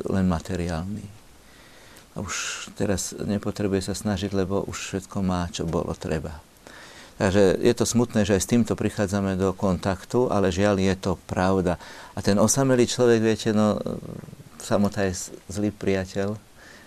len 0.06 0.26
materiálny. 0.30 1.02
A 2.14 2.22
už 2.22 2.68
teraz 2.78 3.10
nepotrebuje 3.16 3.90
sa 3.90 3.94
snažiť, 3.96 4.30
lebo 4.30 4.62
už 4.70 4.76
všetko 4.76 5.18
má, 5.24 5.50
čo 5.50 5.66
bolo 5.66 5.90
treba. 5.98 6.43
Takže 7.14 7.62
je 7.62 7.74
to 7.78 7.86
smutné, 7.86 8.26
že 8.26 8.34
aj 8.34 8.42
s 8.42 8.50
týmto 8.50 8.74
prichádzame 8.74 9.38
do 9.38 9.54
kontaktu, 9.54 10.34
ale 10.34 10.50
žiaľ 10.50 10.82
je 10.82 10.94
to 10.98 11.12
pravda. 11.30 11.78
A 12.14 12.18
ten 12.18 12.34
osamelý 12.42 12.90
človek, 12.90 13.22
viete, 13.22 13.54
no, 13.54 13.78
samota 14.58 15.06
je 15.06 15.30
zlý 15.46 15.70
priateľ. 15.70 16.34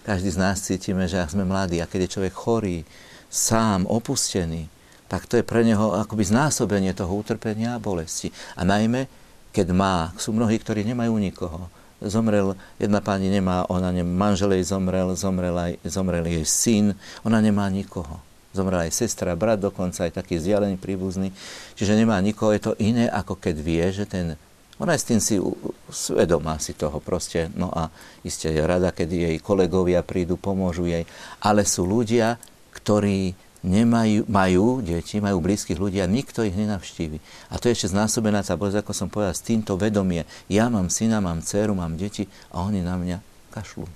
Každý 0.03 0.30
z 0.36 0.39
nás 0.39 0.59
cítime, 0.59 1.07
že 1.07 1.23
ak 1.23 1.32
sme 1.32 1.47
mladí 1.47 1.80
a 1.80 1.88
keď 1.88 2.07
je 2.07 2.13
človek 2.19 2.34
chorý, 2.36 2.84
sám, 3.32 3.88
opustený, 3.88 4.67
tak 5.07 5.23
to 5.32 5.39
je 5.39 5.47
pre 5.47 5.63
neho 5.63 5.95
akoby 5.95 6.28
znásobenie 6.28 6.91
toho 6.91 7.15
utrpenia 7.15 7.80
a 7.80 7.84
bolesti. 7.84 8.28
A 8.59 8.67
najmä, 8.67 9.07
keď 9.55 9.71
má, 9.71 10.11
sú 10.19 10.36
mnohí, 10.36 10.59
ktorí 10.59 10.84
nemajú 10.84 11.15
nikoho. 11.15 11.71
Zomrel, 12.03 12.59
jedna 12.75 12.99
pani 12.99 13.32
nemá, 13.32 13.63
ona 13.71 13.95
nemá, 13.95 14.28
manžel 14.28 14.59
jej 14.59 14.67
zomrel, 14.67 15.15
zomrel, 15.15 15.55
aj, 15.55 15.73
zomrel 15.88 16.28
jej 16.28 16.43
syn, 16.43 16.86
ona 17.23 17.39
nemá 17.39 17.71
nikoho 17.71 18.26
Zomrela 18.56 18.88
aj 18.88 18.95
sestra, 18.95 19.36
brat, 19.36 19.60
dokonca 19.60 20.08
aj 20.08 20.16
taký 20.18 20.39
vzdialený 20.39 20.80
príbuzný. 20.80 21.36
Čiže 21.76 22.00
nemá 22.00 22.18
nikoho, 22.24 22.56
je 22.56 22.64
to 22.64 22.74
iné, 22.80 23.12
ako 23.12 23.36
keď 23.38 23.56
vie, 23.60 23.86
že 23.91 24.08
ten 24.08 24.39
ona 24.78 24.93
je 24.93 25.02
s 25.02 25.10
tým 25.10 25.18
si 25.22 25.36
svedomá 25.89 26.62
si 26.62 26.78
toho 26.78 27.02
proste. 27.02 27.50
No 27.58 27.74
a 27.74 27.89
iste 28.22 28.45
je 28.45 28.62
rada, 28.62 28.93
keď 28.93 29.10
jej 29.10 29.36
kolegovia 29.41 30.06
prídu, 30.06 30.38
pomôžu 30.38 30.86
jej. 30.86 31.10
Ale 31.41 31.66
sú 31.66 31.89
ľudia, 31.89 32.38
ktorí 32.78 33.34
nemajú, 33.66 34.30
majú 34.30 34.86
deti, 34.86 35.18
majú 35.18 35.41
blízkych 35.41 35.82
ľudí 35.82 35.98
a 35.98 36.06
nikto 36.06 36.45
ich 36.45 36.54
nenavštívi. 36.54 37.18
A 37.50 37.58
to 37.58 37.70
je 37.70 37.74
ešte 37.74 37.89
znásobená 37.89 38.45
tá 38.45 38.54
bolesť, 38.54 38.86
ako 38.86 38.93
som 38.93 39.10
povedal, 39.10 39.34
s 39.34 39.41
týmto 39.41 39.74
vedomie. 39.82 40.30
Ja 40.45 40.70
mám 40.70 40.93
syna, 40.93 41.26
mám 41.26 41.41
dceru, 41.41 41.74
mám 41.74 41.98
deti 41.98 42.30
a 42.54 42.62
oni 42.62 42.86
na 42.86 43.02
mňa 43.02 43.18
kašľú. 43.58 43.89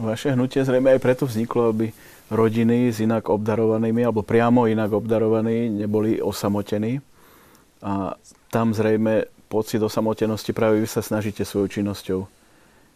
Vaše 0.00 0.32
hnutie 0.32 0.64
zrejme 0.64 0.96
aj 0.96 1.00
preto 1.04 1.28
vzniklo, 1.28 1.68
aby 1.68 1.92
rodiny 2.30 2.94
s 2.94 3.02
inak 3.02 3.26
obdarovanými, 3.26 4.06
alebo 4.06 4.22
priamo 4.22 4.70
inak 4.70 4.94
obdarovaní, 4.94 5.66
neboli 5.68 6.22
osamotení. 6.22 7.02
A 7.82 8.14
tam 8.54 8.70
zrejme 8.70 9.26
pocit 9.50 9.82
osamotenosti 9.82 10.54
práve 10.54 10.78
vy 10.78 10.86
sa 10.86 11.02
snažíte 11.02 11.42
svojou 11.42 11.66
činnosťou 11.66 12.20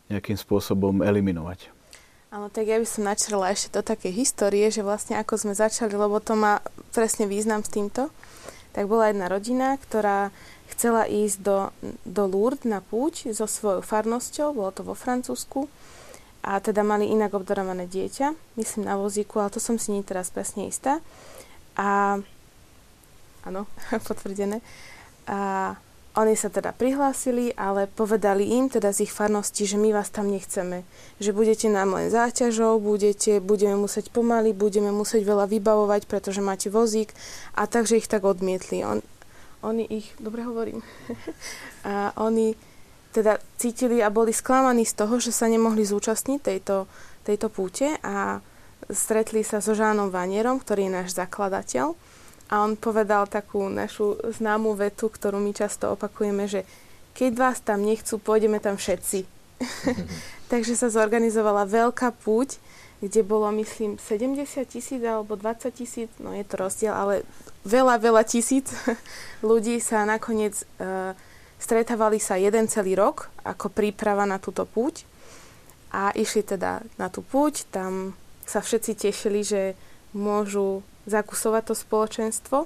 nejakým 0.09 0.39
spôsobom 0.39 1.03
eliminovať. 1.03 1.75
Áno, 2.35 2.51
tak 2.51 2.67
ja 2.67 2.83
by 2.83 2.87
som 2.87 3.07
načrela 3.07 3.51
ešte 3.51 3.79
do 3.79 3.83
také 3.83 4.11
histórie, 4.11 4.67
že 4.71 4.83
vlastne 4.83 5.19
ako 5.19 5.39
sme 5.39 5.55
začali, 5.55 5.95
lebo 5.95 6.19
to 6.19 6.35
má 6.35 6.63
presne 6.91 7.31
význam 7.31 7.63
s 7.63 7.71
týmto, 7.71 8.11
tak 8.75 8.91
bola 8.91 9.11
jedna 9.11 9.31
rodina, 9.31 9.79
ktorá 9.79 10.35
chcela 10.75 11.07
ísť 11.07 11.39
do, 11.47 11.59
do 12.03 12.27
Lourdes 12.27 12.67
na 12.67 12.83
púť 12.83 13.31
so 13.31 13.47
svojou 13.47 13.87
farnosťou, 13.87 14.51
bolo 14.51 14.71
to 14.75 14.83
vo 14.83 14.99
Francúzsku, 14.99 15.71
a 16.45 16.61
teda 16.61 16.85
mali 16.85 17.09
inak 17.09 17.33
obdarované 17.33 17.89
dieťa, 17.89 18.37
myslím 18.61 18.85
na 18.85 19.01
vozíku, 19.01 19.41
ale 19.41 19.49
to 19.49 19.65
som 19.65 19.81
si 19.81 19.97
nie 19.97 20.05
teraz 20.05 20.29
presne 20.29 20.69
istá. 20.69 21.01
A 21.73 22.21
áno, 23.49 23.65
potvrdené. 24.09 24.61
A 25.25 25.73
oni 26.15 26.39
sa 26.39 26.47
teda 26.47 26.71
prihlásili, 26.71 27.51
ale 27.59 27.91
povedali 27.91 28.47
im 28.55 28.71
teda 28.71 28.95
z 28.95 29.09
ich 29.09 29.13
farnosti, 29.17 29.67
že 29.67 29.75
my 29.75 29.91
vás 29.91 30.15
tam 30.15 30.31
nechceme. 30.31 30.87
Že 31.19 31.35
budete 31.35 31.67
nám 31.67 31.97
len 31.97 32.07
záťažou, 32.07 32.79
budete, 32.79 33.43
budeme 33.43 33.75
musieť 33.75 34.15
pomaly, 34.15 34.55
budeme 34.55 34.95
musieť 34.95 35.27
veľa 35.27 35.51
vybavovať, 35.51 36.07
pretože 36.07 36.45
máte 36.45 36.71
vozík. 36.71 37.11
A 37.59 37.67
takže 37.67 37.99
ich 37.99 38.07
tak 38.07 38.23
odmietli. 38.23 38.87
On, 38.87 39.03
oni 39.67 39.89
ich, 39.91 40.13
dobre 40.23 40.47
hovorím, 40.47 40.85
a 41.89 42.15
oni 42.21 42.55
teda 43.15 43.39
cítili 43.63 44.03
a 44.03 44.11
boli 44.11 44.35
sklamaní 44.35 44.83
z 44.83 44.99
toho, 44.99 45.23
že 45.23 45.31
sa 45.31 45.47
nemohli 45.47 45.87
zúčastniť 45.87 46.41
tejto, 46.43 46.91
tejto 47.23 47.47
púte 47.47 47.95
a 48.03 48.43
stretli 48.91 49.47
sa 49.47 49.63
so 49.63 49.73
Žánom 49.73 50.11
Vanierom, 50.11 50.59
ktorý 50.59 50.91
je 50.91 50.97
náš 50.99 51.09
zakladateľ 51.15 51.95
a 52.51 52.55
on 52.61 52.75
povedal 52.77 53.31
takú 53.31 53.71
našu 53.71 54.19
známú 54.35 54.77
vetu, 54.77 55.09
ktorú 55.09 55.41
my 55.41 55.55
často 55.57 55.95
opakujeme, 55.95 56.45
že 56.51 56.67
keď 57.15 57.33
vás 57.39 57.59
tam 57.63 57.87
nechcú, 57.87 58.19
pôjdeme 58.19 58.59
tam 58.59 58.75
všetci. 58.75 59.25
Takže 60.53 60.75
sa 60.75 60.91
zorganizovala 60.91 61.65
veľká 61.65 62.11
púť, 62.21 62.59
kde 63.01 63.23
bolo, 63.23 63.49
myslím, 63.55 63.97
70 63.97 64.43
tisíc 64.67 65.01
alebo 65.01 65.39
20 65.39 65.71
tisíc, 65.73 66.11
no 66.19 66.35
je 66.35 66.45
to 66.45 66.55
rozdiel, 66.59 66.93
ale 66.93 67.23
veľa, 67.65 68.03
veľa 68.03 68.23
tisíc 68.27 68.69
ľudí 69.45 69.81
sa 69.81 70.05
nakoniec 70.05 70.53
uh, 70.83 71.17
stretávali 71.59 72.19
sa 72.21 72.41
jeden 72.41 72.67
celý 72.69 72.99
rok 72.99 73.31
ako 73.47 73.71
príprava 73.71 74.25
na 74.29 74.37
túto 74.43 74.69
púť 74.69 75.07
a 75.95 76.11
išli 76.13 76.43
teda 76.43 76.83
na 76.99 77.07
tú 77.07 77.23
púť, 77.23 77.71
tam 77.71 78.19
sa 78.45 78.61
všetci 78.61 78.93
tešili, 78.99 79.41
že 79.47 79.63
môžu 80.13 80.85
zakusovať 81.07 81.63
to 81.71 81.75
spoločenstvo. 81.75 82.59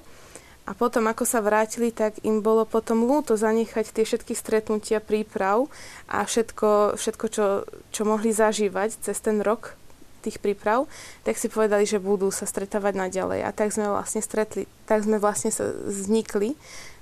A 0.69 0.77
potom, 0.77 1.09
ako 1.09 1.25
sa 1.25 1.41
vrátili, 1.41 1.89
tak 1.97 2.21
im 2.29 2.45
bolo 2.45 2.69
potom 2.69 3.09
ľúto 3.09 3.41
zanechať 3.41 3.89
tie 3.89 4.05
všetky 4.05 4.37
stretnutia, 4.37 5.01
príprav 5.01 5.65
a 6.13 6.29
všetko, 6.29 7.01
všetko 7.01 7.27
čo, 7.33 7.65
čo 7.89 8.03
mohli 8.05 8.37
zažívať 8.37 9.01
cez 9.01 9.17
ten 9.17 9.41
rok 9.41 9.73
tých 10.21 10.37
príprav, 10.45 10.85
tak 11.25 11.41
si 11.41 11.49
povedali, 11.49 11.89
že 11.89 12.03
budú 12.03 12.29
sa 12.29 12.45
stretávať 12.45 13.01
naďalej. 13.01 13.49
A 13.49 13.51
tak 13.57 13.73
sme 13.73 13.89
vlastne 13.89 14.21
stretli, 14.21 14.69
tak 14.85 15.09
sme 15.09 15.17
vlastne 15.17 15.49
sa 15.49 15.73
vznikli 15.73 16.53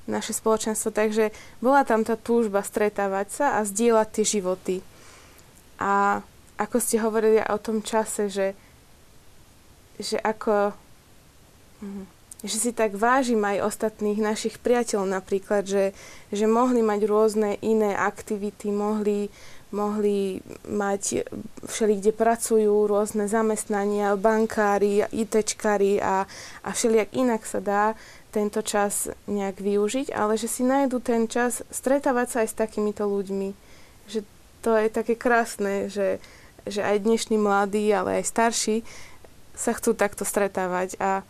naše 0.07 0.33
spoločenstvo. 0.33 0.91
Takže 0.95 1.35
bola 1.61 1.87
tam 1.87 2.03
tá 2.03 2.19
túžba 2.19 2.63
stretávať 2.63 3.27
sa 3.31 3.47
a 3.59 3.67
zdieľať 3.67 4.09
tie 4.11 4.25
životy. 4.25 4.77
A 5.77 6.25
ako 6.57 6.77
ste 6.81 7.03
hovorili 7.03 7.43
o 7.43 7.59
tom 7.61 7.85
čase, 7.85 8.33
že, 8.33 8.57
že 10.01 10.17
ako 10.23 10.73
Mhm. 11.83 12.03
Že 12.45 12.57
si 12.61 12.71
tak 12.77 12.95
vážim 12.95 13.41
aj 13.41 13.65
ostatných 13.65 14.21
našich 14.21 14.61
priateľov 14.61 15.09
napríklad, 15.09 15.65
že, 15.65 15.97
že 16.29 16.45
mohli 16.45 16.85
mať 16.85 17.01
rôzne 17.09 17.57
iné 17.65 17.97
aktivity, 17.97 18.69
mohli, 18.71 19.33
mohli 19.73 20.45
mať 20.69 21.27
všeli, 21.65 21.97
kde 21.97 22.13
pracujú, 22.13 22.87
rôzne 22.87 23.25
zamestnania, 23.25 24.21
bankári, 24.21 25.09
ITčkári 25.11 25.97
a, 25.99 26.29
a 26.61 26.69
všelijak 26.71 27.17
inak 27.17 27.43
sa 27.49 27.59
dá 27.65 27.85
tento 28.37 28.61
čas 28.61 29.09
nejak 29.25 29.65
využiť, 29.65 30.13
ale 30.13 30.37
že 30.37 30.45
si 30.45 30.61
nájdu 30.61 31.01
ten 31.01 31.25
čas 31.25 31.65
stretávať 31.73 32.27
sa 32.29 32.39
aj 32.45 32.49
s 32.53 32.61
takýmito 32.61 33.09
ľuďmi. 33.09 33.57
Že 34.13 34.21
to 34.61 34.77
je 34.77 34.89
také 34.93 35.17
krásne, 35.17 35.89
že, 35.89 36.21
že 36.69 36.85
aj 36.85 37.09
dnešní 37.09 37.41
mladí, 37.41 37.89
ale 37.89 38.21
aj 38.21 38.29
starší 38.29 38.77
sa 39.57 39.73
chcú 39.73 39.97
takto 39.97 40.29
stretávať 40.29 41.01
a 41.01 41.25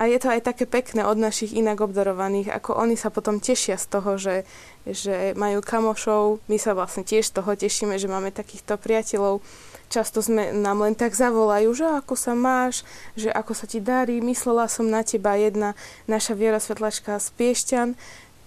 a 0.00 0.08
je 0.08 0.16
to 0.16 0.32
aj 0.32 0.48
také 0.48 0.64
pekné 0.64 1.04
od 1.04 1.20
našich 1.20 1.52
inak 1.52 1.84
obdarovaných, 1.84 2.48
ako 2.48 2.72
oni 2.72 2.96
sa 2.96 3.12
potom 3.12 3.36
tešia 3.36 3.76
z 3.76 3.86
toho, 3.92 4.16
že, 4.16 4.48
že 4.88 5.36
majú 5.36 5.60
kamošov. 5.60 6.40
My 6.48 6.56
sa 6.56 6.72
vlastne 6.72 7.04
tiež 7.04 7.28
z 7.28 7.36
toho 7.36 7.52
tešíme, 7.52 8.00
že 8.00 8.08
máme 8.08 8.32
takýchto 8.32 8.80
priateľov. 8.80 9.44
Často 9.90 10.22
sme, 10.22 10.54
nám 10.54 10.86
len 10.86 10.94
tak 10.94 11.18
zavolajú, 11.18 11.74
že 11.74 11.82
ako 11.82 12.14
sa 12.14 12.38
máš, 12.38 12.86
že 13.18 13.26
ako 13.26 13.58
sa 13.58 13.66
ti 13.66 13.82
darí. 13.82 14.22
Myslela 14.22 14.70
som 14.70 14.86
na 14.86 15.02
teba 15.02 15.34
jedna 15.34 15.74
naša 16.06 16.38
Viera 16.38 16.62
Svetlačka 16.62 17.18
z 17.18 17.28
Piešťan, 17.34 17.88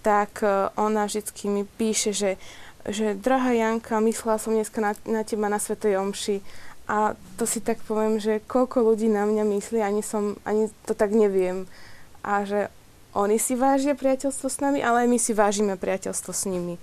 tak 0.07 0.39
e, 0.39 0.71
ona 0.79 1.03
vždy 1.03 1.51
mi 1.51 1.67
píše, 1.67 2.15
že, 2.15 2.39
že 2.87 3.11
drahá 3.19 3.51
Janka, 3.51 3.99
myslela 3.99 4.39
som 4.39 4.55
dneska 4.55 4.79
na, 4.79 4.95
na 5.03 5.27
teba 5.27 5.51
na 5.51 5.59
Svetej 5.59 5.99
Omši 5.99 6.39
a 6.87 7.15
to 7.39 7.47
si 7.47 7.63
tak 7.63 7.79
poviem, 7.87 8.19
že 8.19 8.43
koľko 8.43 8.83
ľudí 8.83 9.07
na 9.07 9.23
mňa 9.23 9.43
myslí, 9.43 9.79
ani, 9.79 10.03
som, 10.03 10.35
ani 10.43 10.67
to 10.83 10.91
tak 10.91 11.15
neviem. 11.15 11.63
A 12.23 12.43
že 12.43 12.67
oni 13.15 13.39
si 13.39 13.55
vážia 13.55 13.95
priateľstvo 13.95 14.47
s 14.51 14.57
nami, 14.59 14.83
ale 14.83 15.07
aj 15.07 15.09
my 15.11 15.19
si 15.19 15.31
vážime 15.31 15.79
priateľstvo 15.79 16.31
s 16.35 16.43
nimi. 16.47 16.75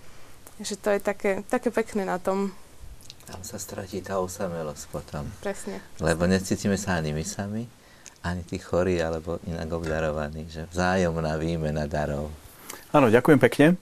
Že 0.60 0.74
to 0.80 0.88
je 0.96 1.00
také, 1.00 1.30
také 1.48 1.68
pekné 1.68 2.08
na 2.08 2.16
tom. 2.16 2.52
Tam 3.30 3.46
sa 3.46 3.62
stratí 3.62 4.02
tá 4.02 4.18
osamelosť 4.18 4.84
potom. 4.90 5.22
Presne. 5.38 5.78
Lebo 6.02 6.26
necítime 6.26 6.74
sa 6.74 6.98
ani 6.98 7.14
my 7.14 7.22
sami, 7.22 7.70
ani 8.26 8.42
tí 8.42 8.58
chorí, 8.58 8.98
alebo 8.98 9.38
inak 9.46 9.70
obdarovaní. 9.70 10.50
Že 10.50 10.66
vzájomná 10.66 11.38
výmena 11.38 11.86
darov. 11.86 12.34
Áno, 12.90 13.06
ďakujem 13.06 13.38
pekne. 13.38 13.78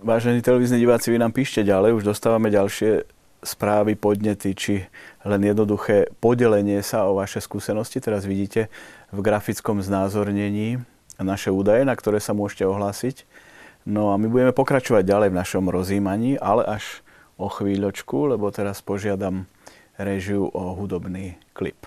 Vážení 0.00 0.40
televízni 0.40 0.80
diváci, 0.80 1.12
vy 1.12 1.20
nám 1.20 1.36
píšte 1.36 1.60
ďalej, 1.60 2.00
už 2.00 2.08
dostávame 2.08 2.48
ďalšie 2.48 3.04
správy, 3.44 3.94
podnety, 3.94 4.56
či 4.56 4.74
len 5.22 5.40
jednoduché 5.44 6.10
podelenie 6.18 6.80
sa 6.80 7.06
o 7.06 7.18
vaše 7.18 7.44
skúsenosti. 7.44 8.00
Teraz 8.00 8.24
vidíte 8.24 8.72
v 9.12 9.20
grafickom 9.20 9.84
znázornení 9.84 10.80
naše 11.20 11.50
údaje, 11.50 11.84
na 11.84 11.94
ktoré 11.94 12.22
sa 12.22 12.34
môžete 12.34 12.64
ohlásiť. 12.66 13.26
No 13.86 14.10
a 14.10 14.18
my 14.18 14.26
budeme 14.30 14.52
pokračovať 14.54 15.02
ďalej 15.06 15.28
v 15.34 15.38
našom 15.38 15.64
rozímaní, 15.70 16.38
ale 16.38 16.66
až 16.66 17.02
o 17.38 17.46
chvíľočku, 17.46 18.34
lebo 18.34 18.50
teraz 18.50 18.82
požiadam 18.82 19.46
režiu 19.96 20.50
o 20.50 20.74
hudobný 20.74 21.38
klip. 21.54 21.78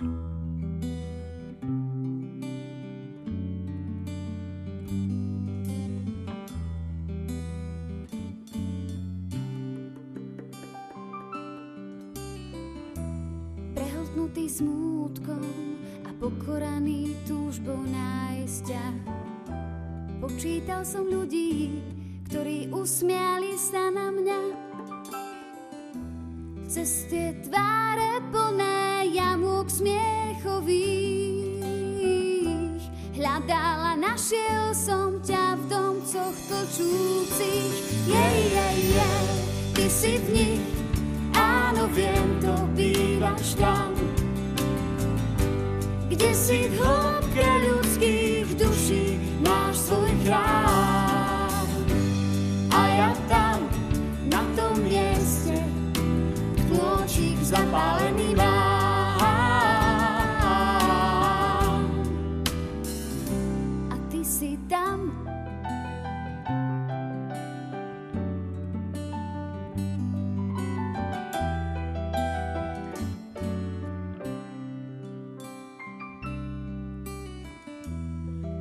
you 0.00 0.34
smútkom 14.54 15.42
a 16.06 16.10
pokoraný 16.22 17.10
túžbou 17.26 17.82
nájsť 17.90 18.58
ťa. 18.70 18.84
Počítal 20.22 20.86
som 20.86 21.10
ľudí, 21.10 21.74
ktorí 22.34 22.66
usmiali 22.74 23.54
sa 23.54 23.94
na 23.94 24.10
mňa. 24.10 24.40
Cez 26.66 27.06
tie 27.06 27.30
tváre 27.46 28.26
plné 28.34 29.06
jamúk 29.14 29.70
smiechových 29.70 30.82
Hľadala, 33.14 33.94
našiel 33.94 34.74
som 34.74 35.22
ťa 35.22 35.62
v 35.62 35.70
domcoch 35.70 36.34
točúcich. 36.50 38.02
Jej, 38.10 38.38
jej, 38.50 38.78
jej, 38.98 39.26
ty 39.78 39.86
si 39.86 40.18
v 40.18 40.26
nich, 40.34 40.66
áno, 41.38 41.86
viem, 41.94 42.42
to 42.42 42.50
bývaš 42.74 43.54
tam 43.54 43.94
kde 46.10 46.30
si 46.30 46.70
v 46.70 46.78
hĺbke 46.78 47.48
ľudských 47.62 48.46
duší 48.54 49.18
máš 49.42 49.86
svoj 49.86 50.14
chrám. 50.22 50.83
Zapálený 57.74 58.38
mám. 58.38 59.18
A 63.90 63.96
ty 64.06 64.22
si 64.22 64.54
tam, 64.70 65.10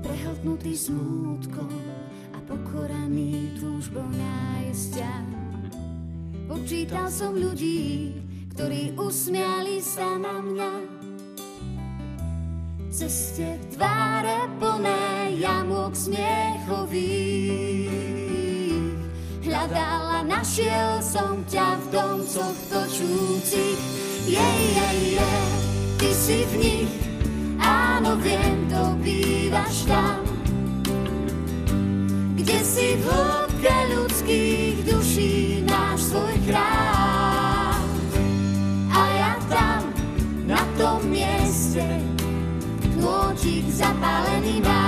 prehltnutý 0.01 0.73
smútkom 0.73 1.69
a 2.33 2.41
pokoraný 2.49 3.53
túžbou 3.61 4.09
nájsť 4.09 4.85
ťa. 4.97 5.13
Počítal 6.49 7.13
som 7.13 7.37
ľudí, 7.37 8.22
ktorí 8.53 8.93
usmiali 8.95 9.81
sa 9.81 10.17
na 10.21 10.37
mňa. 10.37 10.71
Cez 12.93 13.33
tie 13.33 13.57
tváre 13.73 14.45
plné 14.61 15.33
jamok 15.41 15.97
smiechových 15.97 17.89
hľadala 19.41 20.21
na 20.29 20.43
našiel 20.43 21.01
som 21.01 21.41
ťa 21.49 21.81
v 21.81 21.85
domcoch 21.89 22.59
točúcich. 22.69 23.79
Jej, 24.29 24.61
jej, 24.75 24.99
jej, 25.17 25.49
ty 25.97 26.09
si 26.13 26.43
v 26.45 26.53
nich, 26.59 26.93
áno, 27.57 28.19
viem, 28.19 28.69
to 28.69 28.83
bývaš 28.99 29.87
tam. 29.87 30.21
Kde 32.37 32.59
si 32.59 32.99
v 32.99 33.03
hĺbke 33.07 33.75
ľudských 33.97 34.75
duší 34.83 35.63
máš 35.63 36.11
svoj 36.11 36.35
chrám. 36.43 37.12
Nôčik 43.53 43.69
zapálený 43.69 44.65
mám. 44.65 44.82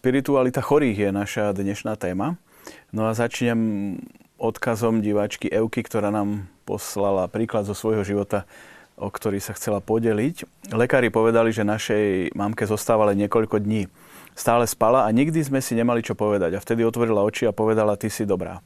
Spiritualita 0.00 0.64
chorých 0.64 0.96
je 0.96 1.10
naša 1.12 1.52
dnešná 1.52 1.92
téma. 2.00 2.40
No 2.88 3.04
a 3.04 3.12
začnem 3.12 4.00
odkazom 4.40 5.04
diváčky 5.04 5.52
Euky, 5.52 5.84
ktorá 5.84 6.08
nám 6.08 6.48
poslala 6.64 7.28
príklad 7.28 7.68
zo 7.68 7.76
svojho 7.76 8.00
života, 8.00 8.48
o 8.96 9.12
ktorý 9.12 9.44
sa 9.44 9.52
chcela 9.52 9.84
podeliť. 9.84 10.48
Lekári 10.72 11.12
povedali, 11.12 11.52
že 11.52 11.68
našej 11.68 12.32
mamke 12.32 12.64
zostávalo 12.64 13.12
niekoľko 13.12 13.60
dní. 13.60 13.92
Stále 14.32 14.64
spala 14.64 15.04
a 15.04 15.12
nikdy 15.12 15.36
sme 15.44 15.60
si 15.60 15.76
nemali 15.76 16.00
čo 16.00 16.16
povedať. 16.16 16.56
A 16.56 16.64
vtedy 16.64 16.80
otvorila 16.80 17.20
oči 17.20 17.44
a 17.44 17.52
povedala, 17.52 18.00
ty 18.00 18.08
si 18.08 18.24
dobrá. 18.24 18.64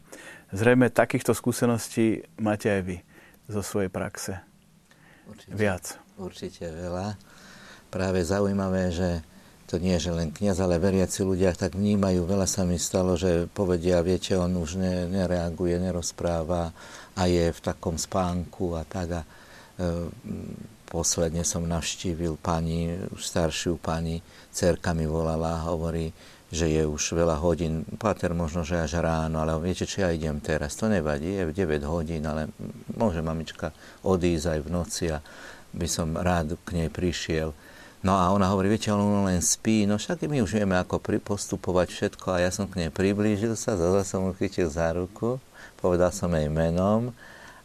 Zrejme 0.55 0.87
takýchto 0.87 1.35
skúseností 1.35 2.23
máte 2.39 2.71
aj 2.71 2.83
vy 2.87 2.97
zo 3.51 3.59
svojej 3.59 3.91
praxe. 3.91 4.39
Určite, 5.27 5.51
Viac. 5.51 5.99
Určite 6.15 6.71
veľa. 6.71 7.19
Práve 7.91 8.23
zaujímavé, 8.23 8.95
že 8.95 9.34
to 9.75 9.83
nie 9.83 9.99
že 9.99 10.15
len 10.15 10.31
kniaz, 10.31 10.63
ale 10.63 10.79
veriaci 10.79 11.27
ľudia 11.27 11.51
tak 11.51 11.75
vnímajú. 11.75 12.23
Veľa 12.31 12.47
sa 12.47 12.63
mi 12.63 12.79
stalo, 12.79 13.19
že 13.19 13.51
povedia, 13.51 13.99
viete, 14.07 14.39
on 14.39 14.55
už 14.55 14.79
ne, 14.79 15.11
nereaguje, 15.11 15.83
nerozpráva 15.83 16.71
a 17.19 17.23
je 17.27 17.51
v 17.51 17.59
takom 17.59 17.99
spánku 17.99 18.79
a 18.79 18.87
tak. 18.87 19.19
A, 19.19 19.23
e, 19.75 20.07
posledne 20.87 21.43
som 21.43 21.67
navštívil 21.67 22.39
pani, 22.39 22.95
už 23.11 23.19
staršiu 23.19 23.83
pani, 23.83 24.23
cerka 24.55 24.95
mi 24.95 25.11
volala 25.11 25.59
a 25.59 25.67
hovorí, 25.75 26.15
že 26.55 26.71
je 26.71 26.87
už 26.87 27.19
veľa 27.19 27.43
hodín, 27.43 27.83
pater 27.99 28.31
možno, 28.31 28.63
že 28.63 28.79
až 28.79 29.03
ráno, 29.03 29.43
ale 29.43 29.59
viete, 29.59 29.91
či 29.91 30.07
ja 30.07 30.15
idem 30.15 30.39
teraz, 30.39 30.79
to 30.79 30.87
nevadí, 30.87 31.35
je 31.35 31.51
9 31.51 31.83
hodín, 31.83 32.23
ale 32.31 32.47
môže 32.95 33.19
mamička 33.19 33.75
odísť 34.07 34.55
aj 34.55 34.61
v 34.63 34.69
noci 34.71 35.05
a 35.11 35.19
by 35.75 35.89
som 35.91 36.15
rád 36.15 36.55
k 36.63 36.79
nej 36.79 36.95
prišiel. 36.95 37.51
No 38.05 38.21
a 38.21 38.29
ona 38.37 38.53
hovorí, 38.53 38.69
viete, 38.69 38.93
on 38.93 39.25
len 39.25 39.41
spí, 39.41 39.89
no 39.89 39.97
však 39.97 40.29
my 40.29 40.45
už 40.45 40.61
vieme, 40.61 40.77
ako 40.77 41.01
postupovať 41.01 41.89
všetko 41.89 42.37
a 42.37 42.45
ja 42.45 42.53
som 42.53 42.69
k 42.69 42.85
nej 42.85 42.91
priblížil 42.93 43.57
sa, 43.57 43.81
zase 43.81 44.05
som 44.05 44.29
mu 44.29 44.37
chytil 44.37 44.69
za 44.69 44.93
ruku, 44.93 45.41
povedal 45.81 46.13
som 46.13 46.29
jej 46.37 46.53
menom 46.53 47.17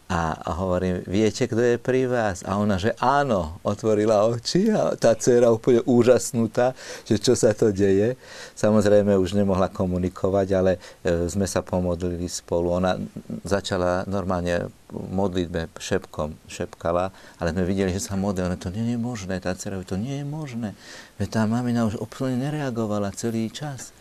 a 0.09 0.57
hovorím, 0.57 1.05
viete, 1.05 1.45
kto 1.45 1.61
je 1.61 1.77
pri 1.77 2.09
vás? 2.09 2.41
A 2.41 2.57
ona, 2.57 2.81
že 2.81 2.97
áno, 2.97 3.61
otvorila 3.61 4.25
oči 4.25 4.73
a 4.73 4.97
tá 4.97 5.13
dcera 5.13 5.53
úplne 5.53 5.85
úžasnutá, 5.85 6.73
že 7.05 7.21
čo 7.21 7.37
sa 7.37 7.53
to 7.53 7.69
deje. 7.69 8.17
Samozrejme 8.57 9.13
už 9.13 9.37
nemohla 9.37 9.69
komunikovať, 9.69 10.47
ale 10.57 10.81
e, 11.05 11.29
sme 11.29 11.45
sa 11.45 11.61
pomodlili 11.61 12.25
spolu. 12.25 12.81
Ona 12.81 12.97
začala 13.45 14.01
normálne 14.09 14.73
modlitbe 14.89 15.69
šepkom, 15.77 16.33
šepkala, 16.49 17.13
ale 17.37 17.53
sme 17.53 17.69
videli, 17.69 17.93
že 17.93 18.01
sa 18.01 18.17
modlí. 18.17 18.49
Ona, 18.49 18.57
to 18.57 18.73
nie 18.73 18.89
je 18.89 18.97
možné, 18.97 19.37
tá 19.37 19.53
dcera, 19.53 19.77
to 19.85 19.93
nie 19.93 20.21
je 20.21 20.25
možné. 20.25 20.73
Veď 21.21 21.37
tá 21.37 21.41
mamina 21.45 21.85
už 21.85 22.01
úplne 22.01 22.49
nereagovala 22.49 23.13
celý 23.13 23.53
čas. 23.53 23.93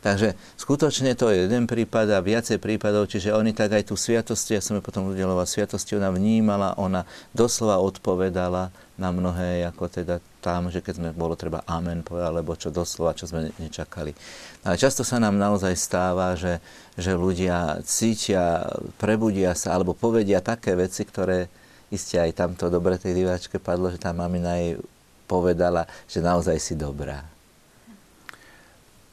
Takže 0.00 0.32
skutočne 0.56 1.12
to 1.12 1.28
je 1.28 1.44
jeden 1.44 1.68
prípad 1.68 2.08
a 2.16 2.24
viacej 2.24 2.56
prípadov, 2.56 3.12
čiže 3.12 3.36
oni 3.36 3.52
tak 3.52 3.76
aj 3.76 3.92
tú 3.92 4.00
sviatosti, 4.00 4.56
ja 4.56 4.64
som 4.64 4.80
ju 4.80 4.82
potom 4.82 5.12
udeloval 5.12 5.44
sviatosti, 5.44 6.00
ona 6.00 6.08
vnímala, 6.08 6.72
ona 6.80 7.04
doslova 7.36 7.76
odpovedala 7.84 8.72
na 8.96 9.08
mnohé, 9.12 9.68
ako 9.68 9.92
teda 9.92 10.16
tam, 10.40 10.72
že 10.72 10.80
keď 10.80 10.94
sme 10.96 11.08
bolo 11.12 11.36
treba 11.36 11.60
amen 11.68 12.00
povedať, 12.00 12.26
alebo 12.32 12.56
čo 12.56 12.72
doslova, 12.72 13.12
čo 13.12 13.28
sme 13.28 13.52
nečakali. 13.60 14.16
Ale 14.64 14.80
často 14.80 15.04
sa 15.04 15.20
nám 15.20 15.36
naozaj 15.36 15.76
stáva, 15.76 16.32
že, 16.32 16.64
že 16.96 17.12
ľudia 17.12 17.84
cítia, 17.84 18.72
prebudia 18.96 19.52
sa, 19.52 19.76
alebo 19.76 19.92
povedia 19.92 20.40
také 20.40 20.80
veci, 20.80 21.04
ktoré 21.04 21.52
iste 21.92 22.16
aj 22.16 22.40
tamto 22.40 22.72
dobre 22.72 22.96
tej 22.96 23.20
diváčke 23.20 23.60
padlo, 23.60 23.92
že 23.92 24.00
tá 24.00 24.16
mamina 24.16 24.56
jej 24.56 24.80
povedala, 25.28 25.86
že 26.10 26.24
naozaj 26.24 26.56
si 26.56 26.74
dobrá. 26.74 27.29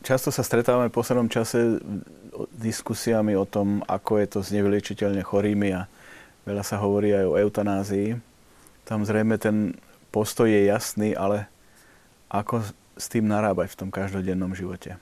Často 0.08 0.32
sa 0.32 0.39
stretávame 0.39 0.88
v 0.88 0.95
poslednom 0.95 1.28
čase 1.28 1.84
diskusiami 2.55 3.36
o 3.36 3.43
tom, 3.43 3.84
ako 3.91 4.24
je 4.24 4.28
to 4.32 4.39
s 4.39 4.55
nevyliečiteľne 4.55 5.20
chorými 5.20 5.76
a 5.76 5.84
veľa 6.47 6.64
sa 6.64 6.80
hovorí 6.80 7.12
aj 7.12 7.28
o 7.28 7.36
eutanázii. 7.36 8.16
Tam 8.88 9.03
zrejme 9.03 9.36
ten 9.36 9.76
postoj 10.16 10.47
je 10.47 10.72
jasný, 10.72 11.12
ale 11.12 11.51
ako 12.32 12.64
s 12.95 13.05
tým 13.12 13.28
narábať 13.28 13.76
v 13.76 13.80
tom 13.84 13.89
každodennom 13.91 14.55
živote? 14.55 14.95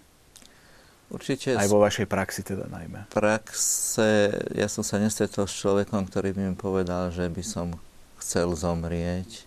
Určite. 1.13 1.53
Aj 1.53 1.69
vo 1.69 1.85
vašej 1.85 2.09
praxi 2.09 2.41
teda 2.41 2.65
najmä. 2.65 3.05
praxe, 3.13 4.33
ja 4.57 4.65
som 4.65 4.81
sa 4.81 4.97
nestretol 4.97 5.45
s 5.45 5.53
človekom, 5.53 6.01
ktorý 6.09 6.33
by 6.33 6.41
mi 6.49 6.57
povedal, 6.57 7.13
že 7.13 7.29
by 7.29 7.45
som 7.45 7.77
chcel 8.17 8.49
zomrieť 8.57 9.45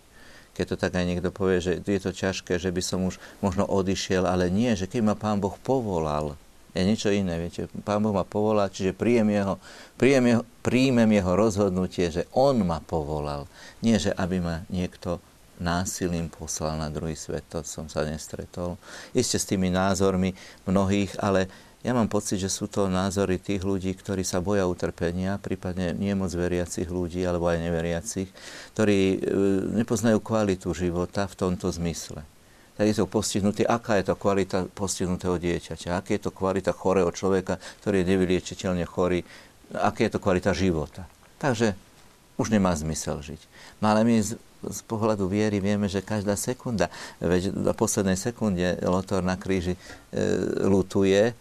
keď 0.59 0.75
to 0.75 0.77
tak 0.77 0.99
aj 0.99 1.07
niekto 1.07 1.31
povie, 1.31 1.63
že 1.63 1.79
je 1.79 2.01
to 2.03 2.11
ťažké, 2.11 2.59
že 2.59 2.67
by 2.67 2.83
som 2.83 3.07
už 3.07 3.15
možno 3.39 3.63
odišiel, 3.63 4.27
ale 4.27 4.51
nie, 4.51 4.75
že 4.75 4.91
keď 4.91 5.01
ma 5.07 5.15
Pán 5.15 5.39
Boh 5.39 5.55
povolal, 5.55 6.35
je 6.75 6.83
niečo 6.83 7.07
iné, 7.07 7.39
viete, 7.39 7.71
Pán 7.87 8.03
Boh 8.03 8.11
ma 8.11 8.27
povolal, 8.27 8.67
čiže 8.67 8.91
príjem 8.91 9.31
jeho, 9.31 9.55
príjem 9.95 10.35
jeho, 10.35 10.43
príjmem 10.59 11.07
jeho 11.15 11.31
rozhodnutie, 11.33 12.11
že 12.11 12.27
On 12.35 12.59
ma 12.59 12.83
povolal. 12.83 13.47
Nie, 13.79 14.03
že 14.03 14.11
aby 14.11 14.43
ma 14.43 14.67
niekto 14.67 15.23
násilím 15.63 16.27
poslal 16.27 16.75
na 16.75 16.91
druhý 16.91 17.15
svet, 17.15 17.47
to 17.47 17.63
som 17.63 17.87
sa 17.87 18.03
nestretol. 18.03 18.75
Isté 19.15 19.39
s 19.39 19.47
tými 19.47 19.71
názormi 19.71 20.35
mnohých, 20.67 21.15
ale 21.19 21.47
ja 21.79 21.95
mám 21.95 22.11
pocit, 22.11 22.43
že 22.43 22.51
sú 22.51 22.67
to 22.67 22.91
názory 22.91 23.39
tých 23.39 23.63
ľudí, 23.63 23.95
ktorí 23.95 24.27
sa 24.27 24.43
boja 24.43 24.67
utrpenia, 24.67 25.39
prípadne 25.39 25.95
nie 25.95 26.11
moc 26.11 26.27
veriacich 26.35 26.91
ľudí, 26.91 27.23
alebo 27.23 27.47
aj 27.47 27.63
neveriacich, 27.63 28.27
ktorí 28.75 28.99
e, 28.99 29.17
nepoznajú 29.79 30.19
kvalitu 30.19 30.75
života 30.75 31.23
v 31.31 31.39
tomto 31.39 31.71
zmysle. 31.71 32.19
Tak 32.75 32.83
sú 32.91 33.07
postihnutí, 33.07 33.63
aká 33.63 33.95
je 33.99 34.11
to 34.11 34.19
kvalita 34.19 34.67
postihnutého 34.75 35.39
dieťaťa, 35.39 35.99
aká 35.99 36.19
je 36.19 36.23
to 36.27 36.35
kvalita 36.35 36.75
chorého 36.75 37.11
človeka, 37.15 37.59
ktorý 37.79 38.03
je 38.03 38.09
nevyliečiteľne 38.11 38.83
chorý, 38.83 39.23
aká 39.71 40.03
je 40.03 40.11
to 40.11 40.19
kvalita 40.19 40.51
života. 40.51 41.07
Takže 41.39 41.79
už 42.35 42.51
nemá 42.51 42.75
zmysel 42.75 43.23
žiť. 43.23 43.39
No 43.79 43.95
ale 43.95 44.03
my 44.03 44.19
z, 44.19 44.35
z 44.67 44.79
pohľadu 44.83 45.31
viery 45.31 45.63
vieme, 45.63 45.87
že 45.87 46.03
každá 46.03 46.35
sekunda, 46.35 46.91
veď 47.23 47.55
na 47.55 47.71
poslednej 47.71 48.19
sekunde 48.19 48.79
Lotor 48.83 49.23
na 49.23 49.39
kríži 49.39 49.75
e, 49.75 49.79
lutuje, 50.67 51.35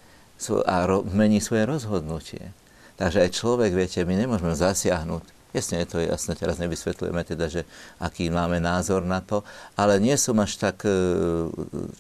a 0.65 0.87
mení 1.11 1.43
svoje 1.43 1.67
rozhodnutie. 1.67 2.55
Takže 2.99 3.23
aj 3.27 3.31
človek, 3.35 3.71
viete, 3.75 4.03
my 4.03 4.15
nemôžeme 4.15 4.55
zasiahnuť. 4.55 5.39
Jasne, 5.49 5.89
to 5.89 5.97
je 5.97 6.13
jasné, 6.13 6.37
teraz 6.37 6.61
nevysvetľujeme 6.61 7.25
teda, 7.25 7.49
že 7.49 7.65
aký 7.97 8.29
máme 8.29 8.61
názor 8.61 9.01
na 9.01 9.25
to, 9.25 9.41
ale 9.81 9.97
nie 9.97 10.13
som 10.21 10.37
až 10.45 10.61
tak 10.61 10.85
e, 10.85 10.93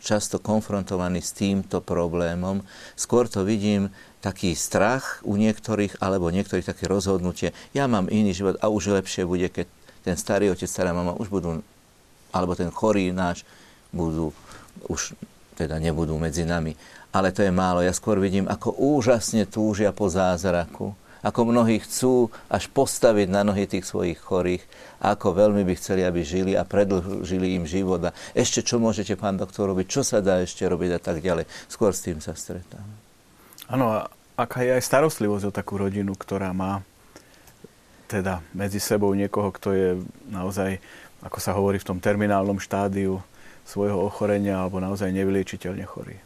často 0.05 0.36
konfrontovaný 0.36 1.24
s 1.24 1.32
týmto 1.32 1.80
problémom. 1.80 2.61
Skôr 2.93 3.24
to 3.24 3.49
vidím 3.49 3.89
taký 4.20 4.53
strach 4.53 5.24
u 5.24 5.41
niektorých, 5.41 5.97
alebo 5.97 6.28
niektorých 6.28 6.68
také 6.68 6.84
rozhodnutie. 6.93 7.57
Ja 7.72 7.89
mám 7.89 8.12
iný 8.12 8.36
život 8.36 8.61
a 8.61 8.68
už 8.68 8.93
lepšie 9.01 9.24
bude, 9.24 9.49
keď 9.49 9.64
ten 10.05 10.20
starý 10.20 10.53
otec, 10.53 10.68
stará 10.68 10.93
mama 10.93 11.16
už 11.16 11.32
budú, 11.32 11.64
alebo 12.36 12.53
ten 12.53 12.68
chorý 12.68 13.16
náš, 13.16 13.49
budú, 13.97 14.36
už 14.93 15.16
teda 15.57 15.80
nebudú 15.80 16.20
medzi 16.20 16.45
nami. 16.45 16.76
Ale 17.12 17.32
to 17.32 17.40
je 17.40 17.52
málo. 17.52 17.80
Ja 17.80 17.96
skôr 17.96 18.20
vidím, 18.20 18.44
ako 18.46 18.76
úžasne 18.76 19.48
túžia 19.48 19.92
po 19.96 20.12
zázraku 20.12 20.92
ako 21.22 21.50
mnohí 21.50 21.82
chcú 21.82 22.30
až 22.46 22.70
postaviť 22.70 23.26
na 23.30 23.42
nohy 23.42 23.66
tých 23.66 23.86
svojich 23.86 24.18
chorých, 24.22 24.62
ako 25.02 25.34
veľmi 25.34 25.66
by 25.66 25.74
chceli, 25.74 26.06
aby 26.06 26.22
žili 26.22 26.52
a 26.54 26.62
predlžili 26.62 27.59
im 27.59 27.66
život. 27.66 28.11
A 28.11 28.14
ešte 28.38 28.62
čo 28.62 28.78
môžete, 28.78 29.18
pán 29.18 29.34
doktor, 29.34 29.70
robiť, 29.70 29.86
čo 29.90 30.02
sa 30.06 30.22
dá 30.22 30.42
ešte 30.42 30.62
robiť 30.62 30.90
a 30.98 31.00
tak 31.02 31.18
ďalej. 31.18 31.50
Skôr 31.66 31.90
s 31.90 32.06
tým 32.06 32.22
sa 32.22 32.38
stretám. 32.38 32.86
Áno, 33.66 33.90
a 33.90 33.98
aká 34.38 34.62
je 34.62 34.78
aj 34.78 34.86
starostlivosť 34.86 35.50
o 35.50 35.54
takú 35.54 35.76
rodinu, 35.76 36.14
ktorá 36.14 36.54
má 36.54 36.86
teda 38.09 38.40
medzi 38.56 38.80
sebou 38.80 39.12
niekoho, 39.12 39.52
kto 39.52 39.68
je 39.74 39.88
naozaj, 40.32 40.80
ako 41.20 41.38
sa 41.42 41.52
hovorí 41.52 41.76
v 41.76 41.88
tom 41.92 41.98
terminálnom 42.00 42.56
štádiu 42.56 43.20
svojho 43.68 44.00
ochorenia 44.00 44.64
alebo 44.64 44.80
naozaj 44.80 45.12
nevyliečiteľne 45.12 45.84
chorý. 45.84 46.16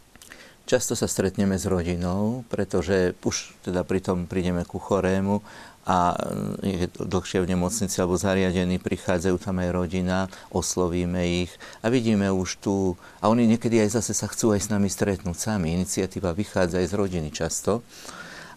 Často 0.62 0.94
sa 0.94 1.10
stretneme 1.10 1.58
s 1.58 1.66
rodinou, 1.66 2.46
pretože 2.46 3.18
už 3.26 3.52
teda 3.66 3.82
pritom 3.82 4.30
prídeme 4.30 4.62
ku 4.62 4.78
chorému 4.78 5.42
a 5.82 6.14
je 6.62 6.86
dlhšie 6.94 7.42
v 7.42 7.50
nemocnici 7.58 7.98
alebo 7.98 8.14
zariadení, 8.14 8.78
prichádzajú 8.78 9.36
tam 9.42 9.58
aj 9.58 9.70
rodina, 9.74 10.30
oslovíme 10.54 11.42
ich 11.42 11.50
a 11.82 11.90
vidíme 11.90 12.30
už 12.30 12.62
tu, 12.62 12.94
a 13.18 13.26
oni 13.26 13.50
niekedy 13.50 13.82
aj 13.82 13.98
zase 13.98 14.14
sa 14.14 14.30
chcú 14.30 14.54
aj 14.54 14.62
s 14.62 14.70
nami 14.70 14.86
stretnúť 14.86 15.34
sami. 15.34 15.74
Iniciatíva 15.74 16.30
vychádza 16.30 16.78
aj 16.78 16.86
z 16.86 16.94
rodiny 16.94 17.28
často 17.34 17.82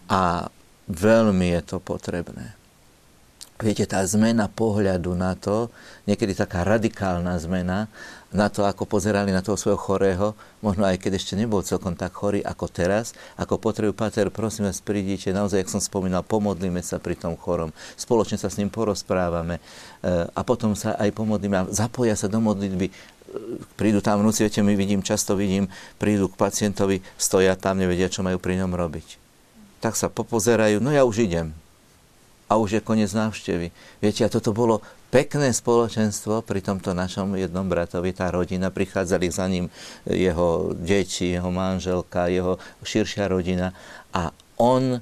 a 0.06 0.46
veľmi 0.86 1.50
je 1.58 1.62
to 1.66 1.82
potrebné. 1.82 2.54
Viete, 3.56 3.88
tá 3.88 4.04
zmena 4.04 4.52
pohľadu 4.52 5.16
na 5.16 5.32
to, 5.32 5.72
niekedy 6.04 6.36
taká 6.36 6.60
radikálna 6.60 7.40
zmena 7.40 7.88
na 8.28 8.52
to, 8.52 8.68
ako 8.68 8.84
pozerali 8.84 9.32
na 9.32 9.40
toho 9.40 9.56
svojho 9.56 9.80
chorého, 9.80 10.36
možno 10.60 10.84
aj 10.84 11.00
keď 11.00 11.16
ešte 11.16 11.40
nebol 11.40 11.64
celkom 11.64 11.96
tak 11.96 12.12
chorý 12.12 12.44
ako 12.44 12.68
teraz, 12.68 13.16
ako 13.40 13.56
potrebujú 13.56 13.96
Pater, 13.96 14.28
prosím 14.28 14.68
vás, 14.68 14.84
prídite, 14.84 15.32
naozaj, 15.32 15.64
jak 15.64 15.72
som 15.72 15.80
spomínal, 15.80 16.20
pomodlíme 16.20 16.84
sa 16.84 17.00
pri 17.00 17.16
tom 17.16 17.32
chorom, 17.32 17.72
spoločne 17.96 18.36
sa 18.36 18.52
s 18.52 18.60
ním 18.60 18.68
porozprávame 18.68 19.56
e, 19.56 19.62
a 20.28 20.40
potom 20.44 20.76
sa 20.76 20.92
aj 21.00 21.16
pomodlíme 21.16 21.56
a 21.56 21.68
zapoja 21.72 22.12
sa 22.12 22.28
do 22.28 22.44
modlitby, 22.44 22.92
e, 22.92 22.94
prídu 23.80 24.04
tam 24.04 24.20
vnúci, 24.20 24.44
viete, 24.44 24.60
my 24.60 24.76
vidím, 24.76 25.00
často 25.00 25.32
vidím, 25.32 25.72
prídu 25.96 26.28
k 26.28 26.36
pacientovi, 26.36 27.00
stoja 27.16 27.56
tam, 27.56 27.80
nevedia, 27.80 28.12
čo 28.12 28.20
majú 28.20 28.36
pri 28.36 28.60
ňom 28.60 28.76
robiť. 28.76 29.16
Tak 29.80 29.96
sa 29.96 30.12
popozerajú, 30.12 30.76
no 30.84 30.92
ja 30.92 31.08
už 31.08 31.24
idem, 31.24 31.56
a 32.46 32.56
už 32.56 32.78
je 32.78 32.80
koniec 32.82 33.10
návštevy. 33.10 33.74
Viete, 33.98 34.22
a 34.22 34.32
toto 34.32 34.54
bolo 34.54 34.82
pekné 35.10 35.50
spoločenstvo 35.54 36.42
pri 36.42 36.60
tomto 36.62 36.94
našom 36.94 37.38
jednom 37.38 37.66
bratovi, 37.66 38.10
tá 38.14 38.30
rodina, 38.30 38.74
prichádzali 38.74 39.26
za 39.30 39.46
ním 39.46 39.70
jeho 40.06 40.74
deti, 40.74 41.34
jeho 41.34 41.50
manželka, 41.50 42.30
jeho 42.30 42.58
širšia 42.82 43.30
rodina 43.30 43.70
a 44.12 44.34
on 44.58 44.98
e, 44.98 45.00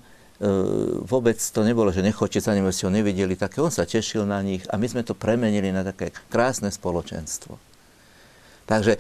vôbec 1.05 1.37
to 1.41 1.61
nebolo, 1.65 1.89
že 1.91 2.05
nechoďte 2.05 2.41
za 2.45 2.53
ním, 2.53 2.69
ste 2.69 2.87
ho 2.87 2.93
nevideli, 2.93 3.37
také 3.37 3.65
on 3.65 3.73
sa 3.73 3.89
tešil 3.89 4.29
na 4.29 4.45
nich 4.45 4.65
a 4.69 4.77
my 4.77 4.87
sme 4.87 5.03
to 5.03 5.17
premenili 5.17 5.73
na 5.73 5.83
také 5.83 6.13
krásne 6.29 6.69
spoločenstvo. 6.69 7.74
Takže 8.65 8.97
e, 8.97 8.99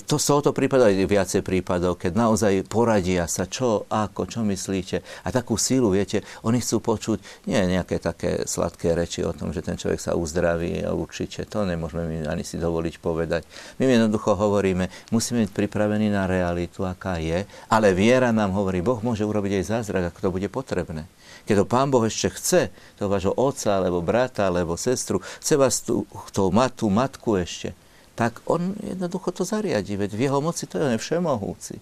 to 0.00 0.16
sú 0.16 0.40
to 0.40 0.56
prípadov, 0.56 0.88
viacej 0.88 1.44
prípadov, 1.44 2.00
keď 2.00 2.12
naozaj 2.16 2.64
poradia 2.64 3.28
sa, 3.28 3.44
čo, 3.44 3.84
ako, 3.92 4.24
čo 4.24 4.40
myslíte. 4.40 5.04
A 5.24 5.28
takú 5.28 5.60
sílu, 5.60 5.92
viete, 5.92 6.24
oni 6.40 6.64
chcú 6.64 6.80
počuť 6.80 7.44
nie 7.44 7.60
nejaké 7.76 8.00
také 8.00 8.48
sladké 8.48 8.96
reči 8.96 9.20
o 9.20 9.36
tom, 9.36 9.52
že 9.52 9.60
ten 9.60 9.76
človek 9.76 10.00
sa 10.00 10.16
uzdraví, 10.16 10.80
určite 10.88 11.44
to 11.44 11.68
nemôžeme 11.68 12.08
my 12.08 12.16
ani 12.24 12.40
si 12.40 12.56
dovoliť 12.56 12.94
povedať. 13.04 13.44
My 13.76 13.84
jednoducho 13.84 14.32
hovoríme, 14.32 14.88
musíme 15.12 15.44
byť 15.44 15.52
pripravení 15.52 16.08
na 16.08 16.24
realitu, 16.24 16.88
aká 16.88 17.20
je, 17.20 17.44
ale 17.68 17.92
viera 17.92 18.32
nám 18.32 18.56
hovorí, 18.56 18.80
Boh 18.80 19.04
môže 19.04 19.28
urobiť 19.28 19.60
aj 19.60 19.68
zázrak, 19.68 20.08
ako 20.08 20.18
to 20.24 20.34
bude 20.40 20.48
potrebné. 20.48 21.04
Keď 21.44 21.54
to 21.60 21.64
Pán 21.68 21.92
Boh 21.92 22.06
ešte 22.06 22.32
chce, 22.32 22.62
toho 22.96 23.12
vášho 23.12 23.34
otca, 23.34 23.76
alebo 23.76 24.00
brata, 24.00 24.48
alebo 24.48 24.78
sestru, 24.78 25.20
chce 25.20 25.54
vás 25.58 25.82
tú, 25.82 26.06
tú, 26.30 26.48
tú 26.48 26.86
matku 26.86 27.34
ešte, 27.36 27.74
tak 28.14 28.44
on 28.44 28.76
jednoducho 28.84 29.32
to 29.32 29.42
zariadi, 29.48 29.96
veď 29.96 30.10
v 30.14 30.24
jeho 30.28 30.38
moci 30.44 30.68
to 30.68 30.76
je 30.76 31.00
všemohúci. 31.00 31.80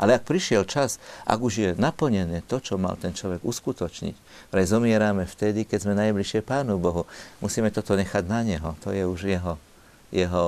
Ale 0.00 0.16
ak 0.16 0.24
prišiel 0.24 0.64
čas, 0.64 0.96
ak 1.28 1.36
už 1.44 1.54
je 1.60 1.70
naplnené 1.76 2.40
to, 2.48 2.56
čo 2.56 2.80
mal 2.80 2.96
ten 2.96 3.12
človek 3.12 3.44
uskutočniť, 3.44 4.16
vraj 4.48 4.64
zomierame 4.64 5.28
vtedy, 5.28 5.68
keď 5.68 5.78
sme 5.84 5.92
najbližšie 5.92 6.40
Pánu 6.40 6.80
Bohu. 6.80 7.04
Musíme 7.44 7.68
toto 7.68 7.92
nechať 7.92 8.24
na 8.24 8.40
Neho. 8.40 8.72
To 8.80 8.96
je 8.96 9.04
už 9.04 9.28
jeho, 9.28 9.60
jeho 10.08 10.42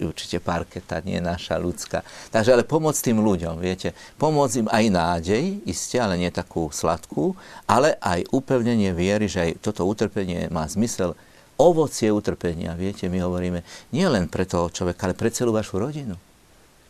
určite 0.00 0.40
parketa, 0.40 1.04
nie 1.04 1.20
naša 1.20 1.60
ľudská. 1.60 2.00
Takže 2.32 2.56
ale 2.56 2.64
pomôcť 2.64 3.12
tým 3.12 3.20
ľuďom, 3.20 3.60
viete, 3.60 3.92
pomôcť 4.16 4.64
im 4.64 4.68
aj 4.72 4.84
nádej, 4.88 5.44
iste, 5.68 6.00
ale 6.00 6.16
nie 6.16 6.32
takú 6.32 6.72
sladkú, 6.72 7.36
ale 7.68 8.00
aj 8.00 8.24
upevnenie 8.32 8.96
viery, 8.96 9.28
že 9.28 9.52
aj 9.52 9.68
toto 9.68 9.84
utrpenie 9.84 10.48
má 10.48 10.64
zmysel 10.64 11.12
ovocie 11.56 12.12
utrpenia. 12.12 12.76
Viete, 12.76 13.08
my 13.08 13.18
hovoríme 13.24 13.60
nie 13.92 14.06
len 14.08 14.28
pre 14.28 14.44
toho 14.44 14.68
človeka, 14.68 15.08
ale 15.08 15.18
pre 15.18 15.32
celú 15.32 15.52
vašu 15.52 15.80
rodinu. 15.80 16.16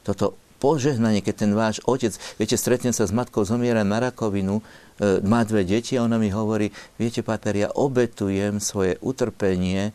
Toto 0.03 0.39
požehnanie, 0.59 1.21
keď 1.21 1.35
ten 1.47 1.53
váš 1.53 1.79
otec, 1.85 2.17
viete, 2.41 2.57
stretnem 2.57 2.95
sa 2.95 3.05
s 3.07 3.13
matkou, 3.13 3.45
zomiera 3.45 3.85
na 3.85 4.01
rakovinu, 4.01 4.61
e, 4.61 5.23
má 5.23 5.45
dve 5.45 5.63
deti 5.63 5.95
a 5.95 6.05
ona 6.05 6.17
mi 6.17 6.33
hovorí, 6.33 6.73
viete, 6.97 7.21
pater, 7.21 7.55
ja 7.55 7.69
obetujem 7.71 8.59
svoje 8.59 8.97
utrpenie 9.05 9.93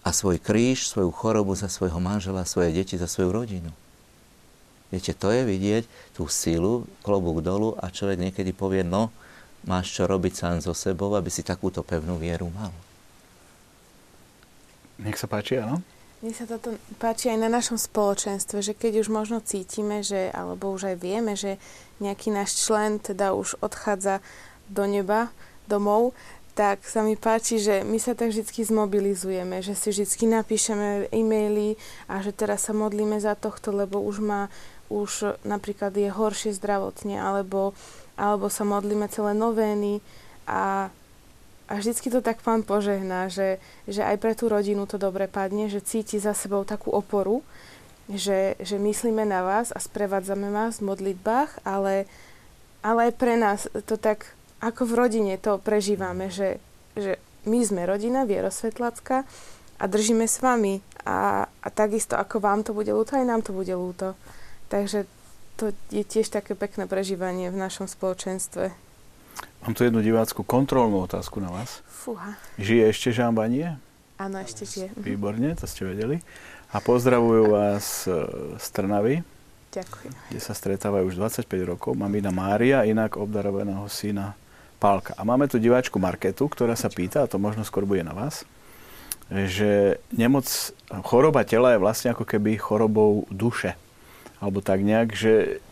a 0.00 0.10
svoj 0.10 0.40
kríž, 0.40 0.88
svoju 0.88 1.12
chorobu 1.12 1.52
za 1.52 1.68
svojho 1.68 2.00
manžela, 2.00 2.48
svoje 2.48 2.72
deti, 2.72 2.96
za 2.96 3.06
svoju 3.06 3.30
rodinu. 3.30 3.70
Viete, 4.90 5.14
to 5.14 5.30
je 5.30 5.46
vidieť 5.46 5.84
tú 6.16 6.26
silu, 6.26 6.88
klobúk 7.06 7.46
dolu 7.46 7.78
a 7.78 7.92
človek 7.92 8.18
niekedy 8.18 8.50
povie, 8.50 8.82
no, 8.82 9.14
máš 9.62 9.94
čo 9.94 10.08
robiť 10.08 10.32
sám 10.34 10.56
so 10.64 10.74
sebou, 10.74 11.14
aby 11.14 11.30
si 11.30 11.46
takúto 11.46 11.84
pevnú 11.86 12.18
vieru 12.18 12.50
mal. 12.50 12.74
Nech 15.00 15.16
sa 15.16 15.26
páči, 15.26 15.56
áno. 15.56 15.80
Mne 16.20 16.36
sa 16.36 16.44
toto 16.44 16.76
páči 17.00 17.32
aj 17.32 17.38
na 17.40 17.48
našom 17.48 17.80
spoločenstve, 17.80 18.60
že 18.60 18.76
keď 18.76 19.00
už 19.00 19.08
možno 19.08 19.40
cítime, 19.40 20.04
že, 20.04 20.28
alebo 20.36 20.68
už 20.68 20.92
aj 20.92 20.96
vieme, 21.00 21.32
že 21.32 21.56
nejaký 21.96 22.28
náš 22.28 22.68
člen 22.68 23.00
teda 23.00 23.32
už 23.32 23.56
odchádza 23.64 24.20
do 24.68 24.84
neba, 24.84 25.32
domov, 25.64 26.12
tak 26.52 26.84
sa 26.84 27.00
mi 27.00 27.16
páči, 27.16 27.56
že 27.56 27.80
my 27.88 27.96
sa 27.96 28.12
tak 28.12 28.36
vždy 28.36 28.44
zmobilizujeme, 28.52 29.64
že 29.64 29.72
si 29.72 29.96
vždy 29.96 30.28
napíšeme 30.28 31.08
e-maily 31.08 31.80
a 32.04 32.20
že 32.20 32.36
teraz 32.36 32.68
sa 32.68 32.76
modlíme 32.76 33.16
za 33.16 33.32
tohto, 33.32 33.72
lebo 33.72 34.04
už 34.04 34.20
má, 34.20 34.52
už 34.92 35.40
napríklad 35.40 35.96
je 35.96 36.12
horšie 36.12 36.52
zdravotne, 36.52 37.16
alebo, 37.16 37.72
alebo 38.20 38.52
sa 38.52 38.68
modlíme 38.68 39.08
celé 39.08 39.32
novény 39.32 40.04
a 40.44 40.92
a 41.70 41.78
vždycky 41.78 42.10
to 42.10 42.18
tak 42.18 42.42
pán 42.42 42.66
požehná, 42.66 43.30
že, 43.30 43.62
že 43.86 44.02
aj 44.02 44.18
pre 44.18 44.34
tú 44.34 44.50
rodinu 44.50 44.90
to 44.90 44.98
dobre 44.98 45.30
padne, 45.30 45.70
že 45.70 45.78
cíti 45.78 46.18
za 46.18 46.34
sebou 46.34 46.66
takú 46.66 46.90
oporu, 46.90 47.46
že, 48.10 48.58
že 48.58 48.74
myslíme 48.74 49.22
na 49.22 49.46
vás 49.46 49.70
a 49.70 49.78
sprevádzame 49.78 50.50
vás 50.50 50.82
v 50.82 50.90
modlitbách, 50.90 51.62
ale, 51.62 52.10
ale 52.82 53.08
aj 53.08 53.12
pre 53.14 53.38
nás 53.38 53.70
to 53.86 53.94
tak, 53.94 54.34
ako 54.58 54.82
v 54.82 54.96
rodine 54.98 55.34
to 55.38 55.62
prežívame, 55.62 56.26
že, 56.26 56.58
že 56.98 57.22
my 57.46 57.62
sme 57.62 57.86
rodina 57.86 58.26
Vierosvetlacka 58.26 59.22
a 59.78 59.84
držíme 59.86 60.26
s 60.26 60.42
vami 60.42 60.82
a, 61.06 61.46
a 61.46 61.68
takisto 61.70 62.18
ako 62.18 62.42
vám 62.42 62.66
to 62.66 62.74
bude 62.74 62.90
ľúto, 62.90 63.14
aj 63.14 63.24
nám 63.30 63.46
to 63.46 63.54
bude 63.54 63.70
ľúto. 63.70 64.18
Takže 64.74 65.06
to 65.54 65.70
je 65.94 66.02
tiež 66.02 66.34
také 66.34 66.58
pekné 66.58 66.90
prežívanie 66.90 67.46
v 67.46 67.62
našom 67.62 67.86
spoločenstve. 67.86 68.89
Mám 69.60 69.76
tu 69.76 69.84
jednu 69.84 70.00
divácku 70.00 70.40
kontrolnú 70.40 71.04
otázku 71.04 71.36
na 71.38 71.52
vás. 71.52 71.84
Fúha. 71.86 72.34
Žije 72.56 72.84
ešte 72.88 73.08
Jean 73.12 73.36
Banie? 73.36 73.76
Áno, 74.16 74.40
ešte 74.40 74.64
žije. 74.64 74.92
Výborne, 74.96 75.52
to 75.56 75.68
ste 75.68 75.84
vedeli. 75.84 76.20
A 76.72 76.80
pozdravujú 76.80 77.52
vás 77.52 78.04
e, 78.04 78.12
z 78.56 78.66
Trnavy. 78.72 79.24
Ďakujem. 79.70 80.12
Kde 80.32 80.40
sa 80.42 80.52
stretávajú 80.52 81.12
už 81.12 81.16
25 81.16 81.44
rokov. 81.64 81.92
Mamina 81.94 82.34
Mária, 82.34 82.84
inak 82.84 83.20
obdarovaného 83.20 83.86
syna 83.86 84.34
Pálka. 84.80 85.14
A 85.14 85.22
máme 85.28 85.44
tu 85.46 85.60
diváčku 85.60 86.00
Marketu, 86.00 86.48
ktorá 86.48 86.72
sa 86.74 86.88
pýta, 86.88 87.22
a 87.22 87.30
to 87.30 87.36
možno 87.36 87.62
skôr 87.62 87.84
bude 87.84 88.00
na 88.00 88.16
vás, 88.16 88.48
že 89.30 90.02
nemoc, 90.10 90.48
choroba 91.06 91.46
tela 91.46 91.76
je 91.76 91.82
vlastne 91.84 92.10
ako 92.10 92.26
keby 92.26 92.58
chorobou 92.58 93.28
duše. 93.30 93.78
Alebo 94.42 94.64
tak 94.64 94.82
nejak, 94.82 95.14
že 95.14 95.62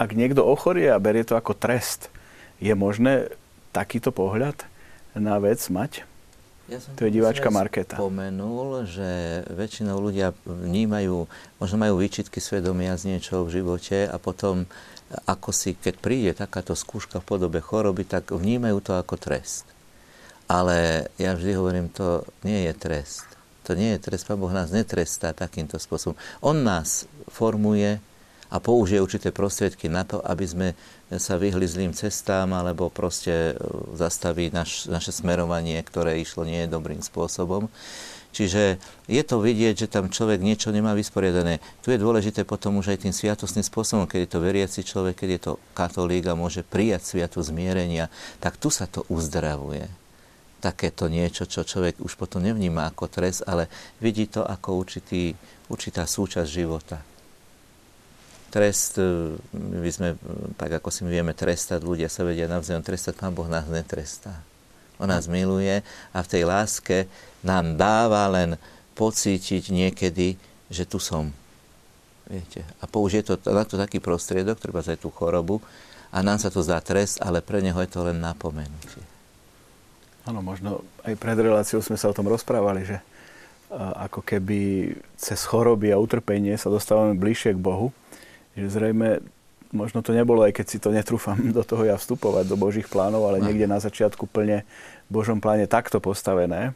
ak 0.00 0.16
niekto 0.16 0.42
ochorie 0.42 0.90
a 0.90 0.98
berie 0.98 1.22
to 1.22 1.38
ako 1.38 1.54
trest, 1.54 2.10
je 2.58 2.74
možné 2.74 3.30
takýto 3.70 4.10
pohľad 4.10 4.66
na 5.14 5.38
vec 5.38 5.62
mať? 5.70 6.06
Ja 6.68 6.84
som 6.84 6.92
to 7.00 7.08
je 7.08 7.16
diváčka 7.16 7.48
Marketa. 7.48 7.96
spomenul, 7.96 8.84
že 8.84 9.40
väčšinou 9.48 10.04
ľudia 10.04 10.36
vnímajú, 10.44 11.24
možno 11.56 11.76
majú 11.80 11.96
výčitky 11.96 12.44
svedomia 12.44 12.92
z 13.00 13.16
niečoho 13.16 13.48
v 13.48 13.56
živote 13.56 14.04
a 14.04 14.20
potom, 14.20 14.68
ako 15.24 15.48
si, 15.48 15.72
keď 15.72 15.94
príde 15.96 16.30
takáto 16.36 16.76
skúška 16.76 17.24
v 17.24 17.28
podobe 17.28 17.64
choroby, 17.64 18.04
tak 18.04 18.36
vnímajú 18.36 18.84
to 18.84 18.92
ako 19.00 19.16
trest. 19.16 19.64
Ale 20.44 21.08
ja 21.16 21.32
vždy 21.32 21.56
hovorím, 21.56 21.88
to 21.88 22.28
nie 22.44 22.68
je 22.68 22.72
trest. 22.76 23.24
To 23.64 23.72
nie 23.72 23.96
je 23.96 24.04
trest, 24.04 24.28
Pán 24.28 24.36
Boh 24.36 24.52
nás 24.52 24.68
netrestá 24.68 25.32
takýmto 25.32 25.80
spôsobom. 25.80 26.20
On 26.44 26.56
nás 26.56 27.08
formuje 27.32 27.96
a 28.48 28.56
použije 28.60 29.00
určité 29.00 29.28
prostriedky 29.32 29.88
na 29.88 30.04
to, 30.04 30.20
aby 30.20 30.44
sme 30.44 30.68
sa 31.16 31.40
vyhli 31.40 31.64
zlým 31.64 31.96
cestám 31.96 32.52
alebo 32.52 32.92
proste 32.92 33.56
e, 33.56 33.64
zastaví 33.96 34.52
naš, 34.52 34.84
naše 34.92 35.08
smerovanie, 35.08 35.80
ktoré 35.80 36.20
išlo 36.20 36.44
nie 36.44 36.68
dobrým 36.68 37.00
spôsobom. 37.00 37.72
Čiže 38.28 38.76
je 39.08 39.22
to 39.24 39.40
vidieť, 39.40 39.88
že 39.88 39.88
tam 39.88 40.12
človek 40.12 40.44
niečo 40.44 40.68
nemá 40.68 40.92
vysporiadané. 40.92 41.64
Tu 41.80 41.96
je 41.96 41.98
dôležité 41.98 42.44
potom 42.44 42.76
už 42.76 42.92
aj 42.92 43.08
tým 43.08 43.14
sviatostným 43.16 43.64
spôsobom, 43.64 44.04
keď 44.04 44.28
je 44.28 44.30
to 44.36 44.44
veriaci 44.44 44.80
človek, 44.84 45.24
keď 45.24 45.28
je 45.32 45.40
to 45.48 45.52
katolík 45.72 46.28
a 46.28 46.36
môže 46.36 46.60
prijať 46.60 47.08
sviatu 47.08 47.40
zmierenia, 47.40 48.12
tak 48.36 48.60
tu 48.60 48.68
sa 48.68 48.84
to 48.84 49.08
uzdravuje. 49.08 49.88
Takéto 50.60 51.08
niečo, 51.08 51.48
čo 51.48 51.64
človek 51.64 52.04
už 52.04 52.20
potom 52.20 52.44
nevníma 52.44 52.92
ako 52.92 53.08
trest, 53.08 53.48
ale 53.48 53.72
vidí 53.96 54.28
to 54.28 54.44
ako 54.44 54.76
určitý, 54.76 55.32
určitá 55.72 56.04
súčasť 56.04 56.50
života 56.52 57.00
trest, 58.48 58.96
e, 58.96 59.36
my 59.54 59.90
sme, 59.92 60.08
e, 60.14 60.18
tak 60.56 60.80
ako 60.80 60.88
si 60.88 61.04
my 61.04 61.10
vieme 61.12 61.32
trestať, 61.36 61.84
ľudia 61.84 62.08
sa 62.08 62.24
vedia 62.24 62.50
navzájom 62.50 62.82
trestať, 62.82 63.14
Pán 63.16 63.36
Boh 63.36 63.46
nás 63.46 63.68
netrestá. 63.68 64.40
On 64.98 65.06
nás 65.06 65.30
miluje 65.30 65.84
a 66.10 66.18
v 66.24 66.30
tej 66.30 66.42
láske 66.42 67.06
nám 67.46 67.78
dáva 67.78 68.26
len 68.26 68.58
pocítiť 68.98 69.70
niekedy, 69.70 70.34
že 70.68 70.84
tu 70.88 70.98
som. 70.98 71.30
Viete? 72.26 72.66
A 72.82 72.90
použije 72.90 73.22
to 73.22 73.38
na 73.46 73.62
to 73.62 73.78
taký 73.78 74.02
prostriedok, 74.02 74.58
treba 74.58 74.82
aj 74.82 74.98
tú 74.98 75.08
chorobu, 75.14 75.62
a 76.08 76.24
nám 76.24 76.40
sa 76.40 76.48
to 76.48 76.64
zdá 76.64 76.80
trest, 76.80 77.20
ale 77.20 77.44
pre 77.44 77.60
neho 77.60 77.76
je 77.84 77.90
to 77.92 78.00
len 78.00 78.16
napomenutie. 78.16 79.04
Áno, 80.24 80.40
možno 80.44 80.84
aj 81.04 81.16
pred 81.16 81.36
reláciou 81.36 81.80
sme 81.80 81.96
sa 81.96 82.08
o 82.08 82.16
tom 82.16 82.28
rozprávali, 82.28 82.84
že 82.84 82.98
ako 83.76 84.24
keby 84.24 84.92
cez 85.20 85.44
choroby 85.44 85.92
a 85.92 86.00
utrpenie 86.00 86.56
sa 86.56 86.72
dostávame 86.72 87.12
bližšie 87.16 87.52
k 87.52 87.60
Bohu 87.60 87.92
že 88.58 88.66
zrejme 88.66 89.22
možno 89.70 90.02
to 90.02 90.10
nebolo, 90.10 90.42
aj 90.42 90.56
keď 90.56 90.66
si 90.66 90.78
to 90.82 90.90
netrúfam 90.90 91.38
do 91.56 91.62
toho 91.62 91.86
ja 91.86 91.94
vstupovať, 91.94 92.44
do 92.50 92.58
Božích 92.58 92.90
plánov, 92.90 93.30
ale 93.30 93.44
niekde 93.44 93.70
na 93.70 93.78
začiatku 93.78 94.26
plne 94.26 94.66
v 95.06 95.10
Božom 95.10 95.38
pláne 95.38 95.70
takto 95.70 96.02
postavené. 96.02 96.74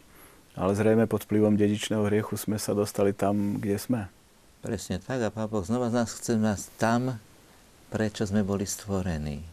Ale 0.52 0.76
zrejme 0.76 1.08
pod 1.08 1.24
vplyvom 1.24 1.56
dedičného 1.56 2.04
hriechu 2.04 2.36
sme 2.36 2.60
sa 2.60 2.76
dostali 2.76 3.16
tam, 3.16 3.56
kde 3.56 3.80
sme. 3.80 4.00
Presne 4.60 5.00
tak 5.00 5.24
a 5.24 5.32
Pán 5.32 5.48
Boh 5.48 5.64
znova 5.64 5.88
nás 5.88 6.12
chce 6.12 6.36
nás 6.36 6.68
tam, 6.76 7.16
prečo 7.88 8.28
sme 8.28 8.44
boli 8.44 8.68
stvorení 8.68 9.51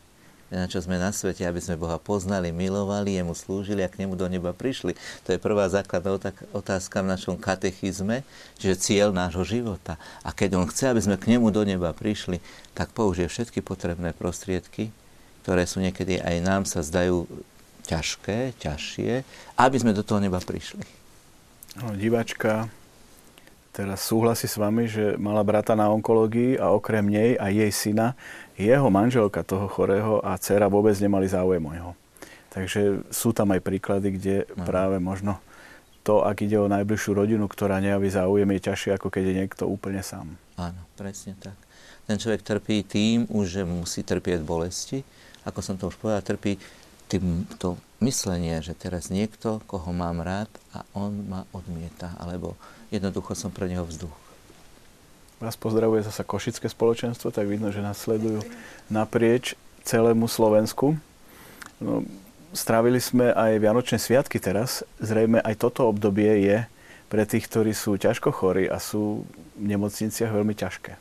na 0.50 0.66
čo 0.66 0.82
sme 0.82 0.98
na 0.98 1.14
svete, 1.14 1.46
aby 1.46 1.62
sme 1.62 1.78
Boha 1.78 2.02
poznali, 2.02 2.50
milovali, 2.50 3.14
jemu 3.14 3.38
slúžili 3.38 3.86
a 3.86 3.90
k 3.90 4.02
nemu 4.06 4.18
do 4.18 4.26
neba 4.26 4.50
prišli. 4.50 4.98
To 5.26 5.34
je 5.34 5.40
prvá 5.42 5.70
základná 5.70 6.18
otázka 6.54 7.06
v 7.06 7.12
našom 7.14 7.36
katechizme, 7.38 8.26
že 8.58 8.74
cieľ 8.74 9.14
nášho 9.14 9.46
života. 9.46 10.02
A 10.26 10.34
keď 10.34 10.58
on 10.58 10.66
chce, 10.66 10.90
aby 10.90 11.02
sme 11.06 11.22
k 11.22 11.38
nemu 11.38 11.54
do 11.54 11.62
neba 11.62 11.94
prišli, 11.94 12.42
tak 12.74 12.90
použije 12.98 13.30
všetky 13.30 13.62
potrebné 13.62 14.18
prostriedky, 14.18 14.90
ktoré 15.46 15.70
sú 15.70 15.86
niekedy 15.86 16.18
aj 16.18 16.36
nám 16.42 16.62
sa 16.66 16.82
zdajú 16.82 17.30
ťažké, 17.86 18.58
ťažšie, 18.58 19.26
aby 19.58 19.78
sme 19.78 19.98
do 19.98 20.02
toho 20.02 20.22
neba 20.22 20.42
prišli. 20.42 20.86
No, 21.78 21.94
diváčka 21.94 22.70
teraz 23.74 24.04
súhlasí 24.04 24.50
s 24.50 24.60
vami, 24.60 24.90
že 24.90 25.16
mala 25.16 25.46
brata 25.46 25.78
na 25.78 25.88
onkológii 25.94 26.60
a 26.60 26.74
okrem 26.74 27.06
nej 27.06 27.40
a 27.40 27.48
jej 27.48 27.72
syna 27.72 28.18
jeho 28.60 28.92
manželka 28.92 29.40
toho 29.48 29.72
chorého 29.72 30.20
a 30.20 30.36
dcera 30.36 30.68
vôbec 30.68 30.92
nemali 31.00 31.32
záujem 31.32 31.64
o 31.64 31.72
neho. 31.72 31.92
Takže 32.52 33.08
sú 33.08 33.32
tam 33.32 33.56
aj 33.56 33.64
príklady, 33.64 34.08
kde 34.20 34.36
no. 34.52 34.68
práve 34.68 35.00
možno 35.00 35.40
to, 36.04 36.28
ak 36.28 36.44
ide 36.44 36.60
o 36.60 36.68
najbližšiu 36.68 37.12
rodinu, 37.16 37.48
ktorá 37.48 37.80
nejaví 37.80 38.12
záujem, 38.12 38.50
je 38.58 38.66
ťažšie, 38.68 38.92
ako 39.00 39.08
keď 39.08 39.24
je 39.32 39.38
niekto 39.46 39.64
úplne 39.70 40.04
sám. 40.04 40.36
Áno, 40.60 40.82
presne 41.00 41.40
tak. 41.40 41.56
Ten 42.10 42.18
človek 42.18 42.42
trpí 42.42 42.84
tým, 42.84 43.30
už 43.30 43.62
že 43.62 43.64
musí 43.64 44.02
trpieť 44.02 44.42
bolesti. 44.42 45.06
Ako 45.46 45.62
som 45.62 45.78
to 45.78 45.88
už 45.88 45.96
povedal, 46.02 46.26
trpí 46.26 46.58
tým 47.06 47.46
to 47.62 47.78
myslenie, 48.02 48.60
že 48.66 48.74
teraz 48.74 49.14
niekto, 49.14 49.62
koho 49.70 49.94
mám 49.94 50.20
rád 50.26 50.50
a 50.74 50.84
on 50.98 51.30
ma 51.30 51.46
odmieta, 51.54 52.18
alebo 52.18 52.58
jednoducho 52.90 53.38
som 53.38 53.54
pre 53.54 53.70
neho 53.70 53.86
vzduch. 53.86 54.29
Vás 55.40 55.56
pozdravuje 55.56 56.04
zasa 56.04 56.28
Košické 56.28 56.68
spoločenstvo, 56.68 57.32
tak 57.32 57.48
vidno, 57.48 57.72
že 57.72 57.80
nás 57.80 57.96
sledujú 57.96 58.44
naprieč 58.92 59.56
celému 59.88 60.28
Slovensku. 60.28 61.00
No, 61.80 62.04
strávili 62.52 63.00
sme 63.00 63.32
aj 63.32 63.64
Vianočné 63.64 64.04
sviatky 64.04 64.36
teraz. 64.44 64.84
Zrejme 65.00 65.40
aj 65.40 65.56
toto 65.64 65.88
obdobie 65.88 66.44
je 66.44 66.68
pre 67.08 67.24
tých, 67.24 67.48
ktorí 67.48 67.72
sú 67.72 67.96
ťažko 67.96 68.36
chorí 68.36 68.68
a 68.68 68.84
sú 68.84 69.24
v 69.56 69.64
nemocniciach 69.64 70.28
veľmi 70.28 70.60
ťažké. 70.60 71.00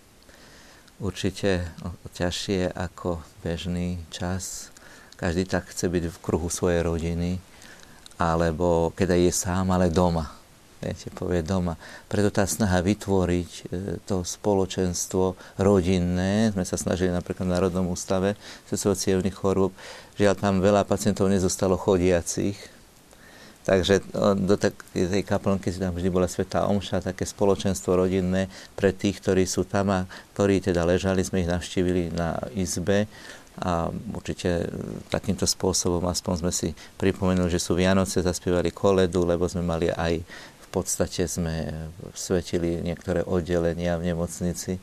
Určite 1.02 1.66
ťažšie 2.14 2.78
ako 2.78 3.18
bežný 3.42 3.98
čas. 4.14 4.70
Každý 5.18 5.50
tak 5.50 5.66
chce 5.66 5.90
byť 5.90 6.14
v 6.14 6.20
kruhu 6.22 6.46
svojej 6.46 6.86
rodiny, 6.86 7.42
alebo 8.22 8.94
keď 8.94 9.18
je 9.18 9.34
sám, 9.34 9.74
ale 9.74 9.90
doma 9.90 10.37
viete, 10.82 11.10
povie 11.14 11.42
doma. 11.42 11.78
Preto 12.06 12.30
tá 12.30 12.46
snaha 12.46 12.82
vytvoriť 12.82 13.50
e, 13.50 13.62
to 14.06 14.22
spoločenstvo 14.22 15.34
rodinné, 15.58 16.54
sme 16.54 16.64
sa 16.64 16.78
snažili 16.78 17.10
napríklad 17.10 17.46
v 17.46 17.54
Národnom 17.54 17.90
ústave 17.90 18.38
sociálnych 18.70 19.34
chorôb, 19.34 19.74
žiaľ 20.18 20.34
tam 20.38 20.62
veľa 20.62 20.86
pacientov 20.86 21.30
nezostalo 21.30 21.74
chodiacich, 21.78 22.58
Takže 23.68 24.00
do 24.48 24.56
tej 24.56 25.20
kaplnky 25.28 25.68
tam 25.76 25.92
vždy 25.92 26.08
bola 26.08 26.24
Svetá 26.24 26.64
Omša, 26.64 27.04
také 27.04 27.28
spoločenstvo 27.28 28.00
rodinné 28.00 28.48
pre 28.72 28.96
tých, 28.96 29.20
ktorí 29.20 29.44
sú 29.44 29.68
tam 29.68 29.92
a 29.92 30.08
ktorí 30.32 30.64
teda 30.64 30.88
ležali, 30.88 31.20
sme 31.20 31.44
ich 31.44 31.52
navštívili 31.52 32.08
na 32.16 32.40
izbe 32.56 33.04
a 33.60 33.92
určite 34.16 34.64
e, 34.64 34.66
takýmto 35.10 35.44
spôsobom 35.44 36.06
aspoň 36.08 36.34
sme 36.40 36.52
si 36.54 36.68
pripomenuli, 36.96 37.50
že 37.50 37.60
sú 37.60 37.74
Vianoce, 37.74 38.22
zaspievali 38.22 38.70
koledu, 38.70 39.26
lebo 39.26 39.44
sme 39.50 39.66
mali 39.66 39.90
aj 39.90 40.22
v 40.68 40.84
podstate 40.84 41.24
sme 41.24 41.88
svetili 42.12 42.84
niektoré 42.84 43.24
oddelenia 43.24 43.96
v 43.96 44.12
nemocnici, 44.12 44.76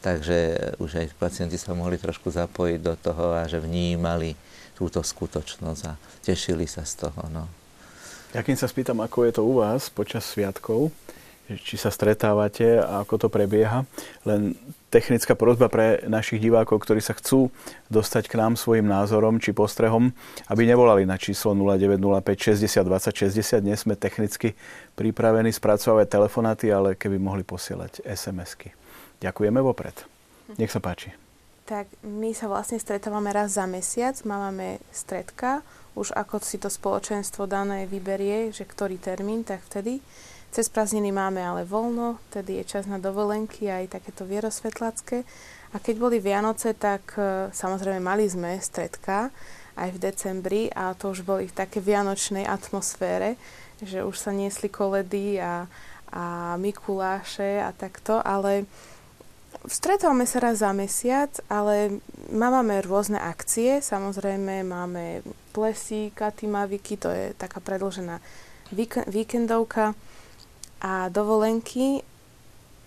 takže 0.00 0.72
už 0.80 1.04
aj 1.04 1.12
pacienti 1.20 1.60
sa 1.60 1.76
mohli 1.76 2.00
trošku 2.00 2.32
zapojiť 2.32 2.80
do 2.80 2.96
toho 2.96 3.36
a 3.36 3.44
že 3.44 3.60
vnímali 3.60 4.32
túto 4.72 5.04
skutočnosť 5.04 5.82
a 5.84 6.00
tešili 6.24 6.64
sa 6.64 6.88
z 6.88 7.04
toho. 7.04 7.20
No. 7.28 7.44
Ja 8.32 8.40
keď 8.40 8.64
sa 8.64 8.68
spýtam, 8.68 9.04
ako 9.04 9.28
je 9.28 9.32
to 9.36 9.42
u 9.44 9.60
vás 9.60 9.92
počas 9.92 10.24
sviatkov, 10.24 10.88
či 11.46 11.78
sa 11.78 11.94
stretávate 11.94 12.82
a 12.82 13.06
ako 13.06 13.26
to 13.26 13.28
prebieha, 13.30 13.86
len 14.26 14.58
technická 14.90 15.38
prozba 15.38 15.70
pre 15.70 16.02
našich 16.06 16.42
divákov, 16.42 16.82
ktorí 16.82 16.98
sa 16.98 17.14
chcú 17.14 17.54
dostať 17.92 18.26
k 18.26 18.38
nám 18.38 18.58
svojim 18.58 18.86
názorom 18.86 19.38
či 19.38 19.54
postrehom, 19.54 20.10
aby 20.50 20.62
nevolali 20.66 21.06
na 21.06 21.14
číslo 21.14 21.54
0905 21.54 22.56
60 22.58 22.82
20 22.82 23.62
60. 23.62 23.62
Dnes 23.62 23.78
sme 23.86 23.94
technicky 23.94 24.58
pripravení 24.98 25.54
spracovať 25.54 26.06
telefonáty, 26.10 26.72
ale 26.72 26.98
keby 26.98 27.20
mohli 27.20 27.46
posielať 27.46 28.02
SMS-ky. 28.02 28.74
Ďakujeme 29.22 29.62
vopred. 29.62 29.94
Nech 30.58 30.70
sa 30.70 30.82
páči. 30.82 31.14
Tak 31.66 31.90
my 32.06 32.30
sa 32.30 32.46
vlastne 32.46 32.78
stretávame 32.78 33.34
raz 33.34 33.58
za 33.58 33.66
mesiac, 33.66 34.14
máme 34.22 34.78
stredka, 34.94 35.66
už 35.98 36.14
ako 36.14 36.38
si 36.38 36.62
to 36.62 36.70
spoločenstvo 36.70 37.50
dané 37.50 37.90
vyberie, 37.90 38.54
že 38.54 38.62
ktorý 38.62 39.02
termín, 39.02 39.42
tak 39.42 39.66
vtedy. 39.66 39.98
Cez 40.56 40.72
prázdniny 40.72 41.12
máme 41.12 41.44
ale 41.44 41.68
voľno, 41.68 42.16
tedy 42.32 42.56
je 42.56 42.64
čas 42.64 42.88
na 42.88 42.96
dovolenky 42.96 43.68
aj 43.68 44.00
takéto 44.00 44.24
vierosvetlacké. 44.24 45.20
A 45.68 45.76
keď 45.76 45.94
boli 46.00 46.16
Vianoce, 46.16 46.72
tak 46.72 47.12
e, 47.20 47.52
samozrejme 47.52 48.00
mali 48.00 48.24
sme 48.24 48.56
stredka 48.56 49.28
aj 49.76 49.92
v 49.92 50.00
decembri 50.00 50.62
a 50.72 50.96
to 50.96 51.12
už 51.12 51.28
boli 51.28 51.44
v 51.44 51.52
také 51.52 51.84
vianočnej 51.84 52.48
atmosfére, 52.48 53.36
že 53.84 54.00
už 54.00 54.16
sa 54.16 54.32
niesli 54.32 54.72
koledy 54.72 55.36
a, 55.36 55.68
a 56.08 56.56
Mikuláše 56.56 57.60
a 57.60 57.76
takto, 57.76 58.24
ale 58.24 58.64
stretávame 59.68 60.24
sa 60.24 60.40
raz 60.40 60.64
za 60.64 60.72
mesiac, 60.72 61.36
ale 61.52 62.00
máme 62.32 62.80
rôzne 62.80 63.20
akcie, 63.20 63.84
samozrejme 63.84 64.64
máme 64.64 65.20
plesy, 65.52 66.16
katimaviky, 66.16 66.96
to 66.96 67.12
je 67.12 67.36
taká 67.36 67.60
predlžená 67.60 68.24
víkendovka, 69.12 69.92
a 70.80 71.08
dovolenky 71.08 72.04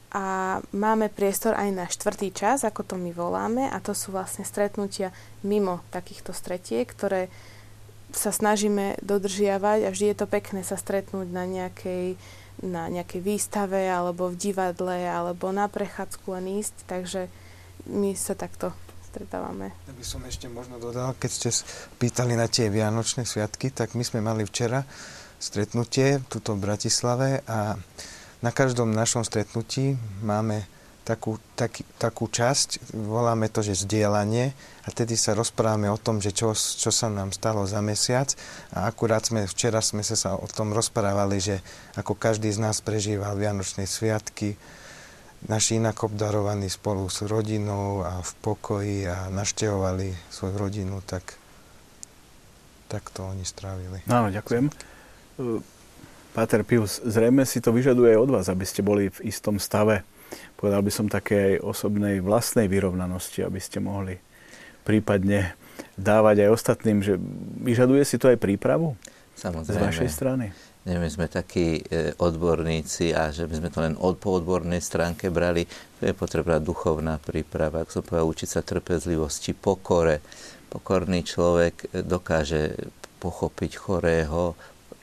a 0.09 0.57
máme 0.73 1.05
priestor 1.13 1.53
aj 1.53 1.69
na 1.69 1.85
štvrtý 1.85 2.33
čas, 2.33 2.65
ako 2.65 2.81
to 2.81 2.95
my 2.97 3.13
voláme, 3.13 3.69
a 3.69 3.77
to 3.77 3.93
sú 3.93 4.09
vlastne 4.09 4.41
stretnutia 4.41 5.13
mimo 5.45 5.85
takýchto 5.93 6.33
stretiek, 6.33 6.89
ktoré 6.89 7.29
sa 8.09 8.33
snažíme 8.33 8.97
dodržiavať 9.05 9.85
a 9.85 9.93
vždy 9.93 10.05
je 10.09 10.17
to 10.17 10.25
pekné 10.25 10.65
sa 10.65 10.81
stretnúť 10.81 11.29
na 11.29 11.45
nejakej, 11.45 12.17
na 12.65 12.89
nejakej 12.89 13.21
výstave 13.21 13.85
alebo 13.85 14.33
v 14.33 14.49
divadle 14.49 14.97
alebo 15.05 15.53
na 15.53 15.69
prechádzku 15.69 16.25
len 16.41 16.57
ísť, 16.57 16.89
takže 16.89 17.29
my 17.85 18.17
sa 18.17 18.33
takto 18.33 18.73
stretávame. 19.13 19.73
Ja 19.85 19.93
by 19.93 20.05
som 20.05 20.21
ešte 20.25 20.49
možno 20.49 20.81
dodal, 20.81 21.13
keď 21.21 21.29
ste 21.29 21.49
pýtali 22.01 22.33
na 22.33 22.49
tie 22.49 22.73
Vianočné 22.73 23.29
sviatky, 23.29 23.69
tak 23.69 23.93
my 23.93 24.01
sme 24.01 24.25
mali 24.25 24.41
včera 24.41 24.85
stretnutie 25.39 26.19
tuto 26.27 26.53
v 26.53 26.63
Bratislave 26.67 27.41
a 27.47 27.79
na 28.39 28.51
každom 28.51 28.91
našom 28.91 29.23
stretnutí 29.23 29.95
máme 30.23 30.67
takú, 31.07 31.41
taký, 31.57 31.81
takú 31.97 32.29
časť, 32.29 32.93
voláme 32.93 33.49
to, 33.49 33.65
že 33.65 33.87
zdieľanie 33.87 34.53
a 34.85 34.87
tedy 34.93 35.17
sa 35.17 35.33
rozprávame 35.33 35.89
o 35.89 35.97
tom, 35.97 36.21
že 36.21 36.29
čo, 36.29 36.53
čo 36.53 36.93
sa 36.93 37.09
nám 37.09 37.33
stalo 37.33 37.65
za 37.65 37.81
mesiac 37.81 38.29
a 38.69 38.85
akurát 38.85 39.25
sme, 39.25 39.49
včera 39.49 39.81
sme 39.81 40.05
sa 40.05 40.37
o 40.37 40.45
tom 40.45 40.69
rozprávali, 40.69 41.41
že 41.41 41.65
ako 41.97 42.13
každý 42.13 42.53
z 42.53 42.61
nás 42.61 42.85
prežíval 42.85 43.33
Vianočné 43.33 43.89
sviatky, 43.89 44.53
naši 45.47 45.79
inak 45.81 46.03
obdarovaní 46.03 46.69
spolu 46.69 47.07
s 47.07 47.23
rodinou 47.23 48.03
a 48.03 48.19
v 48.21 48.31
pokoji 48.43 49.07
a 49.07 49.31
naštevovali 49.31 50.13
svoju 50.29 50.55
rodinu, 50.59 50.99
tak, 51.07 51.39
tak 52.91 53.07
to 53.09 53.23
oni 53.23 53.47
strávili. 53.47 54.03
Áno, 54.05 54.29
ďakujem. 54.29 54.98
Páter 56.35 56.61
Pius, 56.67 57.01
zrejme 57.01 57.47
si 57.47 57.63
to 57.63 57.73
vyžaduje 57.73 58.13
aj 58.13 58.19
od 58.21 58.29
vás, 58.29 58.45
aby 58.51 58.67
ste 58.67 58.85
boli 58.85 59.09
v 59.09 59.19
istom 59.31 59.57
stave 59.57 60.05
povedal 60.59 60.81
by 60.83 60.91
som, 60.91 61.07
také 61.07 61.55
aj 61.55 61.63
osobnej 61.63 62.19
vlastnej 62.19 62.67
vyrovnanosti, 62.67 63.41
aby 63.41 63.59
ste 63.63 63.79
mohli 63.79 64.19
prípadne 64.83 65.55
dávať 65.95 66.47
aj 66.47 66.49
ostatným, 66.51 66.99
že 66.99 67.15
vyžaduje 67.63 68.03
si 68.03 68.19
to 68.19 68.27
aj 68.27 68.37
prípravu 68.39 68.99
Samozrejme. 69.39 69.71
z 69.71 69.77
vašej 69.79 70.09
strany? 70.11 70.45
Nie, 70.87 70.95
my 70.95 71.09
sme 71.11 71.27
takí 71.27 71.83
e, 71.85 72.15
odborníci 72.17 73.11
a 73.11 73.29
že 73.35 73.45
by 73.45 73.55
sme 73.59 73.69
to 73.69 73.79
len 73.83 73.95
od, 73.99 74.15
po 74.15 74.39
odbornej 74.39 74.79
stránke 74.79 75.27
brali, 75.27 75.67
to 75.99 76.07
je 76.07 76.15
potrebná 76.15 76.57
duchovná 76.57 77.19
príprava, 77.19 77.83
ak 77.83 77.91
som 77.91 78.01
povedal, 78.01 78.31
učiť 78.31 78.49
sa 78.49 78.61
trpezlivosti, 78.63 79.51
pokore. 79.55 80.23
Pokorný 80.71 81.23
človek 81.27 81.75
e, 81.91 82.03
dokáže 82.03 82.79
pochopiť 83.19 83.71
chorého 83.75 84.55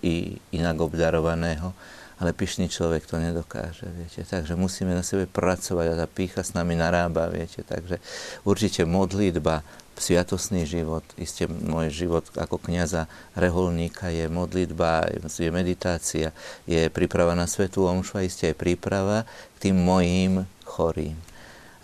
i 0.06 0.38
inak 0.54 0.78
obdarovaného 0.78 1.74
ale 2.16 2.32
pyšný 2.32 2.72
človek 2.72 3.04
to 3.04 3.20
nedokáže, 3.20 3.84
viete. 3.92 4.24
Takže 4.24 4.56
musíme 4.56 4.96
na 4.96 5.04
sebe 5.04 5.28
pracovať 5.28 5.86
a 5.92 5.98
tá 6.00 6.06
pícha 6.08 6.40
s 6.40 6.56
nami 6.56 6.72
narába, 6.72 7.28
viete. 7.28 7.60
Takže 7.60 8.00
určite 8.48 8.88
modlitba, 8.88 9.60
sviatosný 9.96 10.64
život, 10.68 11.04
isté 11.20 11.48
môj 11.48 11.92
život 11.92 12.24
ako 12.36 12.60
kniaza 12.60 13.08
reholníka 13.36 14.12
je 14.12 14.28
modlitba, 14.28 15.08
je 15.24 15.48
meditácia, 15.52 16.32
je 16.68 16.88
príprava 16.92 17.32
na 17.36 17.48
svetú 17.48 17.88
omšu 17.88 18.20
a 18.20 18.24
isté 18.24 18.52
aj 18.52 18.60
príprava 18.60 19.24
k 19.56 19.68
tým 19.68 19.76
mojim 19.76 20.44
chorým. 20.64 21.25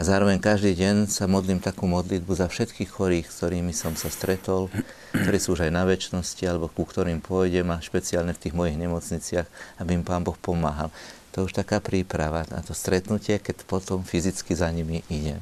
A 0.03 0.11
zároveň 0.19 0.43
každý 0.43 0.75
deň 0.75 1.07
sa 1.07 1.31
modlím 1.31 1.63
takú 1.63 1.87
modlitbu 1.87 2.35
za 2.35 2.51
všetkých 2.51 2.91
chorých, 2.91 3.31
s 3.31 3.39
ktorými 3.39 3.71
som 3.71 3.95
sa 3.95 4.11
stretol, 4.11 4.67
ktorí 5.15 5.39
sú 5.39 5.55
už 5.55 5.71
aj 5.71 5.79
na 5.79 5.87
väčšnosti, 5.87 6.43
alebo 6.43 6.67
ku 6.67 6.83
ktorým 6.83 7.23
pôjdem 7.23 7.71
a 7.71 7.79
špeciálne 7.79 8.35
v 8.35 8.43
tých 8.43 8.51
mojich 8.51 8.75
nemocniciach, 8.83 9.47
aby 9.79 9.95
im 9.95 10.03
Pán 10.03 10.27
Boh 10.27 10.35
pomáhal. 10.35 10.91
To 11.31 11.47
je 11.47 11.47
už 11.47 11.55
taká 11.55 11.79
príprava 11.79 12.43
na 12.51 12.67
to 12.67 12.75
stretnutie, 12.75 13.39
keď 13.39 13.63
potom 13.63 14.03
fyzicky 14.03 14.59
za 14.59 14.75
nimi 14.75 15.07
idem. 15.07 15.39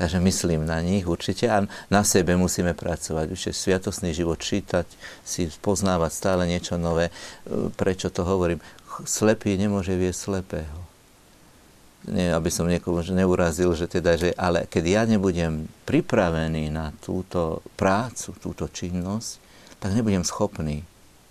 Takže 0.00 0.24
myslím 0.24 0.64
na 0.64 0.80
nich 0.80 1.04
určite 1.04 1.44
a 1.44 1.68
na 1.92 2.00
sebe 2.00 2.32
musíme 2.32 2.72
pracovať. 2.72 3.28
Je 3.28 3.52
sviatosný 3.52 4.16
život 4.16 4.40
čítať, 4.40 4.88
si 5.20 5.52
poznávať 5.60 6.16
stále 6.16 6.48
niečo 6.48 6.80
nové. 6.80 7.12
Prečo 7.76 8.08
to 8.08 8.24
hovorím? 8.24 8.64
Slepý 9.04 9.60
nemôže 9.60 9.92
viesť 9.92 10.32
slepého 10.32 10.85
nie, 12.06 12.30
aby 12.30 12.50
som 12.54 12.70
niekomu 12.70 13.02
neurazil, 13.10 13.74
že 13.74 13.90
teda, 13.90 14.14
že, 14.14 14.30
ale 14.38 14.70
keď 14.70 14.84
ja 14.86 15.02
nebudem 15.04 15.66
pripravený 15.84 16.70
na 16.70 16.94
túto 17.02 17.66
prácu, 17.74 18.34
túto 18.38 18.70
činnosť, 18.70 19.42
tak 19.82 19.90
nebudem 19.92 20.22
schopný 20.22 20.86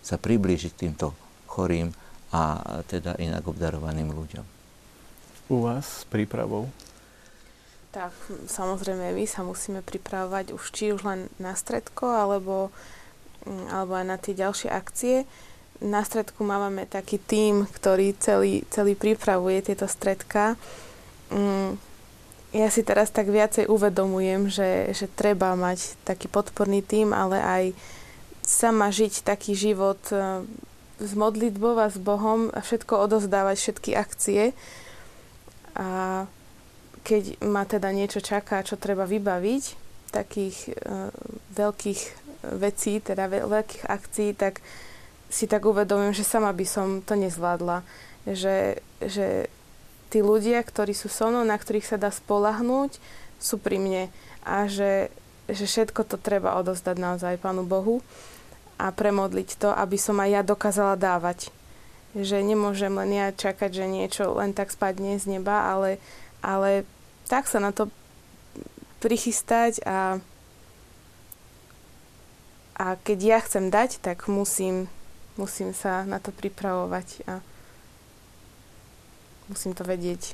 sa 0.06 0.22
priblížiť 0.22 0.74
týmto 0.76 1.18
chorým 1.50 1.90
a 2.30 2.62
teda 2.86 3.18
inak 3.18 3.48
obdarovaným 3.48 4.14
ľuďom. 4.14 4.46
U 5.50 5.66
vás 5.66 6.04
s 6.04 6.06
prípravou? 6.06 6.70
Tak, 7.96 8.12
samozrejme, 8.52 9.16
my 9.16 9.26
sa 9.26 9.42
musíme 9.42 9.80
pripravovať 9.80 10.52
už 10.52 10.64
či 10.76 10.92
už 10.92 11.08
len 11.08 11.32
na 11.40 11.56
stredko, 11.56 12.12
alebo, 12.12 12.76
mm, 13.48 13.72
alebo 13.72 13.96
aj 13.96 14.06
na 14.06 14.18
tie 14.20 14.36
ďalšie 14.36 14.68
akcie 14.68 15.24
na 15.84 16.02
stredku 16.04 16.44
máme 16.44 16.88
taký 16.88 17.20
tím, 17.20 17.68
ktorý 17.68 18.16
celý, 18.20 18.64
celý 18.72 18.96
pripravuje 18.96 19.60
tieto 19.66 19.88
stredka. 19.90 20.56
Mm, 21.32 21.76
ja 22.56 22.68
si 22.72 22.88
teraz 22.88 23.12
tak 23.12 23.28
viacej 23.28 23.68
uvedomujem, 23.68 24.48
že, 24.48 24.96
že 24.96 25.12
treba 25.12 25.52
mať 25.60 26.00
taký 26.08 26.32
podporný 26.32 26.80
tím, 26.80 27.12
ale 27.12 27.38
aj 27.44 27.64
sama 28.46 28.94
žiť 28.94 29.28
taký 29.28 29.58
život 29.58 30.00
e, 30.14 30.48
s 31.02 31.12
modlitbou 31.12 31.76
a 31.76 31.92
s 31.92 32.00
Bohom 32.00 32.48
a 32.56 32.64
všetko 32.64 33.10
odozdávať, 33.10 33.56
všetky 33.60 33.92
akcie. 33.98 34.56
A 35.76 36.24
keď 37.04 37.38
ma 37.44 37.68
teda 37.68 37.92
niečo 37.92 38.24
čaká, 38.24 38.64
čo 38.64 38.80
treba 38.80 39.04
vybaviť, 39.04 39.86
takých 40.16 40.72
uh, 40.72 41.12
veľkých 41.60 42.02
vecí, 42.56 43.04
teda 43.04 43.28
veľkých 43.28 43.84
akcií, 43.84 44.32
tak 44.32 44.64
si 45.30 45.46
tak 45.50 45.66
uvedomím, 45.66 46.14
že 46.14 46.28
sama 46.28 46.54
by 46.54 46.66
som 46.66 46.88
to 47.02 47.18
nezvládla. 47.18 47.82
Že, 48.26 48.82
že 49.04 49.50
tí 50.10 50.20
ľudia, 50.24 50.62
ktorí 50.62 50.94
sú 50.96 51.12
so 51.12 51.28
mnou, 51.30 51.44
na 51.44 51.58
ktorých 51.58 51.92
sa 51.92 51.98
dá 52.00 52.10
spolahnúť, 52.14 52.98
sú 53.42 53.60
pri 53.60 53.78
mne. 53.82 54.04
A 54.46 54.70
že, 54.70 55.12
že 55.50 55.66
všetko 55.66 56.06
to 56.08 56.18
treba 56.22 56.58
odozdať 56.58 56.96
naozaj 56.98 57.42
Pánu 57.42 57.66
Bohu 57.66 58.00
a 58.80 58.92
premodliť 58.92 59.60
to, 59.60 59.70
aby 59.72 59.98
som 60.00 60.20
aj 60.20 60.30
ja 60.30 60.42
dokázala 60.42 60.96
dávať. 61.00 61.52
Že 62.16 62.48
nemôžem 62.48 62.92
len 62.96 63.12
ja 63.12 63.28
čakať, 63.36 63.72
že 63.72 63.86
niečo 63.92 64.24
len 64.40 64.56
tak 64.56 64.72
spadne 64.72 65.20
z 65.20 65.40
neba, 65.40 65.68
ale, 65.68 66.00
ale 66.40 66.88
tak 67.28 67.52
sa 67.52 67.60
na 67.60 67.76
to 67.76 67.92
prichystať 69.04 69.84
a, 69.84 70.24
a 72.80 72.86
keď 73.04 73.20
ja 73.20 73.40
chcem 73.44 73.68
dať, 73.68 74.00
tak 74.00 74.32
musím 74.32 74.88
musím 75.36 75.72
sa 75.76 76.08
na 76.08 76.20
to 76.20 76.34
pripravovať 76.34 77.08
a 77.30 77.44
musím 79.52 79.78
to 79.78 79.86
vedieť 79.86 80.34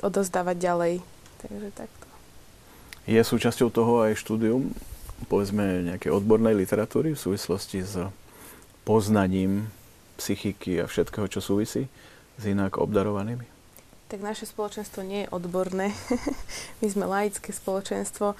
odozdávať 0.00 0.56
ďalej. 0.56 0.94
Takže 1.42 1.68
takto. 1.74 2.06
Je 3.08 3.18
súčasťou 3.18 3.68
toho 3.74 4.06
aj 4.06 4.20
štúdium, 4.20 4.70
povedzme, 5.26 5.90
nejakej 5.90 6.14
odbornej 6.14 6.54
literatúry 6.54 7.16
v 7.16 7.20
súvislosti 7.20 7.82
s 7.82 7.98
poznaním 8.86 9.66
psychiky 10.20 10.84
a 10.84 10.86
všetkého, 10.86 11.26
čo 11.26 11.42
súvisí 11.42 11.90
s 12.38 12.42
inak 12.44 12.78
obdarovanými? 12.78 13.49
Tak 14.10 14.26
naše 14.26 14.42
spoločenstvo 14.42 15.06
nie 15.06 15.22
je 15.22 15.30
odborné. 15.30 15.94
My 16.82 16.86
sme 16.90 17.06
laické 17.06 17.54
spoločenstvo. 17.54 18.34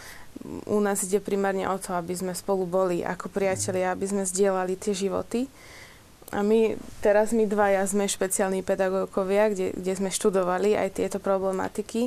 U 0.67 0.79
nás 0.83 1.07
ide 1.07 1.23
primárne 1.23 1.71
o 1.71 1.79
to, 1.79 1.95
aby 1.95 2.11
sme 2.11 2.35
spolu 2.35 2.67
boli 2.67 3.07
ako 3.07 3.31
priatelia, 3.31 3.95
aby 3.95 4.03
sme 4.11 4.27
zdieľali 4.27 4.75
tie 4.75 4.99
životy. 4.99 5.47
A 6.31 6.47
my, 6.47 6.79
teraz 7.03 7.35
my 7.35 7.43
dvaja 7.43 7.83
sme 7.91 8.07
špeciálni 8.07 8.63
pedagógovia, 8.63 9.51
kde, 9.51 9.75
kde 9.75 9.93
sme 9.99 10.15
študovali 10.15 10.79
aj 10.79 11.03
tieto 11.03 11.19
problematiky, 11.19 12.07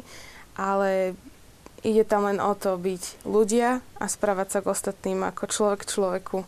ale 0.56 1.12
ide 1.84 2.08
tam 2.08 2.32
len 2.32 2.40
o 2.40 2.56
to 2.56 2.80
byť 2.80 3.28
ľudia 3.28 3.84
a 4.00 4.06
správať 4.08 4.48
sa 4.48 4.60
k 4.64 4.72
ostatným 4.72 5.28
ako 5.28 5.44
človek 5.52 5.84
človeku. 5.84 6.48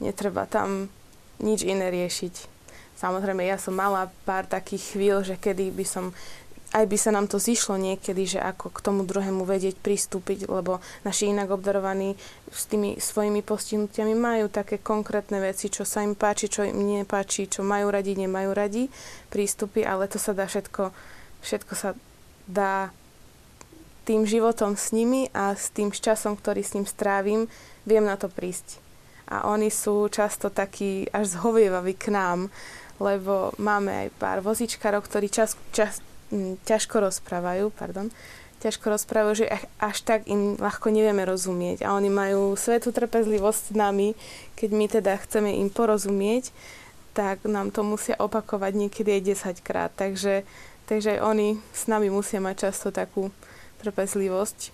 Netreba 0.00 0.48
tam 0.48 0.88
nič 1.36 1.64
iné 1.68 1.92
riešiť. 1.92 2.48
Samozrejme, 2.96 3.42
ja 3.44 3.58
som 3.58 3.74
mala 3.74 4.08
pár 4.22 4.46
takých 4.46 4.94
chvíľ, 4.94 5.26
že 5.26 5.34
kedy 5.34 5.74
by 5.74 5.84
som 5.84 6.14
aj 6.72 6.84
by 6.88 6.96
sa 6.96 7.12
nám 7.12 7.28
to 7.28 7.36
zišlo 7.36 7.76
niekedy, 7.76 8.24
že 8.24 8.40
ako 8.40 8.72
k 8.72 8.78
tomu 8.80 9.04
druhému 9.04 9.44
vedieť 9.44 9.76
pristúpiť, 9.76 10.48
lebo 10.48 10.80
naši 11.04 11.28
inak 11.28 11.52
obdarovaní 11.52 12.16
s 12.48 12.64
tými 12.64 12.96
svojimi 12.96 13.44
postihnutiami 13.44 14.16
majú 14.16 14.48
také 14.48 14.80
konkrétne 14.80 15.36
veci, 15.44 15.68
čo 15.68 15.84
sa 15.84 16.00
im 16.00 16.16
páči, 16.16 16.48
čo 16.48 16.64
im 16.64 16.80
nepáči, 16.80 17.44
čo 17.44 17.60
majú 17.60 17.92
radi, 17.92 18.16
nemajú 18.16 18.50
radi, 18.56 18.88
prístupy, 19.28 19.84
ale 19.84 20.08
to 20.08 20.16
sa 20.16 20.32
dá 20.32 20.48
všetko, 20.48 20.96
všetko 21.44 21.72
sa 21.76 21.92
dá 22.48 22.88
tým 24.08 24.24
životom 24.24 24.74
s 24.74 24.90
nimi 24.96 25.28
a 25.36 25.52
s 25.52 25.70
tým 25.70 25.92
časom, 25.92 26.34
ktorý 26.34 26.64
s 26.64 26.74
ním 26.74 26.88
strávim, 26.88 27.46
viem 27.84 28.02
na 28.02 28.16
to 28.16 28.32
prísť. 28.32 28.80
A 29.28 29.48
oni 29.48 29.68
sú 29.68 30.08
často 30.08 30.48
takí 30.48 31.06
až 31.12 31.38
zhovievaví 31.38 31.94
k 31.94 32.10
nám, 32.10 32.50
lebo 32.98 33.54
máme 33.60 34.06
aj 34.06 34.08
pár 34.18 34.38
vozičkarov, 34.40 35.06
ktorí 35.06 35.30
čas, 35.30 35.54
čas, 35.70 36.02
ťažko 36.64 37.04
rozprávajú, 37.04 37.68
pardon, 37.76 38.08
ťažko 38.62 38.94
rozprávajú, 38.94 39.34
že 39.44 39.46
až 39.82 39.96
tak 40.06 40.30
im 40.30 40.54
ľahko 40.54 40.94
nevieme 40.94 41.26
rozumieť. 41.26 41.82
A 41.82 41.98
oni 41.98 42.08
majú 42.08 42.54
svetú 42.54 42.94
trpezlivosť 42.94 43.62
s 43.70 43.74
nami, 43.74 44.14
keď 44.54 44.70
my 44.70 44.86
teda 44.86 45.12
chceme 45.18 45.50
im 45.58 45.68
porozumieť, 45.68 46.54
tak 47.12 47.44
nám 47.44 47.74
to 47.74 47.84
musia 47.84 48.16
opakovať 48.16 48.72
niekedy 48.72 49.20
aj 49.20 49.60
10 49.60 49.66
krát. 49.66 49.90
Takže, 49.92 50.46
takže 50.88 51.18
aj 51.18 51.20
oni 51.26 51.48
s 51.74 51.90
nami 51.90 52.08
musia 52.08 52.40
mať 52.40 52.70
často 52.70 52.94
takú 52.94 53.28
trpezlivosť, 53.84 54.72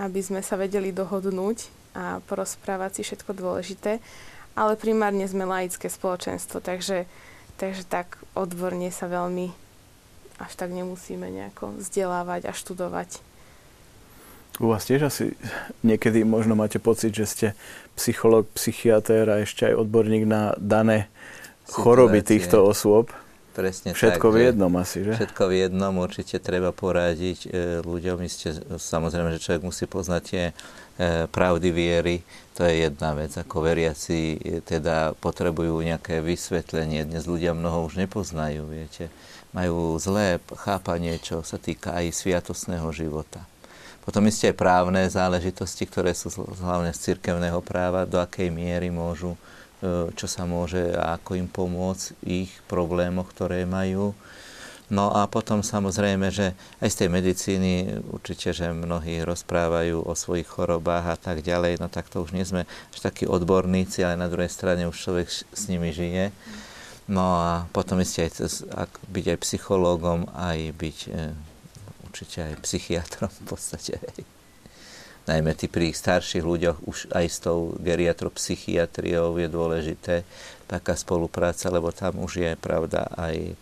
aby 0.00 0.20
sme 0.22 0.40
sa 0.40 0.54
vedeli 0.54 0.94
dohodnúť 0.94 1.68
a 1.92 2.22
porozprávať 2.30 3.02
si 3.02 3.10
všetko 3.10 3.34
dôležité. 3.34 3.98
Ale 4.54 4.78
primárne 4.78 5.26
sme 5.26 5.46
laické 5.46 5.90
spoločenstvo, 5.90 6.62
takže, 6.62 7.10
takže 7.58 7.82
tak 7.86 8.22
odborne 8.38 8.90
sa 8.94 9.10
veľmi 9.10 9.69
až 10.40 10.52
tak 10.56 10.72
nemusíme 10.72 11.28
nejako 11.28 11.76
vzdelávať 11.76 12.48
a 12.48 12.52
študovať. 12.56 13.20
U 14.60 14.68
vás 14.68 14.84
tiež 14.84 15.08
asi 15.08 15.36
niekedy 15.80 16.20
možno 16.24 16.52
máte 16.52 16.76
pocit, 16.76 17.16
že 17.16 17.26
ste 17.28 17.46
psycholog, 17.96 18.44
psychiatr 18.52 19.24
a 19.28 19.40
ešte 19.40 19.68
aj 19.68 19.88
odborník 19.88 20.28
na 20.28 20.52
dané 20.60 21.08
choroby 21.68 22.20
týchto 22.20 22.64
osôb. 22.64 23.12
Presne 23.50 23.92
všetko 23.92 24.30
tak, 24.30 24.36
v 24.36 24.38
jednom 24.46 24.72
asi, 24.78 25.02
že? 25.02 25.12
Všetko 25.18 25.42
v 25.50 25.54
jednom, 25.66 25.94
určite 25.98 26.38
treba 26.38 26.70
poradiť 26.70 27.38
e, 27.44 27.48
ľuďom. 27.82 28.22
Isté, 28.22 28.54
samozrejme, 28.78 29.34
že 29.34 29.42
človek 29.42 29.62
musí 29.66 29.84
poznať 29.90 30.22
tie 30.22 30.44
e, 30.48 30.54
pravdy 31.26 31.68
viery. 31.74 32.22
To 32.54 32.62
je 32.62 32.86
jedna 32.86 33.10
vec. 33.18 33.34
Ako 33.34 33.66
veriaci 33.66 34.38
e, 34.38 34.62
teda 34.62 35.18
potrebujú 35.18 35.82
nejaké 35.82 36.22
vysvetlenie. 36.22 37.02
Dnes 37.02 37.26
ľudia 37.26 37.50
mnoho 37.50 37.90
už 37.90 37.98
nepoznajú, 37.98 38.70
viete. 38.70 39.10
Majú 39.50 39.98
zlé 39.98 40.38
chápanie, 40.62 41.18
čo 41.18 41.42
sa 41.42 41.58
týka 41.58 41.94
aj 41.96 42.14
sviatosného 42.14 42.86
života. 42.94 43.42
Potom 44.06 44.24
isté 44.26 44.50
aj 44.50 44.56
právne 44.58 45.02
záležitosti, 45.10 45.84
ktoré 45.84 46.14
sú 46.14 46.30
hlavne 46.62 46.94
z 46.94 47.12
cirkevného 47.12 47.60
práva, 47.60 48.08
do 48.08 48.16
akej 48.16 48.48
miery 48.48 48.88
môžu 48.88 49.34
E, 49.80 50.12
čo 50.12 50.28
sa 50.28 50.44
môže 50.44 50.92
a 50.92 51.16
ako 51.16 51.40
im 51.40 51.48
pomôcť 51.48 52.04
v 52.20 52.44
ich 52.44 52.52
problémoch, 52.68 53.32
ktoré 53.32 53.64
majú. 53.64 54.12
No 54.92 55.14
a 55.14 55.24
potom 55.24 55.64
samozrejme, 55.64 56.28
že 56.28 56.52
aj 56.84 56.88
z 56.92 56.98
tej 57.00 57.08
medicíny 57.08 57.72
určite, 58.10 58.52
že 58.52 58.74
mnohí 58.74 59.22
rozprávajú 59.24 60.04
o 60.04 60.12
svojich 60.12 60.50
chorobách 60.50 61.14
a 61.14 61.16
tak 61.16 61.40
ďalej, 61.40 61.80
no 61.80 61.88
tak 61.88 62.12
to 62.12 62.20
už 62.20 62.36
nie 62.36 62.44
sme 62.44 62.68
až 62.68 62.98
takí 63.00 63.24
odborníci, 63.24 64.04
ale 64.04 64.20
na 64.20 64.28
druhej 64.28 64.52
strane 64.52 64.84
už 64.84 64.98
človek 64.98 65.30
s 65.30 65.62
nimi 65.70 65.94
žije. 65.94 66.28
No 67.10 67.42
a 67.42 67.66
potom 67.74 67.98
ešte 67.98 68.30
aj 68.30 68.30
ak 68.70 68.90
byť 69.10 69.24
aj 69.34 69.38
psychológom, 69.42 70.30
aj 70.30 70.58
byť 70.78 70.98
e, 71.10 71.34
určite 72.06 72.38
aj 72.46 72.62
psychiatrom 72.62 73.30
v 73.34 73.42
podstate 73.50 73.98
najmä 75.30 75.54
tí 75.54 75.70
pri 75.70 75.94
starších 75.94 76.42
ľuďoch, 76.42 76.78
už 76.90 77.14
aj 77.14 77.26
s 77.30 77.38
tou 77.38 77.78
geriatropsychiatriou 77.78 79.38
je 79.38 79.48
dôležité 79.50 80.14
taká 80.66 80.98
spolupráca, 80.98 81.70
lebo 81.70 81.94
tam 81.94 82.18
už 82.18 82.32
je 82.42 82.52
pravda 82.58 83.06
aj 83.14 83.36
e, 83.38 83.54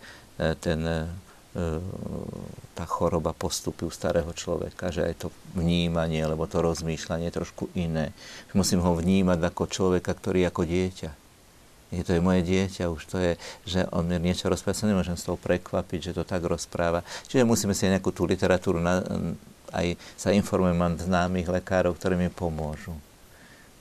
ten, 0.57 0.81
e, 0.81 1.05
tá 2.73 2.85
choroba 2.89 3.37
postupy 3.37 3.85
u 3.85 3.93
starého 3.93 4.29
človeka, 4.33 4.89
že 4.89 5.05
aj 5.05 5.15
to 5.21 5.27
vnímanie, 5.53 6.21
alebo 6.25 6.49
to 6.49 6.63
rozmýšľanie 6.63 7.29
je 7.29 7.37
trošku 7.37 7.69
iné. 7.77 8.15
Musím 8.57 8.81
ho 8.81 8.97
vnímať 8.97 9.39
ako 9.43 9.63
človeka, 9.69 10.15
ktorý 10.17 10.49
ako 10.49 10.65
dieťa. 10.65 11.18
Je 11.89 12.05
to 12.05 12.13
je 12.13 12.21
moje 12.21 12.45
dieťa, 12.45 12.93
už 12.93 13.01
to 13.09 13.17
je, 13.17 13.33
že 13.65 13.81
on 13.89 14.05
mi 14.05 14.21
niečo 14.21 14.45
rozpráva, 14.45 14.77
sa 14.77 14.85
nemôžem 14.85 15.17
s 15.17 15.25
toho 15.25 15.41
prekvapiť, 15.41 16.13
že 16.13 16.15
to 16.17 16.21
tak 16.21 16.45
rozpráva. 16.45 17.01
Čiže 17.25 17.49
musíme 17.49 17.73
si 17.73 17.89
nejakú 17.89 18.13
tú 18.13 18.29
literatúru 18.29 18.77
na, 18.77 19.01
aj 19.73 19.97
sa 20.13 20.29
informujem, 20.29 20.77
mám 20.77 21.01
známych 21.01 21.49
lekárov, 21.49 21.97
ktorí 21.97 22.13
mi 22.13 22.29
pomôžu. 22.29 22.93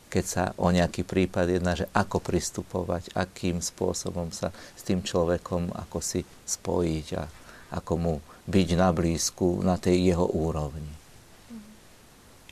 Keď 0.08 0.24
sa 0.24 0.44
o 0.56 0.72
nejaký 0.72 1.04
prípad 1.04 1.60
jedná, 1.60 1.76
že 1.76 1.84
ako 1.92 2.24
pristupovať, 2.24 3.12
akým 3.12 3.60
spôsobom 3.60 4.32
sa 4.32 4.56
s 4.72 4.80
tým 4.88 5.04
človekom 5.04 5.68
ako 5.76 6.00
si 6.00 6.24
spojiť 6.48 7.06
a 7.20 7.28
ako 7.76 7.92
mu 8.00 8.14
byť 8.48 8.68
na 8.80 8.88
blízku 8.88 9.60
na 9.60 9.76
tej 9.76 10.16
jeho 10.16 10.24
úrovni. 10.24 10.88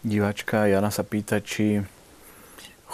Divačka 0.05 0.69
Jana 0.69 0.93
sa 0.93 1.01
pýta, 1.01 1.41
či 1.41 1.81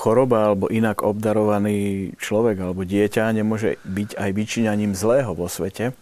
choroba 0.03 0.51
alebo 0.51 0.67
inak 0.67 1.07
obdarovaný 1.07 2.11
človek 2.19 2.59
alebo 2.59 2.83
dieťa 2.83 3.31
nemôže 3.31 3.79
byť 3.87 4.19
aj 4.19 4.31
vyčíňaním 4.35 4.99
zlého 4.99 5.31
vo 5.31 5.47
svete 5.47 5.95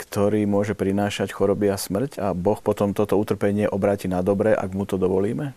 ktorý 0.00 0.48
môže 0.48 0.72
prinášať 0.72 1.28
choroby 1.36 1.68
a 1.68 1.76
smrť 1.76 2.16
a 2.24 2.32
Boh 2.32 2.56
potom 2.64 2.96
toto 2.96 3.20
utrpenie 3.20 3.68
obráti 3.68 4.08
na 4.08 4.24
dobre, 4.24 4.56
ak 4.56 4.72
mu 4.72 4.88
to 4.88 4.96
dovolíme? 4.96 5.52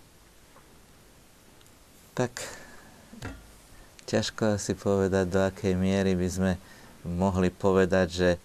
Tak 2.12 2.44
ťažko 4.04 4.60
si 4.60 4.76
povedať, 4.76 5.32
do 5.32 5.40
akej 5.48 5.80
miery 5.80 6.20
by 6.20 6.28
sme 6.28 6.52
mohli 7.08 7.48
povedať, 7.56 8.08
že 8.12 8.30
e, 8.36 8.38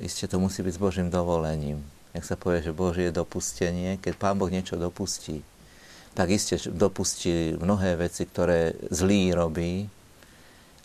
iste 0.00 0.24
to 0.24 0.40
musí 0.40 0.64
byť 0.64 0.74
s 0.74 0.82
Božím 0.82 1.08
dovolením. 1.12 1.84
Jak 2.16 2.24
sa 2.24 2.40
povie, 2.40 2.64
že 2.64 2.72
Božie 2.72 3.12
dopustenie, 3.12 4.00
keď 4.00 4.16
Pán 4.16 4.40
Boh 4.40 4.48
niečo 4.48 4.80
dopustí, 4.80 5.44
tak 6.14 6.30
iste 6.30 6.56
dopustí 6.70 7.58
mnohé 7.58 7.98
veci, 7.98 8.24
ktoré 8.24 8.78
zlý 8.88 9.34
robí, 9.34 9.90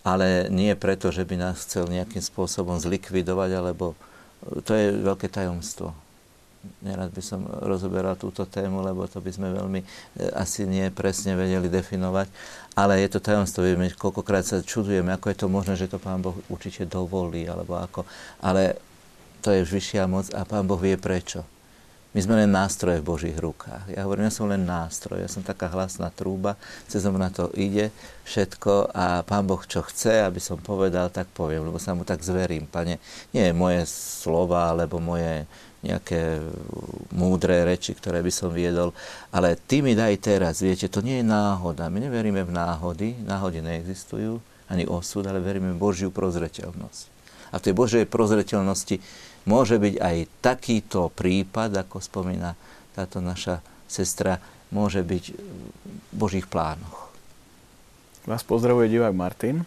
ale 0.02 0.50
nie 0.50 0.74
preto, 0.74 1.14
že 1.14 1.24
by 1.24 1.36
nás 1.38 1.64
chcel 1.64 1.86
nejakým 1.86 2.24
spôsobom 2.24 2.82
zlikvidovať, 2.82 3.50
alebo 3.54 3.94
to 4.66 4.72
je 4.74 5.06
veľké 5.06 5.30
tajomstvo. 5.30 5.94
Nerad 6.84 7.16
by 7.16 7.24
som 7.24 7.48
rozoberal 7.64 8.20
túto 8.20 8.44
tému, 8.44 8.84
lebo 8.84 9.08
to 9.08 9.24
by 9.24 9.32
sme 9.32 9.48
veľmi 9.56 9.80
e, 9.80 9.88
asi 10.36 10.68
nie 10.68 10.92
presne 10.92 11.32
vedeli 11.40 11.72
definovať. 11.72 12.28
Ale 12.76 13.00
je 13.00 13.16
to 13.16 13.24
tajomstvo, 13.24 13.64
vieme, 13.64 13.88
koľkokrát 13.96 14.44
sa 14.44 14.60
čudujeme, 14.60 15.16
ako 15.16 15.32
je 15.32 15.38
to 15.40 15.48
možné, 15.48 15.80
že 15.80 15.88
to 15.88 16.04
Pán 16.04 16.20
Boh 16.20 16.36
určite 16.52 16.84
dovolí, 16.84 17.48
alebo 17.48 17.80
ako. 17.80 18.04
Ale 18.44 18.76
to 19.40 19.56
je 19.56 19.64
vyššia 19.64 20.04
moc 20.12 20.28
a 20.36 20.44
Pán 20.44 20.68
Boh 20.68 20.80
vie 20.80 21.00
prečo. 21.00 21.48
My 22.10 22.26
sme 22.26 22.42
len 22.42 22.50
nástroje 22.50 23.06
v 23.06 23.10
Božích 23.14 23.38
rukách. 23.38 23.94
Ja 23.94 24.02
hovorím, 24.10 24.26
ja 24.26 24.34
som 24.34 24.50
len 24.50 24.66
nástroj, 24.66 25.22
ja 25.22 25.30
som 25.30 25.46
taká 25.46 25.70
hlasná 25.70 26.10
trúba, 26.10 26.58
cez 26.90 27.06
na 27.06 27.30
to 27.30 27.54
ide 27.54 27.94
všetko 28.26 28.90
a 28.90 29.22
Pán 29.22 29.46
Boh 29.46 29.62
čo 29.62 29.86
chce, 29.86 30.26
aby 30.26 30.42
som 30.42 30.58
povedal, 30.58 31.14
tak 31.14 31.30
poviem, 31.30 31.70
lebo 31.70 31.78
sa 31.78 31.94
mu 31.94 32.02
tak 32.02 32.26
zverím, 32.26 32.66
Pane. 32.66 32.98
Nie 33.30 33.54
moje 33.54 33.86
slova, 33.86 34.74
alebo 34.74 34.98
moje 34.98 35.46
nejaké 35.86 36.42
múdre 37.14 37.62
reči, 37.62 37.94
ktoré 37.94 38.26
by 38.26 38.34
som 38.34 38.50
viedol, 38.50 38.90
ale 39.30 39.54
Ty 39.54 39.86
mi 39.86 39.94
daj 39.94 40.18
teraz, 40.18 40.66
viete, 40.66 40.90
to 40.90 41.06
nie 41.06 41.22
je 41.22 41.30
náhoda. 41.30 41.94
My 41.94 42.02
neveríme 42.02 42.42
v 42.42 42.52
náhody, 42.52 43.22
náhody 43.22 43.62
neexistujú, 43.62 44.42
ani 44.66 44.90
osud, 44.90 45.30
ale 45.30 45.46
veríme 45.46 45.78
v 45.78 45.82
Božiu 45.82 46.10
prozreteľnosť. 46.10 47.22
A 47.50 47.58
v 47.58 47.66
tej 47.70 47.74
Božej 47.74 48.04
prozreteľnosti 48.10 48.98
môže 49.44 49.80
byť 49.80 49.96
aj 50.00 50.18
takýto 50.44 51.12
prípad, 51.14 51.76
ako 51.86 52.04
spomína 52.04 52.56
táto 52.96 53.24
naša 53.24 53.64
sestra, 53.88 54.42
môže 54.70 55.02
byť 55.02 55.24
v 55.34 56.14
Božích 56.14 56.46
plánoch. 56.46 57.10
Vás 58.30 58.46
pozdravuje 58.46 58.94
divák 58.94 59.16
Martin. 59.16 59.66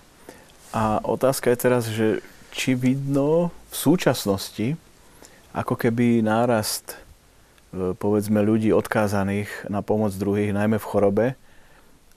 A 0.72 1.02
otázka 1.02 1.52
je 1.52 1.58
teraz, 1.58 1.90
že 1.90 2.22
či 2.52 2.76
vidno 2.76 3.50
v 3.72 3.74
súčasnosti 3.74 4.76
ako 5.52 5.76
keby 5.76 6.24
nárast 6.24 6.96
e, 6.96 7.92
povedzme 7.92 8.40
ľudí 8.40 8.72
odkázaných 8.72 9.68
na 9.68 9.84
pomoc 9.84 10.16
druhých, 10.16 10.56
najmä 10.56 10.80
v 10.80 10.88
chorobe, 10.88 11.26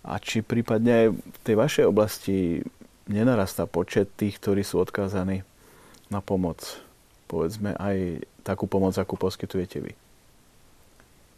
a 0.05 0.21
či 0.21 0.45
prípadne 0.45 0.91
aj 0.93 1.07
v 1.17 1.37
tej 1.41 1.55
vašej 1.57 1.85
oblasti 1.89 2.61
nenarastá 3.09 3.65
počet 3.65 4.13
tých, 4.13 4.37
ktorí 4.37 4.61
sú 4.61 4.77
odkázaní 4.77 5.41
na 6.13 6.21
pomoc 6.21 6.61
povedzme 7.25 7.73
aj 7.77 8.25
takú 8.45 8.69
pomoc, 8.69 8.93
akú 8.97 9.17
poskytujete 9.17 9.81
vy. 9.81 9.91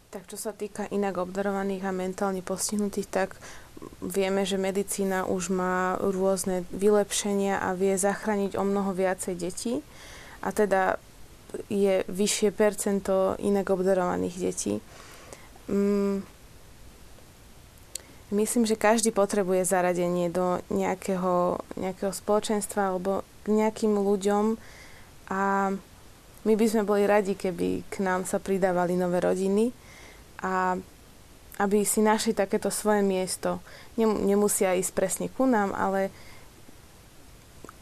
Tak 0.08 0.24
čo 0.24 0.40
sa 0.40 0.56
týka 0.56 0.88
inak 0.88 1.20
obdarovaných 1.20 1.84
a 1.84 1.92
mentálne 1.92 2.40
postihnutých, 2.40 3.08
tak 3.12 3.36
vieme, 4.00 4.48
že 4.48 4.56
medicína 4.56 5.28
už 5.28 5.52
má 5.52 6.00
rôzne 6.00 6.64
vylepšenia 6.72 7.60
a 7.60 7.76
vie 7.76 7.92
zachrániť 7.94 8.56
o 8.56 8.64
mnoho 8.64 8.96
viacej 8.96 9.34
detí. 9.36 9.84
A 10.40 10.48
teda 10.52 10.96
je 11.68 12.04
vyššie 12.08 12.52
percento 12.52 13.36
inak 13.40 13.68
obdarovaných 13.68 14.36
detí. 14.36 14.74
Mm, 15.68 16.24
myslím, 18.32 18.64
že 18.68 18.80
každý 18.80 19.12
potrebuje 19.12 19.64
zaradenie 19.64 20.28
do 20.28 20.60
nejakého, 20.72 21.60
nejakého 21.76 22.12
spoločenstva 22.12 22.92
alebo 22.92 23.24
k 23.44 23.52
nejakým 23.52 23.96
ľuďom, 23.96 24.56
a 25.28 25.72
my 26.48 26.54
by 26.56 26.66
sme 26.68 26.82
boli 26.88 27.04
radi, 27.04 27.36
keby 27.36 27.84
k 27.92 28.00
nám 28.00 28.24
sa 28.24 28.40
pridávali 28.40 28.96
nové 28.96 29.20
rodiny 29.20 29.68
a 30.40 30.80
aby 31.58 31.82
si 31.82 32.00
našli 32.00 32.32
takéto 32.32 32.70
svoje 32.70 33.02
miesto. 33.02 33.58
Nemusia 33.98 34.78
ísť 34.78 34.92
presne 34.94 35.26
ku 35.26 35.44
nám, 35.44 35.74
ale 35.74 36.14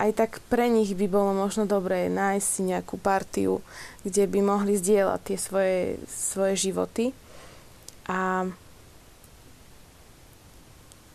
aj 0.00 0.10
tak 0.16 0.30
pre 0.48 0.68
nich 0.68 0.92
by 0.96 1.06
bolo 1.08 1.32
možno 1.36 1.68
dobré 1.68 2.08
nájsť 2.08 2.48
si 2.48 2.62
nejakú 2.68 2.96
partiu, 3.00 3.60
kde 4.04 4.28
by 4.28 4.40
mohli 4.44 4.76
zdieľať 4.76 5.20
tie 5.24 5.38
svoje, 5.40 5.78
svoje 6.08 6.54
životy. 6.56 7.04
A, 8.08 8.48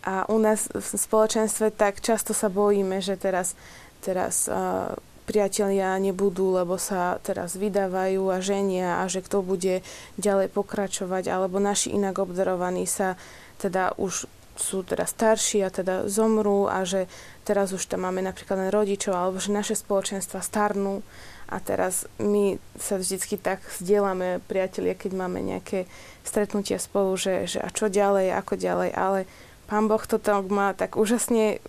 a 0.06 0.14
u 0.30 0.38
nás 0.38 0.70
v 0.70 0.82
spoločenstve 0.82 1.74
tak 1.74 2.02
často 2.02 2.34
sa 2.34 2.50
bojíme, 2.50 3.02
že 3.02 3.18
teraz, 3.18 3.54
teraz 4.02 4.50
uh, 4.50 4.94
priatelia 5.26 5.96
nebudú, 6.02 6.58
lebo 6.58 6.76
sa 6.82 7.22
teraz 7.22 7.56
vydávajú 7.56 8.28
a 8.34 8.44
ženia 8.44 9.02
a 9.02 9.08
že 9.08 9.22
kto 9.24 9.46
bude 9.46 9.86
ďalej 10.18 10.52
pokračovať, 10.52 11.30
alebo 11.30 11.62
naši 11.62 11.94
inak 11.94 12.20
obdarovaní 12.20 12.90
sa 12.90 13.16
teda 13.62 13.94
už 14.02 14.26
sú 14.62 14.84
teda 14.84 15.08
starší 15.08 15.66
a 15.66 15.74
teda 15.74 16.06
zomrú 16.12 16.68
a 16.68 16.84
že 16.84 17.08
teraz 17.48 17.74
už 17.74 17.88
tam 17.88 18.06
máme 18.06 18.22
napríklad 18.22 18.68
len 18.68 18.70
rodičov 18.70 19.16
alebo 19.16 19.42
že 19.42 19.50
naše 19.50 19.74
spoločenstva 19.74 20.44
starnú. 20.44 21.02
A 21.52 21.60
teraz 21.60 22.08
my 22.16 22.56
sa 22.80 22.96
vždycky 22.96 23.36
tak 23.36 23.60
zdieľame, 23.76 24.40
priatelia, 24.48 24.96
keď 24.96 25.12
máme 25.20 25.44
nejaké 25.44 25.84
stretnutia 26.24 26.80
spolu, 26.80 27.20
že, 27.20 27.44
že 27.44 27.60
a 27.60 27.68
čo 27.68 27.92
ďalej, 27.92 28.32
ako 28.40 28.56
ďalej, 28.56 28.96
ale 28.96 29.20
pán 29.68 29.92
Boh 29.92 30.00
to 30.00 30.16
tak 30.16 30.48
má 30.48 30.72
tak 30.72 30.96
úžasne 30.96 31.60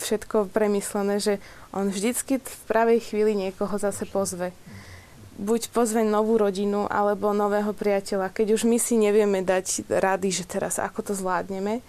všetko 0.00 0.48
premyslené, 0.48 1.20
že 1.20 1.34
on 1.72 1.92
vždycky 1.92 2.40
v 2.40 2.62
pravej 2.64 3.00
chvíli 3.12 3.36
niekoho 3.36 3.76
zase 3.76 4.08
pozve. 4.08 4.56
Buď 5.38 5.70
pozve 5.70 6.02
novú 6.02 6.34
rodinu, 6.34 6.90
alebo 6.90 7.30
nového 7.30 7.70
priateľa. 7.70 8.34
Keď 8.34 8.58
už 8.58 8.66
my 8.66 8.78
si 8.82 8.98
nevieme 8.98 9.44
dať 9.46 9.86
rady, 9.86 10.34
že 10.34 10.44
teraz 10.48 10.82
ako 10.82 11.06
to 11.06 11.12
zvládneme, 11.14 11.84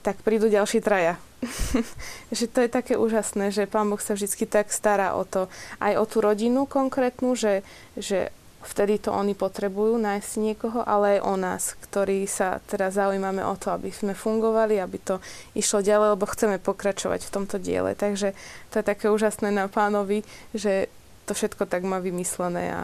tak 0.00 0.20
prídu 0.24 0.48
ďalší 0.48 0.80
traja. 0.80 1.20
že 2.36 2.48
to 2.48 2.64
je 2.64 2.70
také 2.72 2.96
úžasné, 2.96 3.52
že 3.52 3.68
Pán 3.68 3.88
Boh 3.88 4.00
sa 4.00 4.16
vždy 4.16 4.48
tak 4.48 4.72
stará 4.72 5.16
o 5.16 5.28
to, 5.28 5.52
aj 5.80 5.92
o 6.00 6.04
tú 6.08 6.24
rodinu 6.24 6.64
konkrétnu, 6.64 7.36
že, 7.36 7.60
že 7.96 8.32
vtedy 8.64 8.98
to 8.98 9.12
oni 9.12 9.36
potrebujú 9.36 10.00
nájsť 10.00 10.32
niekoho, 10.40 10.80
ale 10.82 11.18
aj 11.18 11.20
o 11.24 11.34
nás, 11.36 11.62
ktorí 11.84 12.24
sa 12.24 12.58
teraz 12.64 12.96
zaujímame 12.96 13.44
o 13.44 13.54
to, 13.54 13.70
aby 13.70 13.92
sme 13.92 14.16
fungovali, 14.16 14.80
aby 14.80 14.98
to 14.98 15.16
išlo 15.52 15.84
ďalej, 15.84 16.16
lebo 16.16 16.24
chceme 16.26 16.56
pokračovať 16.58 17.20
v 17.28 17.32
tomto 17.32 17.56
diele. 17.60 17.92
Takže 17.92 18.32
to 18.72 18.80
je 18.80 18.84
také 18.84 19.12
úžasné 19.12 19.52
na 19.52 19.68
pánovi, 19.68 20.24
že 20.56 20.88
to 21.28 21.32
všetko 21.32 21.68
tak 21.68 21.84
má 21.84 22.00
vymyslené 22.00 22.72
a 22.72 22.82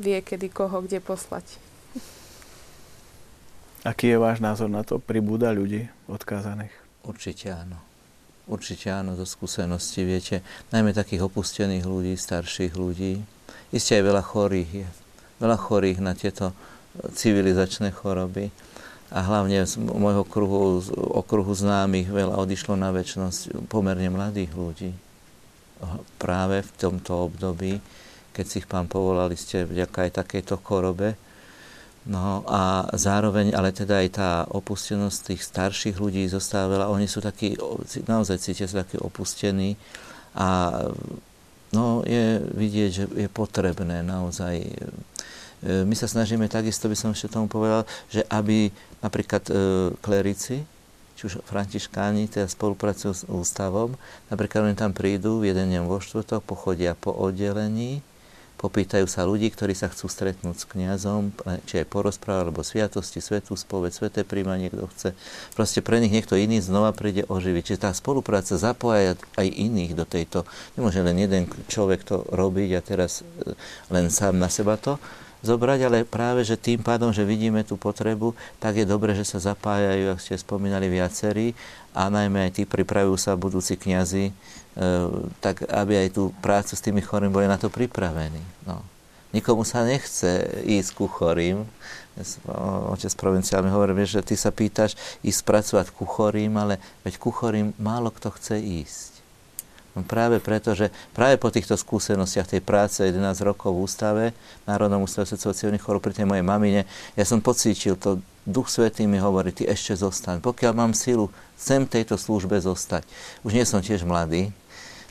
vie, 0.00 0.20
kedy 0.20 0.52
koho 0.52 0.84
kde 0.84 1.00
poslať. 1.00 1.44
Aký 3.84 4.08
je 4.08 4.16
váš 4.16 4.40
názor 4.40 4.72
na 4.72 4.80
to? 4.80 4.96
Pribúda 4.96 5.52
ľudí 5.52 5.84
odkázaných? 6.08 6.72
Určite 7.04 7.52
áno. 7.52 7.76
Určite 8.48 8.88
áno, 8.92 9.16
zo 9.16 9.28
skúsenosti, 9.28 10.04
viete, 10.04 10.44
najmä 10.72 10.92
takých 10.96 11.28
opustených 11.28 11.84
ľudí, 11.84 12.12
starších 12.16 12.76
ľudí. 12.76 13.20
Isté 13.72 14.00
aj 14.00 14.04
veľa 14.08 14.22
chorých 14.24 14.70
je. 14.72 14.88
Veľa 15.44 15.58
chorých 15.60 16.00
na 16.00 16.16
tieto 16.16 16.56
civilizačné 16.96 17.92
choroby. 17.92 18.48
A 19.12 19.20
hlavne 19.20 19.68
z 19.68 19.76
môjho 19.78 20.24
kruhu, 20.24 20.80
z 20.80 20.88
okruhu 20.96 21.52
známych 21.52 22.08
veľa 22.08 22.40
odišlo 22.40 22.74
na 22.74 22.88
väčšnosť 22.90 23.68
pomerne 23.68 24.08
mladých 24.08 24.56
ľudí. 24.56 24.90
Práve 26.16 26.64
v 26.64 26.70
tomto 26.80 27.28
období, 27.28 27.78
keď 28.32 28.44
si 28.48 28.64
ich 28.64 28.66
pán 28.66 28.88
povolal, 28.88 29.28
ste 29.36 29.68
vďaka 29.68 30.08
aj 30.08 30.24
takejto 30.24 30.56
chorobe, 30.64 31.20
No 32.04 32.44
a 32.44 32.84
zároveň, 32.92 33.56
ale 33.56 33.72
teda 33.72 34.04
aj 34.04 34.08
tá 34.12 34.30
opustenosť 34.52 35.32
tých 35.32 35.40
starších 35.40 35.96
ľudí 35.96 36.28
zostáva 36.28 36.76
veľa. 36.76 36.92
Oni 36.92 37.08
sú 37.08 37.24
takí, 37.24 37.56
naozaj 38.04 38.44
cítia 38.44 38.68
sa 38.68 38.84
takí 38.84 39.00
opustení 39.00 39.80
a 40.36 40.84
no, 41.74 42.06
je 42.06 42.38
vidieť, 42.54 42.90
že 42.94 43.04
je 43.10 43.28
potrebné 43.28 44.06
naozaj. 44.06 44.54
E, 44.62 44.70
my 45.82 45.94
sa 45.98 46.06
snažíme 46.06 46.46
takisto, 46.46 46.86
by 46.86 46.94
som 46.94 47.10
ešte 47.10 47.34
tomu 47.34 47.50
povedal, 47.50 47.82
že 48.06 48.22
aby 48.30 48.70
napríklad 49.02 49.42
e, 49.50 49.54
klerici, 49.98 50.62
či 51.18 51.22
už 51.26 51.42
františkáni, 51.46 52.30
teda 52.30 52.46
spolupracujú 52.46 53.12
s 53.12 53.26
ústavom, 53.26 53.98
napríklad 54.30 54.70
oni 54.70 54.76
tam 54.78 54.94
prídu 54.94 55.42
jeden 55.42 55.74
deň 55.74 55.82
vo 55.86 55.98
štvrtok, 55.98 56.46
pochodia 56.46 56.94
po 56.94 57.10
oddelení, 57.10 58.02
Popýtajú 58.64 59.04
sa 59.04 59.28
ľudí, 59.28 59.52
ktorí 59.52 59.76
sa 59.76 59.92
chcú 59.92 60.08
stretnúť 60.08 60.56
s 60.56 60.64
kňazom, 60.64 61.36
či 61.68 61.84
aj 61.84 61.86
porozprávať, 61.92 62.48
alebo 62.48 62.64
sviatosti, 62.64 63.20
svetú 63.20 63.60
spoveď, 63.60 63.92
sveté 63.92 64.20
príjmanie, 64.24 64.72
kto 64.72 64.88
chce. 64.88 65.10
Proste 65.52 65.84
pre 65.84 66.00
nich 66.00 66.08
niekto 66.08 66.32
iný 66.32 66.64
znova 66.64 66.96
príde 66.96 67.28
oživiť. 67.28 67.60
Čiže 67.60 67.84
tá 67.84 67.92
spolupráca 67.92 68.56
zapája 68.56 69.20
aj 69.36 69.52
iných 69.52 69.92
do 69.92 70.08
tejto. 70.08 70.48
Nemôže 70.80 71.04
len 71.04 71.12
jeden 71.20 71.44
človek 71.68 72.08
to 72.08 72.24
robiť 72.32 72.70
a 72.72 72.80
teraz 72.80 73.20
e, 73.20 73.52
len 73.92 74.08
sám 74.08 74.40
na 74.40 74.48
seba 74.48 74.80
to 74.80 74.96
zobrať, 75.44 75.80
ale 75.84 76.08
práve, 76.08 76.40
že 76.40 76.56
tým 76.56 76.80
pádom, 76.80 77.12
že 77.12 77.20
vidíme 77.20 77.60
tú 77.68 77.76
potrebu, 77.76 78.32
tak 78.64 78.80
je 78.80 78.88
dobre, 78.88 79.12
že 79.12 79.28
sa 79.28 79.52
zapájajú, 79.52 80.16
ako 80.16 80.20
ste 80.24 80.40
spomínali, 80.40 80.88
viacerí 80.88 81.52
a 81.92 82.08
najmä 82.08 82.48
aj 82.48 82.52
tí 82.56 82.62
pripravujú 82.64 83.20
sa 83.20 83.36
budúci 83.36 83.76
kňazi 83.76 84.32
E, 84.32 84.53
tak 85.38 85.66
aby 85.70 86.06
aj 86.06 86.08
tú 86.18 86.34
prácu 86.42 86.72
s 86.74 86.82
tými 86.82 86.98
chorými 86.98 87.30
boli 87.30 87.46
na 87.46 87.58
to 87.58 87.70
pripravení. 87.70 88.42
No. 88.66 88.82
Nikomu 89.34 89.66
sa 89.66 89.82
nechce 89.82 90.62
ísť 90.62 90.90
ku 90.94 91.10
chorým. 91.10 91.66
Otec 92.94 93.10
provinciálny 93.18 93.70
hovorí, 93.74 93.94
že 94.06 94.22
ty 94.22 94.38
sa 94.38 94.54
pýtaš 94.54 94.94
ísť 95.26 95.40
pracovať 95.42 95.86
ku 95.90 96.06
chorým, 96.06 96.54
ale 96.54 96.78
veď 97.02 97.18
ku 97.18 97.34
chorým 97.34 97.74
málo 97.82 98.14
kto 98.14 98.30
chce 98.34 98.62
ísť. 98.62 99.14
No 99.94 100.02
práve 100.02 100.42
preto, 100.42 100.74
že 100.74 100.90
práve 101.14 101.38
po 101.38 101.54
týchto 101.54 101.78
skúsenostiach 101.78 102.50
tej 102.50 102.62
práce 102.62 102.98
11 102.98 103.22
rokov 103.46 103.70
v 103.74 103.82
ústave, 103.86 104.24
Národnom 104.66 105.06
ústave 105.06 105.26
sociálnych 105.30 105.82
chorób 105.82 106.02
pri 106.02 106.18
tej 106.18 106.26
mojej 106.26 106.42
mamine, 106.42 106.82
ja 107.14 107.22
som 107.22 107.38
pocítil 107.38 107.94
to, 107.94 108.18
Duch 108.42 108.68
Svetý 108.68 109.06
mi 109.06 109.22
hovorí, 109.22 109.54
ty 109.54 109.64
ešte 109.64 109.94
zostaň. 109.94 110.42
Pokiaľ 110.42 110.72
mám 110.74 110.92
silu, 110.98 111.30
chcem 111.54 111.86
tejto 111.86 112.18
službe 112.18 112.58
zostať. 112.58 113.06
Už 113.46 113.54
nie 113.54 113.62
som 113.62 113.80
tiež 113.80 114.02
mladý, 114.02 114.50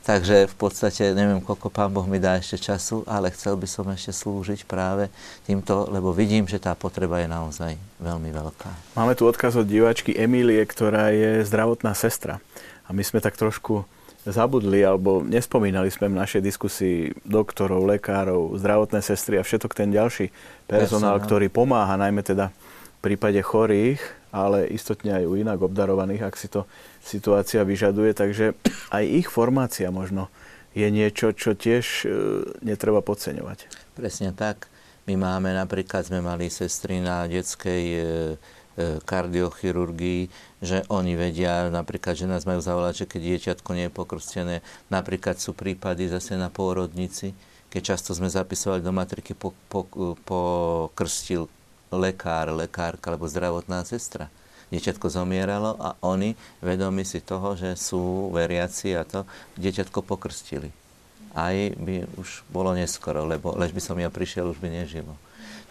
Takže 0.04 0.52
v 0.52 0.56
podstate 0.60 1.16
neviem, 1.16 1.40
koľko 1.40 1.72
Pán 1.72 1.88
Boh 1.88 2.04
mi 2.04 2.20
dá 2.20 2.36
ešte 2.36 2.60
času, 2.60 3.08
ale 3.08 3.32
chcel 3.32 3.56
by 3.56 3.68
som 3.72 3.88
ešte 3.88 4.12
slúžiť 4.12 4.68
práve 4.68 5.08
týmto, 5.48 5.88
lebo 5.88 6.12
vidím, 6.12 6.44
že 6.44 6.60
tá 6.60 6.76
potreba 6.76 7.24
je 7.24 7.32
naozaj 7.32 7.80
veľmi 8.04 8.28
veľká. 8.36 9.00
Máme 9.00 9.16
tu 9.16 9.24
odkaz 9.24 9.56
od 9.56 9.64
diváčky 9.64 10.12
Emílie, 10.12 10.60
ktorá 10.68 11.16
je 11.16 11.48
zdravotná 11.48 11.96
sestra. 11.96 12.44
A 12.84 12.92
my 12.92 13.00
sme 13.00 13.24
tak 13.24 13.40
trošku 13.40 13.88
zabudli, 14.28 14.84
alebo 14.84 15.24
nespomínali 15.24 15.88
sme 15.88 16.12
v 16.12 16.20
našej 16.20 16.44
diskusii 16.44 17.16
doktorov, 17.24 17.88
lekárov, 17.88 18.60
zdravotné 18.60 19.00
sestry 19.00 19.40
a 19.40 19.44
všetok 19.44 19.72
ten 19.72 19.92
ďalší 19.92 20.36
personál, 20.68 21.20
Personál. 21.20 21.24
ktorý 21.24 21.48
pomáha, 21.48 21.96
najmä 21.96 22.24
teda 22.24 22.52
v 22.52 23.00
prípade 23.00 23.40
chorých, 23.40 24.00
ale 24.34 24.66
istotne 24.74 25.22
aj 25.22 25.30
u 25.30 25.38
inak 25.38 25.62
obdarovaných, 25.62 26.26
ak 26.26 26.36
si 26.36 26.50
to 26.50 26.66
situácia 27.06 27.62
vyžaduje. 27.62 28.18
Takže 28.18 28.58
aj 28.90 29.04
ich 29.06 29.30
formácia 29.30 29.94
možno 29.94 30.34
je 30.74 30.90
niečo, 30.90 31.38
čo 31.38 31.54
tiež 31.54 31.86
e, 31.86 32.06
netreba 32.66 33.06
podceňovať. 33.06 33.70
Presne 33.94 34.34
tak. 34.34 34.66
My 35.06 35.14
máme 35.14 35.54
napríklad, 35.54 36.10
sme 36.10 36.26
mali 36.26 36.50
sestry 36.50 36.98
na 36.98 37.30
detskej 37.30 37.84
e, 37.86 38.02
e, 38.02 38.04
kardiochirurgii, 39.06 40.34
že 40.66 40.82
oni 40.90 41.14
vedia, 41.14 41.70
napríklad, 41.70 42.18
že 42.18 42.26
nás 42.26 42.50
majú 42.50 42.58
zavolať, 42.58 43.06
že 43.06 43.10
keď 43.14 43.22
dieťatko 43.22 43.70
nie 43.78 43.86
je 43.86 43.94
pokrstené, 43.94 44.56
napríklad 44.90 45.38
sú 45.38 45.54
prípady 45.54 46.10
zase 46.10 46.42
na 46.42 46.50
pôrodnici, 46.50 47.38
keď 47.70 47.94
často 47.94 48.18
sme 48.18 48.34
zapisovali 48.34 48.82
do 48.82 48.90
matriky, 48.90 49.38
pokrstil 49.38 50.18
po, 50.18 50.26
po 50.26 50.42
lekár, 51.98 52.54
lekárka 52.54 53.14
alebo 53.14 53.30
zdravotná 53.30 53.86
sestra. 53.86 54.30
Dieťatko 54.74 55.06
zomieralo 55.06 55.78
a 55.78 55.94
oni, 56.02 56.34
vedomi 56.58 57.06
si 57.06 57.22
toho, 57.22 57.54
že 57.54 57.78
sú 57.78 58.34
veriaci 58.34 58.98
a 58.98 59.06
to, 59.06 59.22
dieťatko 59.62 60.02
pokrstili. 60.02 60.74
Aj 61.38 61.54
by 61.78 62.10
už 62.18 62.46
bolo 62.50 62.74
neskoro, 62.74 63.26
lebo 63.26 63.54
lež 63.54 63.74
by 63.74 63.82
som 63.82 63.98
ja 64.02 64.10
prišiel, 64.10 64.50
už 64.50 64.58
by 64.58 64.70
nežilo. 64.74 65.14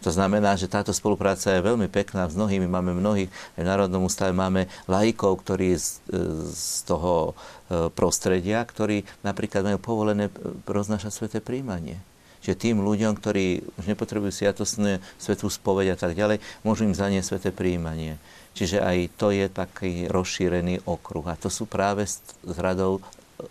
To 0.02 0.10
znamená, 0.10 0.58
že 0.58 0.66
táto 0.66 0.90
spolupráca 0.90 1.54
je 1.54 1.62
veľmi 1.62 1.86
pekná 1.86 2.26
s 2.26 2.34
mnohými. 2.34 2.66
Máme 2.66 2.90
mnohých, 2.90 3.30
v 3.54 3.62
Národnom 3.62 4.02
ústave 4.02 4.34
máme 4.34 4.66
laikov, 4.90 5.46
ktorí 5.46 5.78
z, 5.78 6.02
z 6.50 6.82
toho 6.82 7.38
e, 7.70 7.86
prostredia, 7.94 8.66
ktorí 8.66 9.06
napríklad 9.22 9.62
majú 9.62 9.78
povolené 9.78 10.26
e, 10.26 10.34
roznášať 10.66 11.10
sveté 11.14 11.38
príjmanie 11.38 12.02
že 12.42 12.58
tým 12.58 12.82
ľuďom, 12.82 13.14
ktorí 13.16 13.62
už 13.78 13.84
nepotrebujú 13.86 14.34
sviatostnú 14.34 14.98
svetú 15.16 15.46
spoveď 15.46 15.94
a 15.94 15.96
tak 15.96 16.18
ďalej, 16.18 16.42
môžu 16.66 16.84
im 16.84 16.92
zaniesť 16.92 17.38
sveté 17.38 17.50
príjmanie. 17.54 18.18
Čiže 18.52 18.82
aj 18.82 18.98
to 19.16 19.32
je 19.32 19.46
taký 19.48 20.10
rozšírený 20.10 20.84
okruh. 20.84 21.24
A 21.30 21.38
to 21.38 21.48
sú 21.48 21.64
práve 21.64 22.04
s 22.04 22.20
radou 22.58 23.00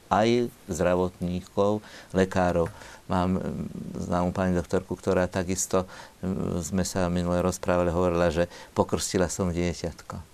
aj 0.08 0.48
zdravotníkov, 0.72 1.82
lekárov. 2.14 2.70
Mám 3.12 3.44
známu 3.98 4.32
pani 4.32 4.56
doktorku, 4.56 4.96
ktorá 4.96 5.28
takisto, 5.28 5.84
sme 6.64 6.88
sa 6.88 7.12
minule 7.12 7.44
rozprávali, 7.44 7.92
hovorila, 7.92 8.32
že 8.32 8.48
pokrstila 8.72 9.28
som 9.28 9.52
dieťatko. 9.52 10.31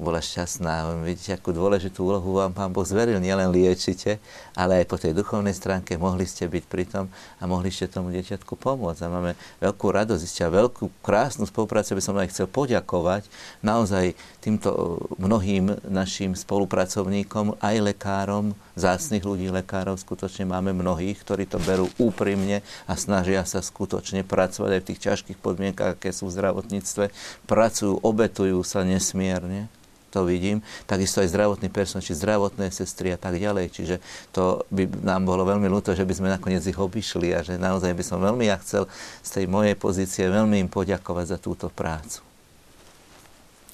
Bola 0.00 0.24
šťastná. 0.24 1.04
Vidíte, 1.04 1.36
akú 1.36 1.52
dôležitú 1.52 2.08
úlohu 2.08 2.40
vám 2.40 2.56
Pán 2.56 2.72
Boh 2.72 2.88
zveril. 2.88 3.20
Nielen 3.20 3.52
liečite, 3.52 4.16
ale 4.56 4.80
aj 4.80 4.88
po 4.88 4.96
tej 4.96 5.12
duchovnej 5.12 5.52
stránke 5.52 6.00
mohli 6.00 6.24
ste 6.24 6.48
byť 6.48 6.64
pri 6.64 6.84
tom 6.88 7.12
a 7.36 7.44
mohli 7.44 7.68
ste 7.68 7.84
tomu 7.84 8.08
dieťatku 8.08 8.56
pomôcť. 8.56 9.00
A 9.04 9.12
máme 9.12 9.32
veľkú 9.60 9.86
radosť 9.92 10.24
a 10.40 10.48
veľkú 10.48 11.04
krásnu 11.04 11.44
spoluprácu. 11.44 11.92
By 11.92 12.02
som 12.02 12.16
aj 12.16 12.32
chcel 12.32 12.48
poďakovať 12.48 13.28
naozaj 13.60 14.16
týmto 14.40 15.04
mnohým 15.20 15.76
našim 15.84 16.32
spolupracovníkom, 16.32 17.60
aj 17.60 17.76
lekárom, 17.92 18.56
zácných 18.80 19.20
ľudí, 19.20 19.52
lekárov. 19.52 20.00
Skutočne 20.00 20.48
máme 20.48 20.72
mnohých, 20.72 21.20
ktorí 21.20 21.44
to 21.44 21.60
berú 21.60 21.92
úprimne 22.00 22.64
a 22.88 22.96
snažia 22.96 23.44
sa 23.44 23.60
skutočne 23.60 24.24
pracovať 24.24 24.70
aj 24.72 24.80
v 24.80 24.88
tých 24.88 25.02
ťažkých 25.04 25.38
podmienkach, 25.38 26.00
aké 26.00 26.16
sú 26.16 26.32
v 26.32 26.40
zdravotníctve. 26.40 27.12
Pracujú, 27.44 28.00
obetujú 28.00 28.64
sa 28.64 28.80
nesmierne 28.80 29.68
to 30.10 30.26
vidím, 30.26 30.60
takisto 30.90 31.22
aj 31.22 31.30
zdravotný 31.30 31.70
personál, 31.70 32.02
či 32.02 32.18
zdravotné 32.18 32.74
sestry 32.74 33.14
a 33.14 33.18
tak 33.18 33.38
ďalej. 33.38 33.70
Čiže 33.70 33.96
to 34.34 34.66
by 34.74 34.90
nám 35.06 35.24
bolo 35.24 35.46
veľmi 35.46 35.70
ľúto, 35.70 35.94
že 35.94 36.02
by 36.02 36.14
sme 36.14 36.28
nakoniec 36.28 36.66
ich 36.66 36.76
obišli 36.76 37.30
a 37.32 37.46
že 37.46 37.56
naozaj 37.56 37.94
by 37.94 38.04
som 38.04 38.18
veľmi 38.18 38.50
ja 38.50 38.58
chcel 38.58 38.90
z 39.22 39.30
tej 39.30 39.46
mojej 39.46 39.78
pozície 39.78 40.26
veľmi 40.26 40.66
im 40.66 40.70
poďakovať 40.70 41.26
za 41.30 41.38
túto 41.38 41.70
prácu. 41.70 42.20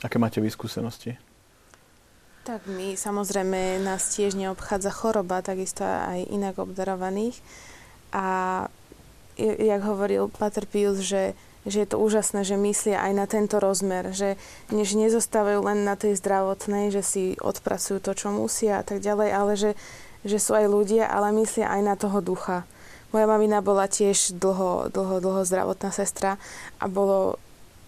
Aké 0.04 0.20
máte 0.20 0.44
vyskúsenosti? 0.44 1.16
Tak 2.46 2.68
my 2.70 2.94
samozrejme 2.94 3.82
nás 3.82 4.14
tiež 4.14 4.38
neobchádza 4.38 4.94
choroba, 4.94 5.42
takisto 5.42 5.82
aj 5.82 6.30
inak 6.30 6.62
obdarovaných. 6.62 7.34
A 8.14 8.70
jak 9.36 9.82
hovoril 9.82 10.30
Pater 10.30 10.62
Pius, 10.62 11.02
že 11.02 11.34
že 11.66 11.82
je 11.82 11.88
to 11.90 11.98
úžasné, 11.98 12.46
že 12.46 12.54
myslia 12.54 13.02
aj 13.02 13.12
na 13.12 13.26
tento 13.26 13.58
rozmer, 13.58 14.14
že 14.14 14.38
než 14.70 14.94
nezostávajú 14.94 15.66
len 15.66 15.82
na 15.82 15.98
tej 15.98 16.14
zdravotnej, 16.16 16.94
že 16.94 17.02
si 17.02 17.24
odpracujú 17.42 17.98
to, 17.98 18.14
čo 18.14 18.30
musia 18.30 18.80
a 18.80 18.84
tak 18.86 19.02
ďalej, 19.02 19.28
ale 19.34 19.52
že, 19.58 19.70
že 20.22 20.38
sú 20.38 20.54
aj 20.54 20.70
ľudia, 20.70 21.10
ale 21.10 21.34
myslia 21.42 21.66
aj 21.66 21.82
na 21.82 21.94
toho 21.98 22.22
ducha. 22.22 22.62
Moja 23.10 23.26
mamina 23.26 23.58
bola 23.62 23.90
tiež 23.90 24.38
dlho, 24.38 24.90
dlho, 24.94 25.18
dlho 25.18 25.42
zdravotná 25.42 25.90
sestra 25.90 26.38
a 26.78 26.86
bolo, 26.86 27.38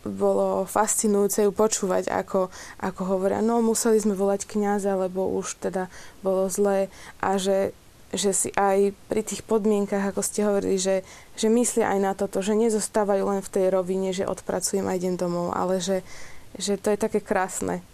bolo 0.02 0.66
fascinujúce 0.66 1.46
ju 1.46 1.50
počúvať, 1.54 2.10
ako, 2.10 2.50
ako 2.82 3.02
hovoria, 3.06 3.42
no 3.42 3.62
museli 3.62 3.98
sme 3.98 4.18
volať 4.18 4.46
kňaza, 4.46 4.98
lebo 4.98 5.26
už 5.38 5.58
teda 5.58 5.86
bolo 6.22 6.50
zlé 6.50 6.90
a 7.22 7.38
že 7.38 7.74
že 8.12 8.32
si 8.32 8.48
aj 8.56 8.96
pri 9.12 9.20
tých 9.20 9.44
podmienkach, 9.44 10.00
ako 10.00 10.24
ste 10.24 10.40
hovorili, 10.44 10.80
že, 10.80 11.04
že 11.36 11.52
myslia 11.52 11.92
aj 11.92 12.00
na 12.00 12.12
toto, 12.16 12.40
že 12.40 12.56
nezostávajú 12.56 13.36
len 13.36 13.40
v 13.44 13.52
tej 13.52 13.66
rovine, 13.68 14.16
že 14.16 14.24
odpracujem 14.24 14.88
a 14.88 14.96
idem 14.96 15.20
domov, 15.20 15.52
ale 15.52 15.80
že, 15.84 16.00
že 16.56 16.80
to 16.80 16.88
je 16.88 16.98
také 16.98 17.20
krásne. 17.20 17.84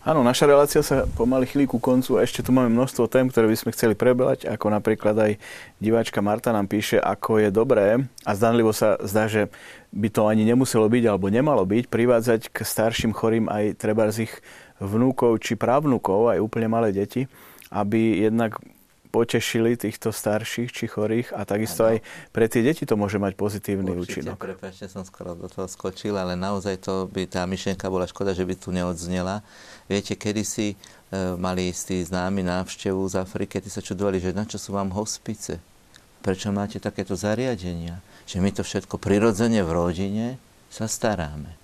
Áno, 0.00 0.24
naša 0.24 0.48
relácia 0.48 0.80
sa 0.80 1.04
pomaly 1.04 1.44
chýli 1.44 1.68
ku 1.68 1.76
koncu 1.76 2.16
a 2.16 2.24
ešte 2.24 2.40
tu 2.40 2.56
máme 2.56 2.72
množstvo 2.72 3.04
tém, 3.04 3.28
ktoré 3.28 3.52
by 3.52 3.56
sme 3.60 3.74
chceli 3.76 3.92
prebrať, 3.92 4.48
ako 4.48 4.72
napríklad 4.72 5.12
aj 5.12 5.32
diváčka 5.76 6.24
Marta 6.24 6.56
nám 6.56 6.72
píše, 6.72 6.96
ako 6.96 7.36
je 7.36 7.52
dobré 7.52 8.00
a 8.24 8.30
zdanlivo 8.32 8.72
sa 8.72 8.96
zdá, 9.04 9.28
že 9.28 9.52
by 9.92 10.08
to 10.08 10.24
ani 10.24 10.48
nemuselo 10.48 10.88
byť 10.88 11.04
alebo 11.04 11.28
nemalo 11.28 11.68
byť, 11.68 11.92
privádzať 11.92 12.48
k 12.48 12.58
starším 12.64 13.12
chorým 13.12 13.52
aj 13.52 13.76
treba 13.76 14.08
z 14.08 14.24
ich 14.24 14.32
vnúkov 14.80 15.36
či 15.44 15.52
právnukov, 15.52 16.32
aj 16.32 16.40
úplne 16.40 16.72
malé 16.72 16.96
deti, 16.96 17.28
aby 17.68 18.24
jednak 18.24 18.56
potešili 19.10 19.74
týchto 19.74 20.14
starších 20.14 20.70
či 20.70 20.86
chorých 20.86 21.34
a 21.34 21.42
takisto 21.42 21.84
ano. 21.84 21.90
aj 21.92 21.96
pre 22.30 22.46
tie 22.46 22.62
deti 22.62 22.86
to 22.86 22.94
môže 22.94 23.18
mať 23.18 23.34
pozitívny 23.34 23.90
Určite, 23.92 24.24
účinok. 24.24 24.38
Prepačte, 24.38 24.86
som 24.86 25.02
skoro 25.02 25.34
do 25.34 25.50
toho 25.50 25.66
skočil, 25.66 26.14
ale 26.14 26.38
naozaj 26.38 26.80
to 26.80 27.10
by 27.10 27.26
tá 27.26 27.44
myšlienka 27.44 27.90
bola 27.90 28.06
škoda, 28.06 28.32
že 28.32 28.46
by 28.46 28.54
tu 28.56 28.70
neodznela. 28.70 29.42
Viete, 29.90 30.14
kedysi 30.14 30.72
e, 30.72 30.76
mali 31.36 31.74
istí 31.74 32.00
známi 32.00 32.40
návštevu 32.46 33.04
z 33.10 33.20
Afriky, 33.20 33.60
tí 33.60 33.68
sa 33.68 33.84
čudovali, 33.84 34.22
že 34.22 34.32
na 34.32 34.48
čo 34.48 34.56
sú 34.56 34.72
vám 34.72 34.94
hospice? 34.96 35.60
Prečo 36.24 36.54
máte 36.54 36.80
takéto 36.80 37.18
zariadenia? 37.18 38.00
Že 38.24 38.36
my 38.40 38.50
to 38.56 38.62
všetko 38.64 38.96
prirodzene 38.96 39.60
v 39.66 39.70
rodine 39.74 40.26
sa 40.70 40.86
staráme 40.88 41.59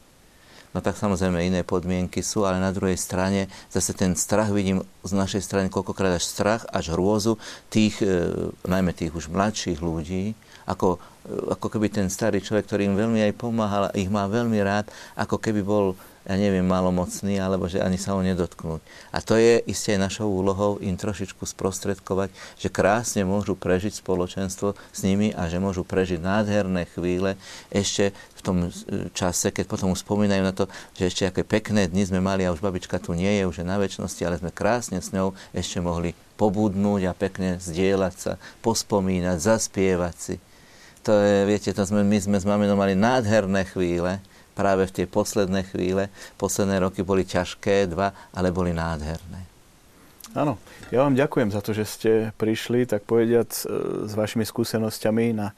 no 0.77 0.85
tak 0.85 1.01
samozrejme 1.01 1.41
iné 1.41 1.65
podmienky 1.65 2.21
sú, 2.21 2.45
ale 2.45 2.61
na 2.61 2.69
druhej 2.69 3.01
strane 3.01 3.49
zase 3.73 3.97
ten 3.97 4.13
strach 4.13 4.53
vidím 4.53 4.85
z 5.01 5.13
našej 5.17 5.41
strany 5.41 5.67
koľkokrát 5.73 6.21
až 6.21 6.29
strach, 6.29 6.69
až 6.69 6.93
hrôzu 6.93 7.41
tých, 7.73 8.05
e, 8.05 8.53
najmä 8.69 8.93
tých 8.93 9.17
už 9.17 9.33
mladších 9.33 9.81
ľudí, 9.81 10.37
ako, 10.69 11.01
e, 11.25 11.57
ako 11.57 11.67
keby 11.73 11.89
ten 11.89 12.13
starý 12.13 12.45
človek, 12.45 12.69
ktorý 12.69 12.93
im 12.93 13.01
veľmi 13.01 13.25
aj 13.25 13.33
pomáhal, 13.41 13.89
ich 13.97 14.13
má 14.13 14.29
veľmi 14.29 14.61
rád, 14.61 14.93
ako 15.17 15.41
keby 15.41 15.65
bol 15.65 15.97
ja 16.27 16.35
neviem, 16.35 16.67
malomocný, 16.67 17.39
alebo 17.39 17.71
že 17.71 17.79
ani 17.79 17.95
sa 17.95 18.19
ho 18.19 18.21
nedotknúť. 18.21 18.83
A 19.15 19.23
to 19.23 19.39
je 19.39 19.63
isté 19.71 19.95
našou 19.95 20.27
úlohou 20.27 20.83
im 20.83 20.99
trošičku 20.99 21.47
sprostredkovať, 21.47 22.35
že 22.59 22.69
krásne 22.69 23.23
môžu 23.23 23.55
prežiť 23.55 24.03
spoločenstvo 24.03 24.75
s 24.75 25.01
nimi 25.07 25.31
a 25.31 25.47
že 25.47 25.63
môžu 25.63 25.87
prežiť 25.87 26.19
nádherné 26.19 26.91
chvíle 26.91 27.39
ešte 27.71 28.11
v 28.11 28.41
tom 28.43 28.57
e, 28.67 28.69
čase, 29.15 29.55
keď 29.55 29.71
potom 29.71 29.95
spomínajú 29.95 30.43
na 30.43 30.51
to, 30.51 30.67
že 30.99 31.15
ešte 31.15 31.23
aké 31.31 31.43
pekné 31.47 31.87
dni 31.87 32.11
sme 32.11 32.19
mali 32.19 32.43
a 32.43 32.51
už 32.51 32.59
babička 32.59 32.99
tu 32.99 33.15
nie 33.15 33.31
je, 33.39 33.47
už 33.47 33.63
je 33.63 33.67
na 33.67 33.79
väčšnosti, 33.79 34.23
ale 34.27 34.43
sme 34.43 34.51
krásne 34.51 34.99
s 34.99 35.15
ňou 35.15 35.31
ešte 35.55 35.79
mohli 35.79 36.19
pobudnúť 36.35 37.03
a 37.07 37.15
pekne 37.15 37.63
zdieľať 37.63 38.15
sa, 38.19 38.33
pospomínať, 38.67 39.39
zaspievať 39.39 40.17
si. 40.19 40.37
To 41.07 41.15
je, 41.23 41.47
viete, 41.47 41.71
to 41.71 41.87
sme, 41.87 42.03
my 42.03 42.19
sme 42.19 42.37
s 42.43 42.43
maminou 42.43 42.75
mali 42.75 42.99
nádherné 42.99 43.63
chvíle, 43.71 44.19
práve 44.57 44.89
v 44.89 44.95
tie 45.03 45.07
posledné 45.07 45.69
chvíle. 45.69 46.09
Posledné 46.41 46.81
roky 46.81 47.05
boli 47.05 47.29
ťažké, 47.29 47.93
dva, 47.93 48.17
ale 48.33 48.49
boli 48.49 48.73
nádherné. 48.73 49.45
Áno, 50.33 50.61
ja 50.93 51.05
vám 51.05 51.17
ďakujem 51.17 51.53
za 51.53 51.61
to, 51.61 51.77
že 51.77 51.85
ste 51.85 52.11
prišli, 52.37 52.89
tak 52.89 53.05
povediať, 53.09 53.49
e, 53.53 53.61
s 54.05 54.13
vašimi 54.13 54.45
skúsenosťami 54.45 55.33
na 55.33 55.57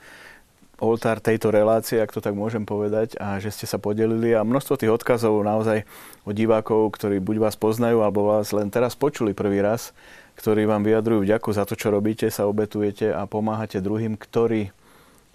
oltár 0.78 1.18
tejto 1.18 1.50
relácie, 1.50 1.98
ak 1.98 2.14
to 2.14 2.22
tak 2.22 2.38
môžem 2.38 2.62
povedať, 2.62 3.18
a 3.18 3.42
že 3.42 3.50
ste 3.50 3.66
sa 3.66 3.82
podelili 3.82 4.30
a 4.34 4.46
množstvo 4.46 4.78
tých 4.78 4.94
odkazov 4.94 5.42
naozaj 5.42 5.82
od 6.22 6.34
divákov, 6.34 6.94
ktorí 6.94 7.18
buď 7.18 7.50
vás 7.50 7.58
poznajú, 7.58 8.06
alebo 8.06 8.30
vás 8.30 8.54
len 8.54 8.70
teraz 8.70 8.94
počuli 8.94 9.34
prvý 9.34 9.58
raz, 9.58 9.90
ktorí 10.38 10.70
vám 10.70 10.86
vyjadrujú 10.86 11.26
vďaku 11.26 11.50
za 11.50 11.66
to, 11.66 11.74
čo 11.74 11.90
robíte, 11.90 12.30
sa 12.30 12.46
obetujete 12.46 13.10
a 13.10 13.26
pomáhate 13.26 13.82
druhým, 13.82 14.14
ktorí 14.14 14.70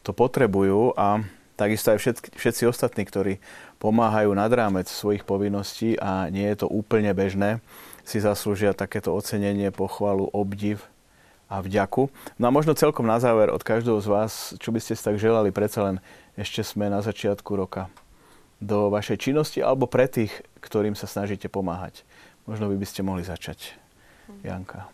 to 0.07 0.15
potrebujú 0.15 0.95
a 0.95 1.19
takisto 1.56 1.94
aj 1.94 2.00
všetci, 2.00 2.22
všetci 2.36 2.64
ostatní, 2.70 3.04
ktorí 3.06 3.34
pomáhajú 3.78 4.32
nad 4.34 4.50
rámec 4.50 4.88
svojich 4.88 5.28
povinností 5.28 6.00
a 6.00 6.32
nie 6.32 6.48
je 6.54 6.66
to 6.66 6.68
úplne 6.72 7.12
bežné, 7.12 7.60
si 8.04 8.20
zaslúžia 8.20 8.76
takéto 8.76 9.16
ocenenie, 9.16 9.72
pochvalu, 9.72 10.28
obdiv 10.32 10.84
a 11.48 11.62
vďaku. 11.62 12.10
No 12.42 12.44
a 12.50 12.52
možno 12.52 12.74
celkom 12.76 13.06
na 13.06 13.22
záver 13.22 13.54
od 13.54 13.62
každého 13.62 14.00
z 14.02 14.08
vás, 14.10 14.32
čo 14.58 14.74
by 14.74 14.80
ste 14.82 14.98
si 14.98 15.04
tak 15.04 15.22
želali, 15.22 15.54
predsa 15.54 15.86
len 15.86 15.98
ešte 16.34 16.66
sme 16.66 16.90
na 16.90 17.00
začiatku 17.06 17.54
roka 17.54 17.88
do 18.64 18.88
vašej 18.88 19.30
činnosti 19.30 19.60
alebo 19.60 19.86
pre 19.86 20.08
tých, 20.08 20.32
ktorým 20.64 20.96
sa 20.96 21.06
snažíte 21.06 21.52
pomáhať. 21.52 22.08
Možno 22.48 22.72
by, 22.72 22.76
by 22.80 22.88
ste 22.88 23.06
mohli 23.06 23.24
začať. 23.24 23.76
Janka. 24.44 24.88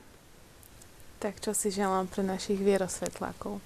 Tak 1.21 1.37
čo 1.41 1.53
si 1.53 1.69
želám 1.69 2.09
pre 2.09 2.25
našich 2.25 2.57
vierosvetlákov? 2.57 3.61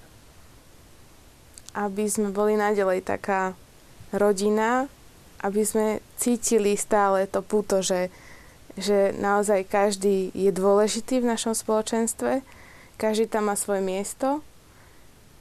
Aby 1.74 2.06
sme 2.06 2.30
boli 2.30 2.54
naďalej 2.54 3.02
taká 3.02 3.58
rodina, 4.14 4.86
aby 5.42 5.66
sme 5.66 5.98
cítili 6.16 6.78
stále 6.78 7.26
to 7.26 7.42
puto, 7.42 7.82
že, 7.82 8.08
že 8.78 9.12
naozaj 9.18 9.66
každý 9.66 10.30
je 10.32 10.54
dôležitý 10.54 11.20
v 11.20 11.28
našom 11.34 11.52
spoločenstve, 11.52 12.40
každý 12.96 13.26
tam 13.26 13.50
má 13.50 13.58
svoje 13.58 13.82
miesto, 13.82 14.40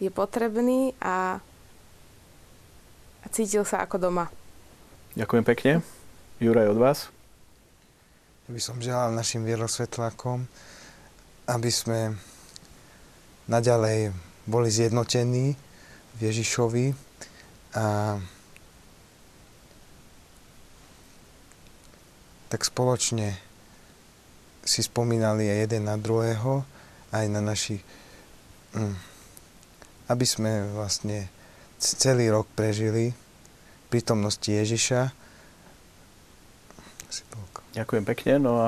je 0.02 0.10
potrebný 0.10 0.98
a, 1.00 1.38
a 3.24 3.26
cítil 3.30 3.64
sa 3.64 3.86
ako 3.86 4.10
doma. 4.10 4.26
Ďakujem 5.14 5.46
pekne. 5.46 5.74
Juraj, 6.42 6.74
od 6.74 6.80
vás? 6.82 7.00
Ja 8.50 8.52
by 8.52 8.60
som 8.60 8.84
želal 8.84 9.16
našim 9.16 9.48
vierosvetlákom, 9.48 10.50
aby 11.48 11.70
sme 11.72 12.18
naďalej 13.48 14.12
boli 14.44 14.68
zjednotení 14.68 15.56
Ježišovi 16.22 16.94
a 17.73 18.18
tak 22.53 22.61
spoločne 22.61 23.34
si 24.61 24.85
spomínali 24.85 25.49
aj 25.49 25.57
jeden 25.68 25.90
na 25.90 25.98
druhého, 25.98 26.61
aj 27.10 27.26
na 27.27 27.41
našich, 27.41 27.81
mm, 28.77 28.95
aby 30.14 30.26
sme 30.26 30.69
vlastne 30.77 31.27
celý 31.81 32.30
rok 32.30 32.45
prežili 32.53 33.11
prítomnosti 33.90 34.48
Ježiša. 34.48 35.11
Ďakujem 37.73 38.06
pekne, 38.06 38.34
no 38.38 38.53
a 38.61 38.68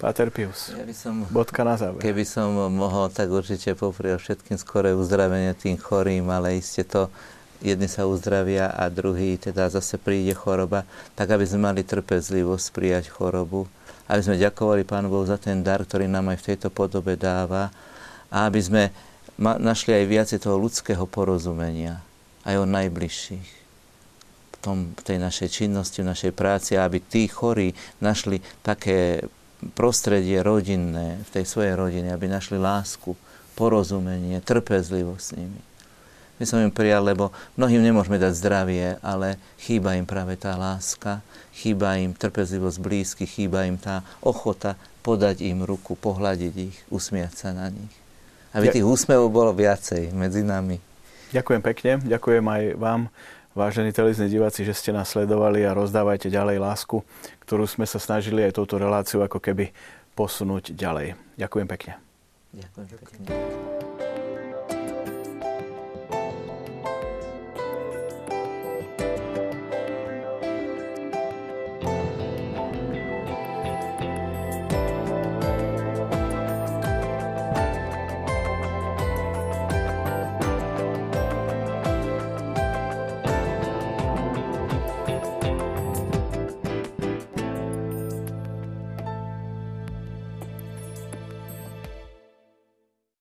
Páter 0.00 0.32
Pius. 0.32 0.72
Ja 0.72 0.80
by 0.80 0.96
som, 0.96 1.28
Bodka 1.28 1.60
na 1.60 1.76
záver. 1.76 2.00
Keby 2.00 2.24
som 2.24 2.56
mohol, 2.72 3.12
tak 3.12 3.28
určite 3.28 3.76
poprial 3.76 4.16
všetkým 4.16 4.56
skoré 4.56 4.96
uzdravenie 4.96 5.52
tým 5.52 5.76
chorým, 5.76 6.24
ale 6.32 6.56
iste 6.56 6.88
to 6.88 7.12
jedni 7.60 7.84
sa 7.84 8.08
uzdravia 8.08 8.72
a 8.72 8.88
druhý 8.88 9.36
teda 9.36 9.68
zase 9.68 10.00
príde 10.00 10.32
choroba, 10.32 10.88
tak 11.12 11.36
aby 11.36 11.44
sme 11.44 11.68
mali 11.68 11.84
trpezlivosť 11.84 12.66
prijať 12.72 13.04
chorobu, 13.12 13.68
aby 14.08 14.20
sme 14.24 14.40
ďakovali 14.40 14.88
Pánu 14.88 15.12
Bohu 15.12 15.28
za 15.28 15.36
ten 15.36 15.60
dar, 15.60 15.84
ktorý 15.84 16.08
nám 16.08 16.32
aj 16.32 16.40
v 16.40 16.46
tejto 16.48 16.72
podobe 16.72 17.20
dáva 17.20 17.68
a 18.32 18.48
aby 18.48 18.60
sme 18.64 18.82
našli 19.36 20.00
aj 20.00 20.04
viacej 20.08 20.38
toho 20.40 20.56
ľudského 20.56 21.04
porozumenia, 21.04 22.00
aj 22.48 22.56
o 22.56 22.64
najbližších 22.64 23.48
v, 24.48 24.56
tom, 24.64 24.96
v 24.96 25.02
tej 25.04 25.20
našej 25.20 25.48
činnosti, 25.52 26.00
v 26.00 26.08
našej 26.08 26.32
práci, 26.32 26.80
aby 26.80 27.04
tí 27.04 27.28
chorí 27.28 27.76
našli 28.00 28.40
také 28.64 29.28
prostredie 29.76 30.40
rodinné 30.40 31.20
v 31.24 31.28
tej 31.30 31.44
svojej 31.44 31.74
rodine, 31.76 32.12
aby 32.12 32.26
našli 32.28 32.56
lásku, 32.56 33.14
porozumenie, 33.54 34.40
trpezlivosť 34.40 35.24
s 35.24 35.32
nimi 35.36 35.60
by 36.40 36.48
som 36.48 36.64
im 36.64 36.72
prijal, 36.72 37.04
lebo 37.04 37.28
mnohým 37.60 37.84
nemôžeme 37.84 38.16
dať 38.16 38.32
zdravie, 38.32 38.96
ale 39.04 39.36
chýba 39.60 40.00
im 40.00 40.08
práve 40.08 40.40
tá 40.40 40.56
láska, 40.56 41.20
chýba 41.52 42.00
im 42.00 42.16
trpezlivosť 42.16 42.80
blízky, 42.80 43.28
chýba 43.28 43.68
im 43.68 43.76
tá 43.76 44.00
ochota 44.24 44.80
podať 45.04 45.44
im 45.44 45.60
ruku, 45.60 46.00
pohľadiť 46.00 46.54
ich, 46.56 46.76
usmiať 46.88 47.36
sa 47.36 47.52
na 47.52 47.68
nich. 47.68 47.92
Aby 48.56 48.72
tých 48.72 48.88
úsmevov 48.88 49.28
bolo 49.28 49.52
viacej 49.52 50.16
medzi 50.16 50.40
nami. 50.40 50.80
Ďakujem 51.36 51.60
pekne, 51.60 51.92
ďakujem 52.08 52.44
aj 52.48 52.62
vám, 52.80 53.12
vážení 53.54 53.92
televizní 53.92 54.30
diváci, 54.30 54.64
že 54.64 54.74
ste 54.74 54.90
nás 54.94 55.10
sledovali 55.10 55.66
a 55.66 55.74
rozdávajte 55.74 56.30
ďalej 56.30 56.62
lásku, 56.62 57.02
ktorú 57.46 57.66
sme 57.66 57.86
sa 57.86 57.98
snažili 57.98 58.46
aj 58.46 58.58
touto 58.58 58.78
reláciu 58.78 59.22
ako 59.22 59.42
keby 59.42 59.74
posunúť 60.14 60.74
ďalej. 60.74 61.16
Ďakujem 61.38 61.66
pekne. 61.66 61.92
Ďakujem 62.54 62.86
pekne. 62.98 64.09